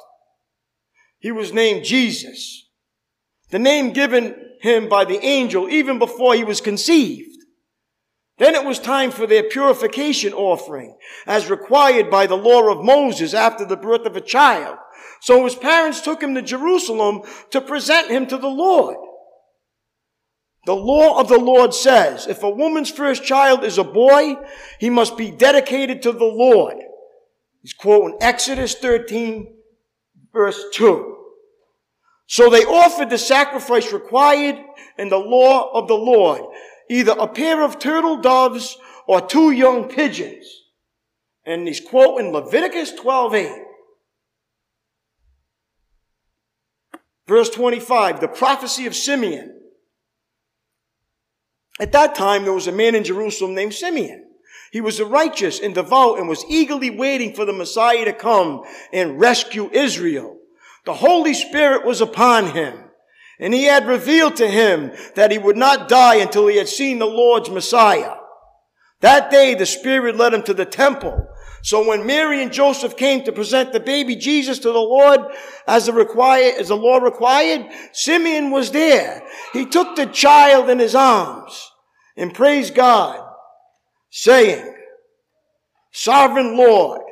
he 1.20 1.30
was 1.30 1.52
named 1.52 1.84
Jesus. 1.84 2.68
The 3.50 3.60
name 3.60 3.92
given 3.92 4.34
him 4.60 4.88
by 4.88 5.04
the 5.04 5.24
angel 5.24 5.68
even 5.68 6.00
before 6.00 6.34
he 6.34 6.42
was 6.42 6.60
conceived. 6.60 7.38
Then 8.38 8.56
it 8.56 8.64
was 8.64 8.80
time 8.80 9.12
for 9.12 9.28
their 9.28 9.44
purification 9.44 10.32
offering, 10.32 10.96
as 11.24 11.48
required 11.48 12.10
by 12.10 12.26
the 12.26 12.34
law 12.36 12.72
of 12.72 12.84
Moses 12.84 13.34
after 13.34 13.64
the 13.64 13.76
birth 13.76 14.04
of 14.04 14.16
a 14.16 14.20
child. 14.20 14.78
So 15.20 15.44
his 15.44 15.54
parents 15.54 16.00
took 16.00 16.20
him 16.20 16.34
to 16.34 16.42
Jerusalem 16.42 17.22
to 17.50 17.60
present 17.60 18.10
him 18.10 18.26
to 18.26 18.36
the 18.36 18.48
Lord. 18.48 18.96
The 20.64 20.74
law 20.74 21.18
of 21.18 21.28
the 21.28 21.38
Lord 21.38 21.74
says, 21.74 22.26
if 22.26 22.42
a 22.42 22.50
woman's 22.50 22.90
first 22.90 23.24
child 23.24 23.64
is 23.64 23.78
a 23.78 23.84
boy, 23.84 24.36
he 24.78 24.90
must 24.90 25.16
be 25.16 25.30
dedicated 25.30 26.02
to 26.02 26.12
the 26.12 26.24
Lord. 26.24 26.76
He's 27.62 27.72
quoting 27.72 28.16
Exodus 28.20 28.74
13, 28.76 29.54
verse 30.32 30.62
2. 30.74 31.16
So 32.26 32.48
they 32.48 32.64
offered 32.64 33.10
the 33.10 33.18
sacrifice 33.18 33.92
required 33.92 34.56
in 34.98 35.08
the 35.08 35.18
law 35.18 35.70
of 35.72 35.88
the 35.88 35.94
Lord 35.94 36.42
either 36.88 37.12
a 37.12 37.26
pair 37.26 37.62
of 37.62 37.78
turtle 37.78 38.18
doves 38.18 38.76
or 39.06 39.20
two 39.20 39.50
young 39.50 39.88
pigeons. 39.88 40.46
And 41.44 41.66
he's 41.66 41.80
quoting 41.80 42.32
Leviticus 42.32 42.92
12 42.92 43.34
8. 43.34 43.50
Verse 47.26 47.50
25, 47.50 48.20
the 48.20 48.28
prophecy 48.28 48.86
of 48.86 48.94
Simeon. 48.94 49.61
At 51.82 51.90
that 51.90 52.14
time, 52.14 52.44
there 52.44 52.52
was 52.52 52.68
a 52.68 52.72
man 52.72 52.94
in 52.94 53.02
Jerusalem 53.02 53.56
named 53.56 53.74
Simeon. 53.74 54.24
He 54.70 54.80
was 54.80 55.00
a 55.00 55.04
righteous 55.04 55.58
and 55.58 55.74
devout 55.74 56.20
and 56.20 56.28
was 56.28 56.44
eagerly 56.48 56.90
waiting 56.90 57.34
for 57.34 57.44
the 57.44 57.52
Messiah 57.52 58.04
to 58.04 58.12
come 58.12 58.62
and 58.92 59.18
rescue 59.18 59.68
Israel. 59.72 60.38
The 60.84 60.94
Holy 60.94 61.34
Spirit 61.34 61.84
was 61.84 62.00
upon 62.00 62.52
him 62.52 62.84
and 63.40 63.52
he 63.52 63.64
had 63.64 63.88
revealed 63.88 64.36
to 64.36 64.46
him 64.46 64.92
that 65.16 65.32
he 65.32 65.38
would 65.38 65.56
not 65.56 65.88
die 65.88 66.14
until 66.14 66.46
he 66.46 66.56
had 66.56 66.68
seen 66.68 67.00
the 67.00 67.06
Lord's 67.06 67.50
Messiah. 67.50 68.14
That 69.00 69.32
day 69.32 69.54
the 69.54 69.66
Spirit 69.66 70.14
led 70.14 70.34
him 70.34 70.44
to 70.44 70.54
the 70.54 70.64
temple. 70.64 71.26
So 71.64 71.84
when 71.84 72.06
Mary 72.06 72.44
and 72.44 72.52
Joseph 72.52 72.96
came 72.96 73.24
to 73.24 73.32
present 73.32 73.72
the 73.72 73.80
baby 73.80 74.14
Jesus 74.14 74.60
to 74.60 74.70
the 74.70 74.78
Lord 74.78 75.18
as 75.66 75.86
the 75.86 75.92
required, 75.92 76.60
as 76.60 76.68
the 76.68 76.76
law 76.76 76.98
required, 76.98 77.66
Simeon 77.92 78.52
was 78.52 78.70
there. 78.70 79.24
He 79.52 79.66
took 79.66 79.96
the 79.96 80.06
child 80.06 80.70
in 80.70 80.78
his 80.78 80.94
arms 80.94 81.71
and 82.16 82.34
praised 82.34 82.74
God, 82.74 83.22
saying, 84.10 84.76
Sovereign 85.90 86.56
Lord, 86.56 87.02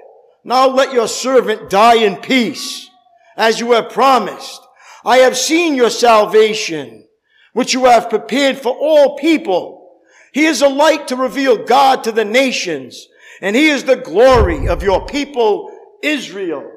now 0.45 0.69
let 0.69 0.93
your 0.93 1.09
servant 1.09 1.71
die 1.71 1.97
in 1.97 2.17
peace, 2.17 2.89
as 3.37 3.61
you 3.61 3.73
have 3.73 3.91
promised. 3.91 4.61
I 5.05 5.19
have 5.19 5.37
seen 5.37 5.75
your 5.75 5.91
salvation, 5.91 7.07
which 7.53 7.75
you 7.75 7.85
have 7.87 8.11
prepared 8.11 8.59
for 8.59 8.75
all 8.75 9.17
people. 9.17 10.01
He 10.33 10.47
is 10.47 10.63
a 10.63 10.69
light 10.69 11.09
to 11.09 11.17
reveal 11.17 11.65
God 11.65 12.05
to 12.05 12.13
the 12.13 12.25
nations, 12.25 13.09
and 13.41 13.57
he 13.57 13.69
is 13.69 13.85
the 13.85 13.97
glory 13.97 14.69
of 14.69 14.83
your 14.83 15.07
people, 15.07 15.77
Israel. 16.03 16.71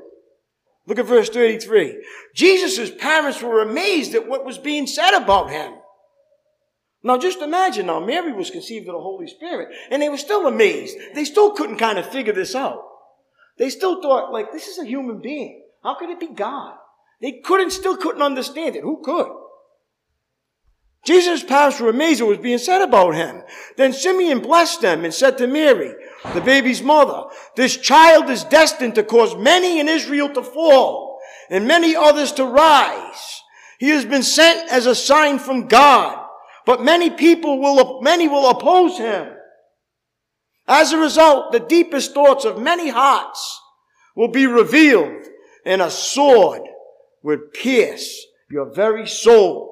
Look 0.86 1.00
at 1.00 1.06
verse 1.06 1.30
33. 1.30 2.04
Jesus' 2.36 2.92
parents 2.92 3.42
were 3.42 3.62
amazed 3.62 4.16
at 4.16 4.28
what 4.28 4.46
was 4.46 4.58
being 4.58 4.88
said 4.88 5.16
about 5.16 5.50
him. 5.50 5.74
Now 7.04 7.18
just 7.18 7.42
imagine 7.42 7.88
now, 7.88 8.00
Mary 8.00 8.32
was 8.32 8.50
conceived 8.50 8.88
of 8.88 8.94
the 8.94 9.02
Holy 9.02 9.28
Spirit, 9.28 9.70
and 9.92 10.02
they 10.02 10.10
were 10.10 10.18
still 10.18 10.48
amazed. 10.48 10.98
They 11.14 11.26
still 11.26 11.52
couldn't 11.52 11.78
kind 11.78 12.00
of 12.00 12.10
figure 12.10 12.34
this 12.34 12.56
out. 12.56 12.82
They 13.58 13.70
still 13.70 14.02
thought, 14.02 14.32
like, 14.32 14.52
this 14.52 14.68
is 14.68 14.80
a 14.80 14.86
human 14.86 15.22
being. 15.22 15.64
How 15.84 15.96
could 15.96 16.10
it 16.10 16.20
be 16.20 16.28
God? 16.28 16.76
They 17.22 17.42
couldn't, 17.44 17.72
still 17.72 17.98
couldn't 17.98 18.22
understand 18.22 18.76
it. 18.76 18.84
Who 18.84 19.02
could? 19.04 19.28
Jesus' 21.06 21.44
parents 21.44 21.82
were 21.82 21.90
amazed 21.90 22.22
at 22.22 22.28
what 22.28 22.38
was 22.38 22.44
being 22.44 22.58
said 22.58 22.82
about 22.82 23.16
him. 23.16 23.44
Then 23.76 23.92
Simeon 23.92 24.40
blessed 24.40 24.82
them 24.82 25.04
and 25.04 25.14
said 25.14 25.38
to 25.38 25.48
Mary, 25.48 25.94
the 26.34 26.40
baby's 26.40 26.82
mother, 26.82 27.24
this 27.58 27.76
child 27.76 28.30
is 28.30 28.46
destined 28.46 28.96
to 28.96 29.04
cause 29.04 29.36
many 29.36 29.82
in 29.82 29.90
Israel 29.90 30.30
to 30.30 30.42
fall 30.42 31.20
and 31.50 31.68
many 31.68 31.96
others 31.96 32.32
to 32.34 32.46
rise. 32.46 33.42
He 33.80 33.90
has 33.90 34.06
been 34.06 34.24
sent 34.24 34.72
as 34.72 34.86
a 34.86 34.96
sign 34.96 35.40
from 35.40 35.68
God, 35.68 36.23
but 36.66 36.84
many 36.84 37.10
people 37.10 37.60
will, 37.60 38.02
many 38.02 38.28
will 38.28 38.50
oppose 38.50 38.98
him. 38.98 39.30
As 40.68 40.94
a 40.94 40.98
result, 40.98 41.52
the 41.52 41.60
deepest 41.60 42.14
thoughts 42.14 42.46
of 42.46 42.62
many 42.62 42.90
hearts 42.90 43.62
will 44.16 44.30
be 44.30 44.48
revealed 44.48 45.26
and 45.66 45.82
a 45.82 45.92
sword 45.92 46.62
would 47.22 47.54
pierce 47.54 48.26
your 48.50 48.74
very 48.74 49.08
soul. 49.08 49.72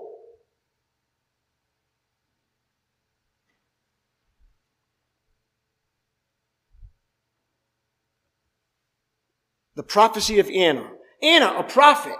The 9.75 9.83
prophecy 9.83 10.39
of 10.39 10.49
Anna. 10.49 10.89
Anna, 11.23 11.53
a 11.57 11.63
prophet, 11.63 12.17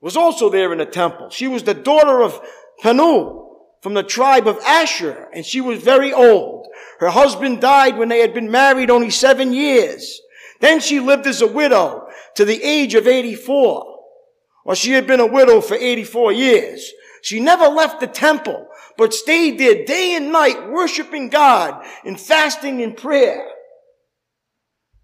was 0.00 0.16
also 0.16 0.50
there 0.50 0.72
in 0.72 0.78
the 0.78 0.86
temple. 0.86 1.30
She 1.30 1.48
was 1.48 1.62
the 1.62 1.74
daughter 1.74 2.22
of 2.22 2.40
Phanuel 2.82 3.68
from 3.80 3.94
the 3.94 4.02
tribe 4.02 4.48
of 4.48 4.58
Asher, 4.58 5.28
and 5.32 5.46
she 5.46 5.60
was 5.60 5.82
very 5.82 6.12
old. 6.12 6.66
Her 6.98 7.10
husband 7.10 7.60
died 7.60 7.96
when 7.96 8.08
they 8.08 8.20
had 8.20 8.34
been 8.34 8.50
married 8.50 8.90
only 8.90 9.10
seven 9.10 9.52
years. 9.52 10.20
Then 10.60 10.80
she 10.80 11.00
lived 11.00 11.26
as 11.26 11.42
a 11.42 11.46
widow 11.46 12.06
to 12.36 12.44
the 12.44 12.62
age 12.62 12.94
of 12.94 13.06
84. 13.06 13.98
Or 14.64 14.74
she 14.74 14.92
had 14.92 15.06
been 15.06 15.20
a 15.20 15.26
widow 15.26 15.60
for 15.60 15.74
84 15.74 16.32
years. 16.32 16.90
She 17.22 17.40
never 17.40 17.66
left 17.66 18.00
the 18.00 18.06
temple, 18.06 18.66
but 18.96 19.14
stayed 19.14 19.58
there 19.58 19.84
day 19.84 20.14
and 20.14 20.32
night 20.32 20.68
worshiping 20.70 21.28
God 21.28 21.84
and 22.04 22.20
fasting 22.20 22.80
in 22.80 22.94
prayer. 22.94 23.48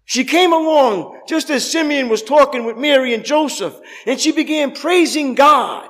She 0.05 0.23
came 0.23 0.53
along 0.53 1.21
just 1.27 1.49
as 1.49 1.69
Simeon 1.69 2.09
was 2.09 2.23
talking 2.23 2.65
with 2.65 2.77
Mary 2.77 3.13
and 3.13 3.23
Joseph, 3.23 3.77
and 4.05 4.19
she 4.19 4.31
began 4.31 4.73
praising 4.73 5.35
God. 5.35 5.88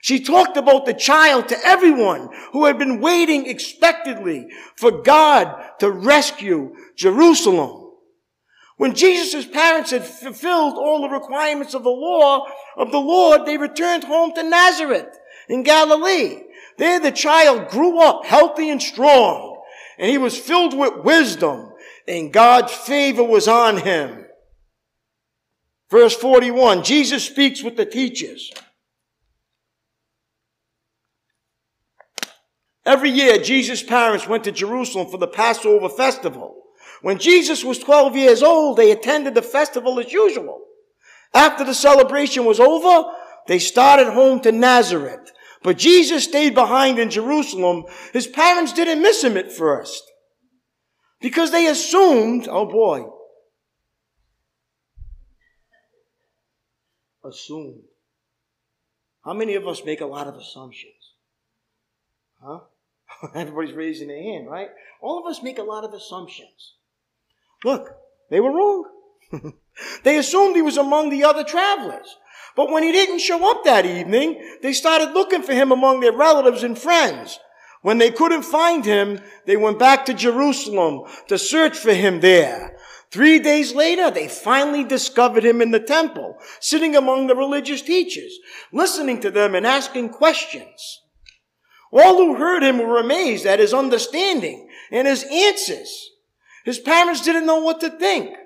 She 0.00 0.20
talked 0.20 0.56
about 0.56 0.86
the 0.86 0.94
child 0.94 1.48
to 1.48 1.66
everyone 1.66 2.28
who 2.52 2.66
had 2.66 2.78
been 2.78 3.00
waiting 3.00 3.46
expectantly 3.46 4.48
for 4.76 5.02
God 5.02 5.78
to 5.80 5.90
rescue 5.90 6.74
Jerusalem. 6.96 7.86
When 8.76 8.94
Jesus' 8.94 9.44
parents 9.44 9.90
had 9.90 10.04
fulfilled 10.04 10.74
all 10.74 11.02
the 11.02 11.08
requirements 11.08 11.74
of 11.74 11.82
the 11.82 11.90
law 11.90 12.46
of 12.76 12.92
the 12.92 13.00
Lord, 13.00 13.44
they 13.44 13.58
returned 13.58 14.04
home 14.04 14.32
to 14.34 14.42
Nazareth 14.48 15.18
in 15.48 15.64
Galilee. 15.64 16.42
There 16.78 17.00
the 17.00 17.10
child 17.10 17.68
grew 17.68 18.00
up 18.00 18.24
healthy 18.24 18.70
and 18.70 18.80
strong, 18.80 19.60
and 19.98 20.08
he 20.08 20.16
was 20.16 20.38
filled 20.38 20.78
with 20.78 21.04
wisdom, 21.04 21.72
and 22.06 22.32
God's 22.32 22.72
favor 22.72 23.24
was 23.24 23.48
on 23.48 23.78
him. 23.78 24.26
Verse 25.90 26.14
41, 26.14 26.84
Jesus 26.84 27.24
speaks 27.24 27.64
with 27.64 27.76
the 27.76 27.86
teachers. 27.86 28.52
Every 32.88 33.10
year, 33.10 33.36
Jesus' 33.36 33.82
parents 33.82 34.26
went 34.26 34.44
to 34.44 34.50
Jerusalem 34.50 35.10
for 35.10 35.18
the 35.18 35.26
Passover 35.28 35.90
festival. 35.90 36.56
When 37.02 37.18
Jesus 37.18 37.62
was 37.62 37.78
12 37.78 38.16
years 38.16 38.42
old, 38.42 38.78
they 38.78 38.90
attended 38.90 39.34
the 39.34 39.42
festival 39.42 40.00
as 40.00 40.10
usual. 40.10 40.62
After 41.34 41.64
the 41.64 41.74
celebration 41.74 42.46
was 42.46 42.58
over, 42.58 43.12
they 43.46 43.58
started 43.58 44.10
home 44.10 44.40
to 44.40 44.52
Nazareth. 44.52 45.30
But 45.62 45.76
Jesus 45.76 46.24
stayed 46.24 46.54
behind 46.54 46.98
in 46.98 47.10
Jerusalem. 47.10 47.84
His 48.14 48.26
parents 48.26 48.72
didn't 48.72 49.02
miss 49.02 49.22
him 49.22 49.36
at 49.36 49.52
first. 49.52 50.02
Because 51.20 51.50
they 51.50 51.66
assumed, 51.66 52.48
oh 52.48 52.64
boy, 52.64 53.04
assumed. 57.22 57.82
How 59.26 59.34
many 59.34 59.56
of 59.56 59.68
us 59.68 59.84
make 59.84 60.00
a 60.00 60.06
lot 60.06 60.26
of 60.26 60.36
assumptions? 60.36 60.94
Huh? 62.42 62.60
Everybody's 63.34 63.74
raising 63.74 64.08
their 64.08 64.22
hand, 64.22 64.48
right? 64.48 64.68
All 65.00 65.18
of 65.18 65.30
us 65.30 65.42
make 65.42 65.58
a 65.58 65.62
lot 65.62 65.84
of 65.84 65.92
assumptions. 65.92 66.74
Look, 67.64 67.90
they 68.30 68.40
were 68.40 68.52
wrong. 68.52 68.84
they 70.04 70.18
assumed 70.18 70.56
he 70.56 70.62
was 70.62 70.76
among 70.76 71.10
the 71.10 71.24
other 71.24 71.44
travelers. 71.44 72.16
But 72.56 72.70
when 72.70 72.82
he 72.82 72.92
didn't 72.92 73.20
show 73.20 73.50
up 73.50 73.64
that 73.64 73.86
evening, 73.86 74.58
they 74.62 74.72
started 74.72 75.12
looking 75.12 75.42
for 75.42 75.52
him 75.52 75.70
among 75.70 76.00
their 76.00 76.12
relatives 76.12 76.62
and 76.62 76.78
friends. 76.78 77.38
When 77.82 77.98
they 77.98 78.10
couldn't 78.10 78.42
find 78.42 78.84
him, 78.84 79.20
they 79.46 79.56
went 79.56 79.78
back 79.78 80.04
to 80.06 80.14
Jerusalem 80.14 81.04
to 81.28 81.38
search 81.38 81.78
for 81.78 81.94
him 81.94 82.20
there. 82.20 82.76
Three 83.10 83.38
days 83.38 83.74
later, 83.74 84.10
they 84.10 84.28
finally 84.28 84.84
discovered 84.84 85.44
him 85.44 85.62
in 85.62 85.70
the 85.70 85.80
temple, 85.80 86.36
sitting 86.60 86.96
among 86.96 87.26
the 87.26 87.36
religious 87.36 87.80
teachers, 87.80 88.38
listening 88.72 89.20
to 89.20 89.30
them 89.30 89.54
and 89.54 89.66
asking 89.66 90.10
questions. 90.10 91.00
All 91.92 92.16
who 92.16 92.34
heard 92.34 92.62
him 92.62 92.78
were 92.78 92.98
amazed 92.98 93.46
at 93.46 93.60
his 93.60 93.72
understanding 93.72 94.68
and 94.90 95.06
his 95.06 95.24
answers. 95.30 96.10
His 96.64 96.78
parents 96.78 97.22
didn't 97.22 97.46
know 97.46 97.60
what 97.60 97.80
to 97.80 97.90
think. 97.90 98.36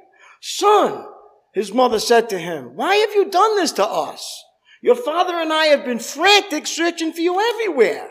Son, 0.40 1.04
his 1.52 1.72
mother 1.72 1.98
said 1.98 2.28
to 2.30 2.38
him, 2.38 2.76
why 2.76 2.96
have 2.96 3.14
you 3.14 3.30
done 3.30 3.56
this 3.56 3.72
to 3.72 3.86
us? 3.86 4.44
Your 4.80 4.96
father 4.96 5.34
and 5.34 5.52
I 5.52 5.66
have 5.66 5.84
been 5.84 5.98
frantic 5.98 6.66
searching 6.66 7.12
for 7.12 7.20
you 7.20 7.40
everywhere. 7.40 8.10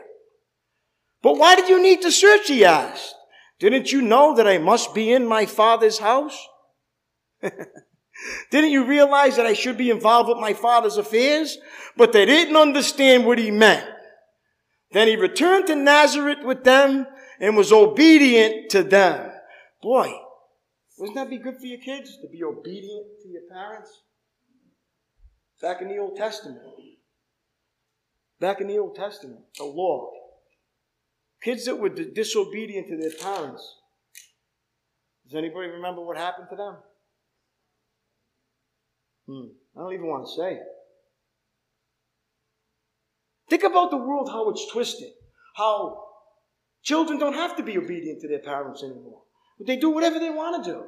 But 1.21 1.37
why 1.37 1.55
did 1.55 1.69
you 1.69 1.81
need 1.81 2.01
to 2.01 2.11
search? 2.11 2.47
He 2.47 2.65
asked. 2.65 3.13
Didn't 3.59 3.91
you 3.91 4.01
know 4.01 4.35
that 4.35 4.47
I 4.47 4.57
must 4.57 4.95
be 4.95 5.11
in 5.11 5.27
my 5.27 5.45
father's 5.45 5.99
house? 5.99 6.37
didn't 8.51 8.71
you 8.71 8.85
realize 8.85 9.35
that 9.35 9.45
I 9.45 9.53
should 9.53 9.77
be 9.77 9.91
involved 9.91 10.29
with 10.29 10.39
my 10.39 10.53
father's 10.53 10.97
affairs? 10.97 11.57
But 11.95 12.11
they 12.11 12.25
didn't 12.25 12.55
understand 12.55 13.25
what 13.25 13.37
he 13.37 13.51
meant. 13.51 13.87
Then 14.91 15.07
he 15.07 15.15
returned 15.15 15.67
to 15.67 15.75
Nazareth 15.75 16.43
with 16.43 16.63
them 16.63 17.07
and 17.39 17.55
was 17.55 17.71
obedient 17.71 18.69
to 18.71 18.83
them. 18.83 19.31
Boy, 19.81 20.13
wouldn't 20.97 21.15
that 21.15 21.29
be 21.29 21.37
good 21.37 21.57
for 21.57 21.65
your 21.65 21.79
kids 21.79 22.17
to 22.21 22.27
be 22.27 22.43
obedient 22.43 23.05
to 23.23 23.29
your 23.29 23.43
parents? 23.49 24.01
Back 25.61 25.81
in 25.81 25.87
the 25.87 25.97
Old 25.97 26.17
Testament. 26.17 26.59
Back 28.39 28.59
in 28.59 28.67
the 28.67 28.77
Old 28.77 28.95
Testament, 28.95 29.41
the 29.57 29.63
law. 29.63 30.09
Kids 31.41 31.65
that 31.65 31.77
were 31.77 31.89
disobedient 31.89 32.87
to 32.87 32.97
their 32.97 33.11
parents. 33.11 33.77
Does 35.25 35.35
anybody 35.35 35.69
remember 35.69 36.01
what 36.01 36.17
happened 36.17 36.47
to 36.49 36.55
them? 36.55 36.75
Hmm. 39.27 39.47
I 39.77 39.83
don't 39.83 39.93
even 39.93 40.07
want 40.07 40.25
to 40.25 40.31
say 40.33 40.55
it. 40.55 40.67
Think 43.51 43.63
about 43.63 43.91
the 43.91 43.97
world, 43.97 44.29
how 44.29 44.49
it's 44.49 44.65
twisted. 44.71 45.09
How 45.57 46.05
children 46.83 47.19
don't 47.19 47.33
have 47.33 47.57
to 47.57 47.63
be 47.63 47.77
obedient 47.77 48.21
to 48.21 48.29
their 48.29 48.39
parents 48.39 48.81
anymore. 48.81 49.23
But 49.57 49.67
they 49.67 49.75
do 49.75 49.89
whatever 49.89 50.19
they 50.19 50.29
want 50.29 50.63
to 50.63 50.71
do. 50.71 50.83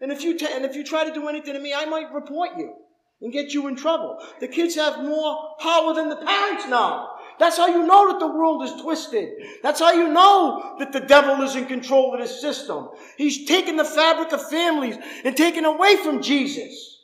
And 0.00 0.10
if 0.10 0.24
you 0.24 0.36
t- 0.36 0.52
and 0.52 0.64
if 0.64 0.74
you 0.74 0.82
try 0.82 1.04
to 1.04 1.14
do 1.14 1.28
anything 1.28 1.54
to 1.54 1.60
me, 1.60 1.72
I 1.72 1.84
might 1.84 2.12
report 2.12 2.58
you 2.58 2.74
and 3.20 3.32
get 3.32 3.54
you 3.54 3.68
in 3.68 3.76
trouble. 3.76 4.18
The 4.40 4.48
kids 4.48 4.74
have 4.74 4.98
more 5.04 5.54
power 5.60 5.94
than 5.94 6.08
the 6.08 6.16
parents 6.16 6.66
now. 6.66 7.10
That's 7.38 7.56
how 7.56 7.68
you 7.68 7.86
know 7.86 8.10
that 8.10 8.18
the 8.18 8.26
world 8.26 8.64
is 8.64 8.82
twisted. 8.82 9.28
That's 9.62 9.78
how 9.78 9.92
you 9.92 10.08
know 10.08 10.74
that 10.80 10.92
the 10.92 11.06
devil 11.14 11.40
is 11.42 11.54
in 11.54 11.66
control 11.66 12.14
of 12.14 12.20
this 12.20 12.40
system. 12.40 12.88
He's 13.16 13.46
taken 13.46 13.76
the 13.76 13.84
fabric 13.84 14.32
of 14.32 14.50
families 14.50 14.96
and 15.24 15.36
taken 15.36 15.64
away 15.64 15.94
from 15.98 16.20
Jesus. 16.20 16.96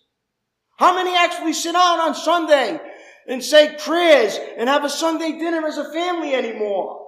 How 0.76 0.92
many 0.96 1.16
actually 1.16 1.52
sit 1.52 1.74
down 1.74 2.00
on 2.00 2.16
Sunday 2.16 2.80
and 3.26 3.42
say 3.42 3.76
prayers 3.78 4.38
and 4.56 4.68
have 4.68 4.84
a 4.84 4.90
Sunday 4.90 5.38
dinner 5.38 5.66
as 5.66 5.78
a 5.78 5.92
family 5.92 6.34
anymore. 6.34 7.06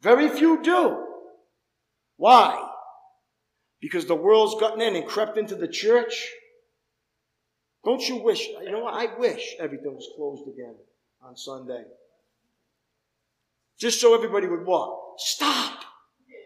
Very 0.00 0.28
few 0.28 0.62
do. 0.62 1.06
Why? 2.16 2.64
Because 3.80 4.06
the 4.06 4.14
world's 4.14 4.60
gotten 4.60 4.80
in 4.80 4.96
and 4.96 5.06
crept 5.06 5.38
into 5.38 5.54
the 5.54 5.68
church. 5.68 6.28
Don't 7.84 8.06
you 8.08 8.16
wish, 8.16 8.46
you 8.48 8.70
know 8.70 8.80
what? 8.80 8.94
I 8.94 9.18
wish 9.18 9.54
everything 9.60 9.94
was 9.94 10.08
closed 10.16 10.48
again 10.48 10.74
on 11.22 11.36
Sunday. 11.36 11.84
Just 13.78 14.00
so 14.00 14.14
everybody 14.14 14.48
would 14.48 14.66
what? 14.66 14.98
Stop! 15.18 15.84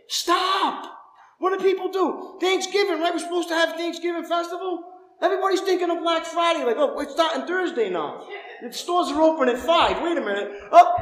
Stop! 0.08 0.92
What 1.38 1.58
do 1.58 1.64
people 1.64 1.90
do? 1.90 2.38
Thanksgiving, 2.40 3.00
right? 3.00 3.12
We're 3.12 3.18
supposed 3.18 3.48
to 3.48 3.54
have 3.54 3.76
Thanksgiving 3.76 4.24
festival. 4.24 4.84
Everybody's 5.20 5.62
thinking 5.62 5.90
of 5.90 6.00
Black 6.00 6.24
Friday, 6.24 6.64
like, 6.64 6.76
oh, 6.78 6.98
it's 7.00 7.12
starting 7.12 7.46
Thursday 7.46 7.88
now. 7.88 8.26
The 8.62 8.72
stores 8.72 9.10
are 9.10 9.20
open 9.20 9.48
at 9.48 9.58
five. 9.58 10.00
Wait 10.02 10.16
a 10.16 10.20
minute. 10.20 10.52
Oh, 10.70 10.94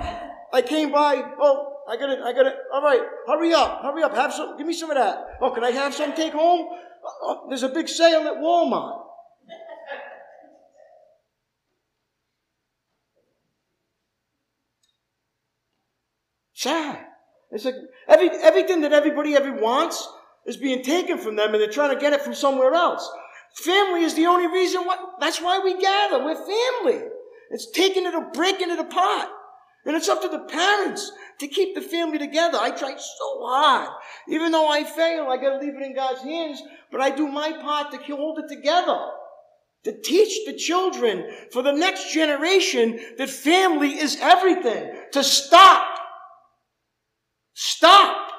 I 0.52 0.62
came 0.62 0.90
by. 0.90 1.22
Oh, 1.38 1.76
I 1.88 1.96
got 1.96 2.08
it. 2.08 2.20
I 2.20 2.32
got 2.32 2.46
it. 2.46 2.54
All 2.72 2.82
right. 2.82 3.00
Hurry 3.26 3.52
up. 3.52 3.82
Hurry 3.82 4.02
up. 4.02 4.14
Have 4.14 4.32
some. 4.32 4.56
Give 4.56 4.66
me 4.66 4.72
some 4.72 4.90
of 4.90 4.96
that. 4.96 5.36
Oh, 5.40 5.50
can 5.50 5.62
I 5.62 5.70
have 5.70 5.94
some 5.94 6.14
take 6.14 6.32
home? 6.32 6.68
Oh, 7.04 7.10
oh, 7.22 7.46
there's 7.48 7.62
a 7.62 7.68
big 7.68 7.88
sale 7.88 8.22
at 8.22 8.36
Walmart. 8.38 9.02
Sad. 16.54 17.06
It's 17.50 17.64
like 17.64 17.74
every, 18.06 18.28
everything 18.28 18.82
that 18.82 18.92
everybody 18.92 19.34
ever 19.34 19.52
wants 19.60 20.06
is 20.46 20.56
being 20.56 20.82
taken 20.82 21.18
from 21.18 21.36
them 21.36 21.52
and 21.52 21.60
they're 21.60 21.70
trying 21.70 21.94
to 21.94 22.00
get 22.00 22.12
it 22.12 22.22
from 22.22 22.34
somewhere 22.34 22.74
else. 22.74 23.10
Family 23.54 24.02
is 24.02 24.14
the 24.14 24.26
only 24.26 24.46
reason 24.46 24.82
why, 24.84 24.96
that's 25.20 25.40
why 25.40 25.58
we 25.58 25.80
gather. 25.80 26.22
We're 26.22 26.34
family. 26.34 27.08
It's 27.50 27.70
taking 27.70 28.06
it 28.06 28.14
or 28.14 28.30
breaking 28.32 28.70
it 28.70 28.78
apart. 28.78 29.28
And 29.84 29.96
it's 29.96 30.08
up 30.08 30.20
to 30.22 30.28
the 30.28 30.40
parents 30.40 31.10
to 31.38 31.48
keep 31.48 31.74
the 31.74 31.80
family 31.80 32.18
together. 32.18 32.58
I 32.60 32.70
try 32.70 32.94
so 32.96 33.40
hard. 33.46 33.88
Even 34.28 34.52
though 34.52 34.68
I 34.68 34.84
fail, 34.84 35.26
I 35.28 35.36
gotta 35.36 35.58
leave 35.58 35.74
it 35.74 35.82
in 35.82 35.94
God's 35.94 36.22
hands, 36.22 36.62
but 36.92 37.00
I 37.00 37.10
do 37.10 37.26
my 37.26 37.52
part 37.52 37.90
to 37.92 38.16
hold 38.16 38.38
it 38.38 38.54
together. 38.54 38.98
To 39.84 40.00
teach 40.02 40.44
the 40.44 40.52
children 40.52 41.24
for 41.50 41.62
the 41.62 41.72
next 41.72 42.12
generation 42.12 43.00
that 43.16 43.30
family 43.30 43.98
is 43.98 44.18
everything. 44.20 44.92
To 45.12 45.24
stop. 45.24 45.98
Stop. 47.54 48.30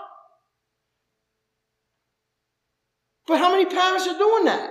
But 3.27 3.39
how 3.39 3.51
many 3.51 3.65
parents 3.65 4.07
are 4.07 4.17
doing 4.17 4.45
that? 4.45 4.69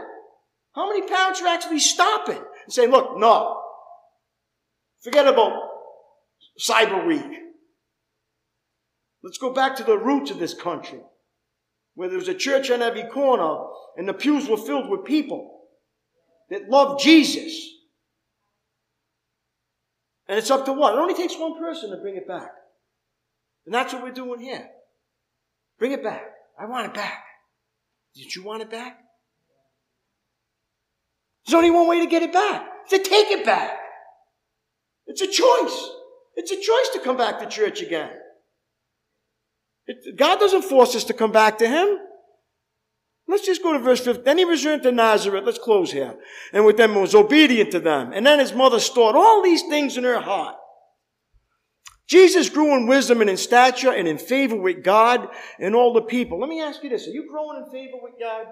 How 0.74 0.88
many 0.88 1.08
parents 1.08 1.42
are 1.42 1.48
actually 1.48 1.80
stopping 1.80 2.36
and 2.36 2.72
saying, 2.72 2.90
look, 2.92 3.18
no. 3.18 3.60
Forget 5.02 5.26
about 5.26 5.52
Cyber 6.58 7.06
Week. 7.06 7.38
Let's 9.22 9.38
go 9.38 9.52
back 9.52 9.76
to 9.76 9.84
the 9.84 9.98
roots 9.98 10.30
of 10.30 10.38
this 10.38 10.54
country, 10.54 11.00
where 11.94 12.08
there 12.08 12.18
was 12.18 12.28
a 12.28 12.34
church 12.34 12.70
on 12.70 12.82
every 12.82 13.04
corner 13.04 13.66
and 13.96 14.08
the 14.08 14.14
pews 14.14 14.48
were 14.48 14.56
filled 14.56 14.88
with 14.88 15.04
people 15.04 15.60
that 16.48 16.68
loved 16.68 17.02
Jesus. 17.02 17.68
And 20.26 20.38
it's 20.38 20.50
up 20.50 20.64
to 20.66 20.72
what? 20.72 20.94
It 20.94 20.98
only 20.98 21.14
takes 21.14 21.36
one 21.36 21.58
person 21.58 21.90
to 21.90 21.96
bring 21.96 22.16
it 22.16 22.28
back. 22.28 22.50
And 23.66 23.74
that's 23.74 23.92
what 23.92 24.02
we're 24.02 24.12
doing 24.12 24.40
here. 24.40 24.68
Bring 25.78 25.92
it 25.92 26.02
back. 26.02 26.22
I 26.58 26.66
want 26.66 26.86
it 26.86 26.94
back. 26.94 27.24
Did 28.14 28.34
you 28.34 28.42
want 28.42 28.62
it 28.62 28.70
back? 28.70 28.98
There's 31.44 31.54
only 31.54 31.70
one 31.70 31.88
way 31.88 32.00
to 32.00 32.06
get 32.06 32.22
it 32.22 32.32
back. 32.32 32.88
To 32.90 32.98
take 32.98 33.30
it 33.30 33.44
back. 33.44 33.79
It's 35.10 35.22
a 35.22 35.26
choice. 35.26 35.90
It's 36.36 36.52
a 36.52 36.56
choice 36.56 36.90
to 36.94 37.00
come 37.02 37.16
back 37.16 37.40
to 37.40 37.46
church 37.46 37.82
again. 37.82 38.10
It, 39.88 40.16
God 40.16 40.38
doesn't 40.38 40.62
force 40.62 40.94
us 40.94 41.02
to 41.04 41.14
come 41.14 41.32
back 41.32 41.58
to 41.58 41.68
Him. 41.68 41.98
Let's 43.26 43.44
just 43.44 43.62
go 43.62 43.72
to 43.72 43.80
verse 43.80 44.00
15. 44.00 44.24
Then 44.24 44.38
he 44.38 44.44
returned 44.44 44.84
to 44.84 44.92
Nazareth. 44.92 45.44
Let's 45.44 45.58
close 45.58 45.92
here. 45.92 46.16
And 46.52 46.64
with 46.64 46.76
them 46.76 46.94
was 46.94 47.14
obedient 47.14 47.72
to 47.72 47.80
them. 47.80 48.12
And 48.12 48.26
then 48.26 48.38
his 48.38 48.52
mother 48.52 48.80
stored 48.80 49.14
all 49.14 49.42
these 49.42 49.62
things 49.62 49.96
in 49.96 50.04
her 50.04 50.20
heart. 50.20 50.56
Jesus 52.08 52.48
grew 52.48 52.76
in 52.76 52.88
wisdom 52.88 53.20
and 53.20 53.30
in 53.30 53.36
stature 53.36 53.92
and 53.92 54.08
in 54.08 54.18
favor 54.18 54.56
with 54.56 54.82
God 54.82 55.28
and 55.60 55.76
all 55.76 55.92
the 55.92 56.02
people. 56.02 56.40
Let 56.40 56.48
me 56.48 56.60
ask 56.60 56.82
you 56.82 56.90
this. 56.90 57.06
Are 57.06 57.12
you 57.12 57.28
growing 57.30 57.62
in 57.64 57.70
favor 57.70 57.98
with 58.02 58.14
God? 58.20 58.46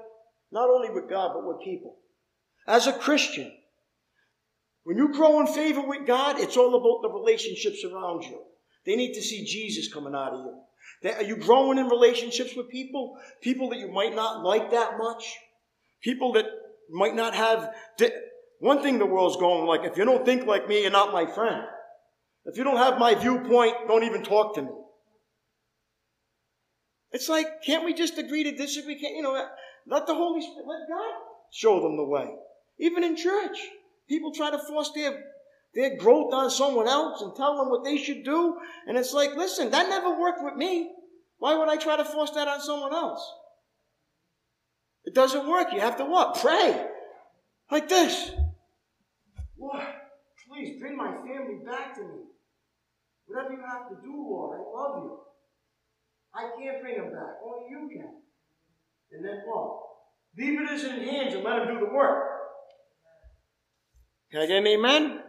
Not 0.52 0.70
only 0.70 0.90
with 0.90 1.10
God, 1.10 1.32
but 1.34 1.44
with 1.44 1.64
people. 1.64 1.96
As 2.68 2.86
a 2.86 2.92
Christian, 2.92 3.52
when 4.88 4.96
you 4.96 5.12
grow 5.12 5.38
in 5.40 5.46
favor 5.46 5.82
with 5.82 6.06
God, 6.06 6.40
it's 6.40 6.56
all 6.56 6.74
about 6.74 7.02
the 7.02 7.14
relationships 7.14 7.84
around 7.84 8.22
you. 8.22 8.40
They 8.86 8.96
need 8.96 9.12
to 9.16 9.20
see 9.20 9.44
Jesus 9.44 9.92
coming 9.92 10.14
out 10.14 10.32
of 10.32 10.46
you. 10.46 11.10
Are 11.12 11.22
you 11.24 11.36
growing 11.36 11.76
in 11.76 11.88
relationships 11.88 12.56
with 12.56 12.70
people? 12.70 13.18
People 13.42 13.68
that 13.68 13.80
you 13.80 13.92
might 13.92 14.14
not 14.14 14.42
like 14.42 14.70
that 14.70 14.96
much? 14.96 15.36
People 16.00 16.32
that 16.32 16.46
might 16.90 17.14
not 17.14 17.34
have. 17.34 17.70
One 18.60 18.82
thing 18.82 18.98
the 18.98 19.04
world's 19.04 19.36
going 19.36 19.66
like, 19.66 19.84
if 19.84 19.98
you 19.98 20.06
don't 20.06 20.24
think 20.24 20.46
like 20.46 20.66
me, 20.68 20.80
you're 20.80 20.90
not 20.90 21.12
my 21.12 21.26
friend. 21.26 21.66
If 22.46 22.56
you 22.56 22.64
don't 22.64 22.78
have 22.78 22.98
my 22.98 23.14
viewpoint, 23.14 23.74
don't 23.88 24.04
even 24.04 24.22
talk 24.22 24.54
to 24.54 24.62
me. 24.62 24.70
It's 27.12 27.28
like, 27.28 27.62
can't 27.62 27.84
we 27.84 27.92
just 27.92 28.16
agree 28.16 28.44
to 28.44 28.56
disagree? 28.56 28.98
Can't, 28.98 29.16
you 29.16 29.22
know, 29.22 29.34
let 29.86 30.06
the 30.06 30.14
Holy 30.14 30.40
Spirit, 30.40 30.66
let 30.66 30.88
God 30.88 31.14
show 31.52 31.78
them 31.82 31.98
the 31.98 32.04
way. 32.04 32.30
Even 32.78 33.04
in 33.04 33.16
church, 33.16 33.58
people 34.08 34.32
try 34.32 34.50
to 34.50 34.58
force 34.58 34.90
their, 34.94 35.22
their 35.74 35.96
growth 35.96 36.32
on 36.32 36.50
someone 36.50 36.88
else 36.88 37.22
and 37.22 37.34
tell 37.34 37.56
them 37.56 37.70
what 37.70 37.84
they 37.84 37.96
should 37.96 38.24
do. 38.24 38.56
And 38.86 38.96
it's 38.96 39.12
like, 39.12 39.36
listen, 39.36 39.70
that 39.70 39.88
never 39.88 40.18
worked 40.18 40.42
with 40.42 40.54
me. 40.54 40.92
Why 41.38 41.54
would 41.56 41.68
I 41.68 41.76
try 41.76 41.96
to 41.96 42.04
force 42.04 42.30
that 42.30 42.48
on 42.48 42.60
someone 42.60 42.92
else? 42.92 43.32
It 45.04 45.14
doesn't 45.14 45.48
work. 45.48 45.68
You 45.72 45.80
have 45.80 45.96
to 45.98 46.04
what? 46.04 46.38
Pray. 46.40 46.86
Like 47.70 47.88
this. 47.88 48.32
Lord, 49.58 49.82
please 50.48 50.80
bring 50.80 50.96
my 50.96 51.12
family 51.12 51.64
back 51.64 51.94
to 51.96 52.02
me. 52.02 52.24
Whatever 53.26 53.54
you 53.54 53.60
have 53.60 53.88
to 53.90 53.96
do, 54.02 54.12
Lord, 54.12 54.58
I 54.58 54.62
love 54.62 55.04
you. 55.04 55.18
I 56.34 56.50
can't 56.58 56.82
bring 56.82 56.96
them 56.96 57.12
back. 57.12 57.36
Only 57.44 57.70
you 57.70 57.88
can. 57.92 58.14
And 59.12 59.24
then 59.24 59.42
what? 59.46 59.80
Leave 60.36 60.60
it 60.60 60.70
as 60.70 60.84
in 60.84 61.02
hands 61.02 61.34
and 61.34 61.44
let 61.44 61.62
him 61.62 61.74
do 61.74 61.86
the 61.86 61.92
work. 61.92 62.37
Can 64.30 64.42
I 64.42 64.46
get 64.46 64.58
an 64.58 64.66
amen? 64.66 65.20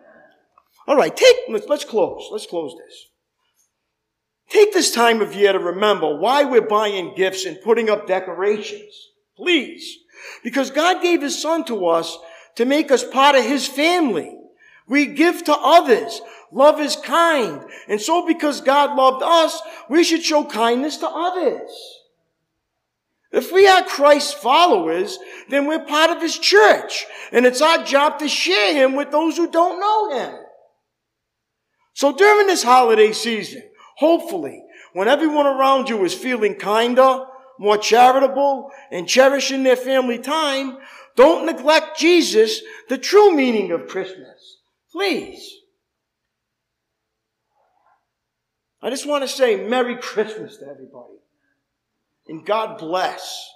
All 0.87 0.95
right, 0.95 1.15
take, 1.15 1.35
let's, 1.49 1.67
let's 1.67 1.85
close. 1.85 2.27
Let's 2.31 2.47
close 2.47 2.75
this. 2.75 3.05
Take 4.49 4.73
this 4.73 4.91
time 4.91 5.21
of 5.21 5.35
year 5.35 5.53
to 5.53 5.59
remember 5.59 6.17
why 6.17 6.43
we're 6.43 6.61
buying 6.61 7.13
gifts 7.15 7.45
and 7.45 7.61
putting 7.61 7.89
up 7.89 8.07
decorations. 8.07 8.93
Please. 9.37 9.97
Because 10.43 10.71
God 10.71 11.01
gave 11.01 11.21
His 11.21 11.39
Son 11.39 11.63
to 11.65 11.85
us 11.87 12.17
to 12.55 12.65
make 12.65 12.91
us 12.91 13.03
part 13.03 13.35
of 13.35 13.45
His 13.45 13.67
family. 13.67 14.35
We 14.87 15.05
give 15.05 15.43
to 15.45 15.55
others. 15.55 16.19
Love 16.51 16.81
is 16.81 16.95
kind. 16.95 17.63
And 17.87 18.01
so 18.01 18.25
because 18.25 18.59
God 18.59 18.97
loved 18.97 19.23
us, 19.23 19.61
we 19.89 20.03
should 20.03 20.23
show 20.23 20.43
kindness 20.43 20.97
to 20.97 21.07
others. 21.07 21.69
If 23.31 23.51
we 23.51 23.67
are 23.67 23.83
Christ's 23.83 24.33
followers, 24.33 25.19
then 25.49 25.67
we're 25.67 25.85
part 25.85 26.09
of 26.09 26.21
His 26.21 26.37
church. 26.37 27.05
And 27.31 27.45
it's 27.45 27.61
our 27.61 27.83
job 27.83 28.19
to 28.19 28.27
share 28.27 28.73
Him 28.73 28.95
with 28.95 29.11
those 29.11 29.37
who 29.37 29.51
don't 29.51 29.79
know 29.79 30.17
Him. 30.17 30.39
So 31.93 32.15
during 32.15 32.47
this 32.47 32.63
holiday 32.63 33.11
season, 33.11 33.63
hopefully, 33.97 34.63
when 34.93 35.07
everyone 35.07 35.45
around 35.45 35.89
you 35.89 36.03
is 36.05 36.13
feeling 36.13 36.55
kinder, 36.55 37.25
more 37.59 37.77
charitable, 37.77 38.71
and 38.91 39.07
cherishing 39.07 39.63
their 39.63 39.75
family 39.75 40.17
time, 40.17 40.77
don't 41.15 41.45
neglect 41.45 41.99
Jesus, 41.99 42.61
the 42.87 42.97
true 42.97 43.35
meaning 43.35 43.71
of 43.71 43.87
Christmas. 43.87 44.57
Please. 44.91 45.53
I 48.81 48.89
just 48.89 49.05
want 49.05 49.23
to 49.23 49.27
say 49.27 49.67
Merry 49.67 49.97
Christmas 49.97 50.57
to 50.57 50.65
everybody. 50.65 51.18
And 52.29 52.45
God 52.45 52.77
bless. 52.77 53.51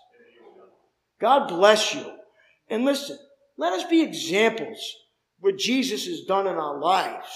God 1.22 1.48
bless 1.48 1.94
you. 1.94 2.06
And 2.70 2.84
listen, 2.84 3.18
let 3.56 3.72
us 3.72 3.84
be 3.84 4.02
examples 4.02 4.96
of 5.38 5.44
what 5.44 5.58
Jesus 5.58 6.08
has 6.08 6.22
done 6.22 6.48
in 6.48 6.56
our 6.56 6.80
lives. 6.80 7.28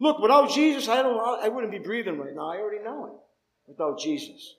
Look, 0.00 0.18
without 0.18 0.50
Jesus, 0.50 0.88
I 0.88 1.02
don't 1.02 1.18
I 1.42 1.48
wouldn't 1.48 1.72
be 1.72 1.78
breathing 1.78 2.18
right 2.18 2.34
now. 2.34 2.52
I 2.52 2.56
already 2.56 2.82
know 2.82 3.06
it. 3.06 3.12
Without 3.68 4.00
Jesus. 4.00 4.56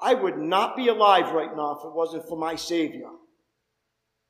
I 0.00 0.14
would 0.14 0.38
not 0.38 0.74
be 0.74 0.88
alive 0.88 1.32
right 1.32 1.54
now 1.54 1.76
if 1.78 1.84
it 1.84 1.92
wasn't 1.92 2.26
for 2.28 2.38
my 2.38 2.56
Savior. 2.56 3.10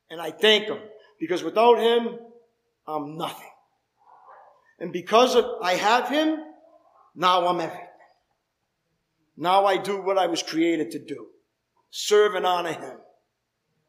And 0.09 0.19
I 0.19 0.31
thank 0.31 0.65
Him. 0.65 0.79
Because 1.19 1.41
without 1.41 1.79
Him, 1.79 2.19
I'm 2.85 3.17
nothing. 3.17 3.49
And 4.79 4.91
because 4.91 5.35
of, 5.35 5.45
I 5.61 5.75
have 5.75 6.09
Him, 6.09 6.37
now 7.15 7.47
I'm 7.47 7.61
everything. 7.61 7.88
Now 9.39 9.65
I 9.65 9.77
do 9.77 10.01
what 10.01 10.17
I 10.17 10.27
was 10.27 10.43
created 10.43 10.91
to 10.91 10.99
do. 10.99 11.27
Serve 11.89 12.35
and 12.35 12.45
honor 12.45 12.73
Him. 12.73 12.97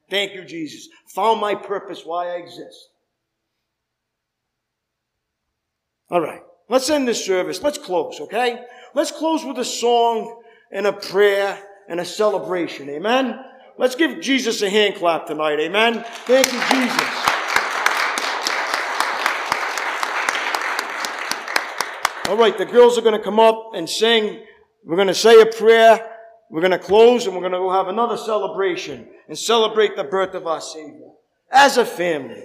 Thank 0.08 0.34
you, 0.34 0.44
Jesus. 0.44 0.88
Found 1.14 1.40
my 1.40 1.56
purpose 1.56 2.06
why 2.06 2.28
I 2.28 2.36
exist. 2.36 2.88
All 6.08 6.20
right. 6.20 6.42
Let's 6.68 6.88
end 6.88 7.08
this 7.08 7.24
service. 7.24 7.62
Let's 7.62 7.78
close, 7.78 8.20
okay? 8.20 8.60
Let's 8.94 9.10
close 9.10 9.44
with 9.44 9.58
a 9.58 9.64
song 9.64 10.40
and 10.70 10.86
a 10.86 10.92
prayer 10.92 11.60
and 11.88 11.98
a 11.98 12.04
celebration. 12.04 12.88
Amen? 12.88 13.38
Let's 13.76 13.96
give 13.96 14.20
Jesus 14.20 14.62
a 14.62 14.70
hand 14.70 14.94
clap 14.94 15.26
tonight. 15.26 15.58
Amen? 15.58 16.04
Thank 16.26 16.52
you, 16.52 16.60
Jesus. 16.70 17.30
All 22.28 22.36
right, 22.36 22.56
the 22.56 22.66
girls 22.66 22.96
are 22.96 23.02
going 23.02 23.18
to 23.18 23.24
come 23.24 23.40
up 23.40 23.72
and 23.74 23.90
sing. 23.90 24.44
We're 24.84 24.96
going 24.96 25.08
to 25.08 25.14
say 25.14 25.40
a 25.40 25.46
prayer. 25.46 26.16
We're 26.50 26.60
going 26.60 26.72
to 26.72 26.78
close 26.78 27.26
and 27.26 27.34
we're 27.34 27.42
going 27.42 27.52
to 27.52 27.58
go 27.58 27.70
have 27.70 27.88
another 27.88 28.16
celebration 28.16 29.08
and 29.28 29.38
celebrate 29.38 29.96
the 29.96 30.04
birth 30.04 30.34
of 30.34 30.46
our 30.46 30.60
Savior 30.60 31.10
as 31.50 31.76
a 31.76 31.84
family. 31.84 32.42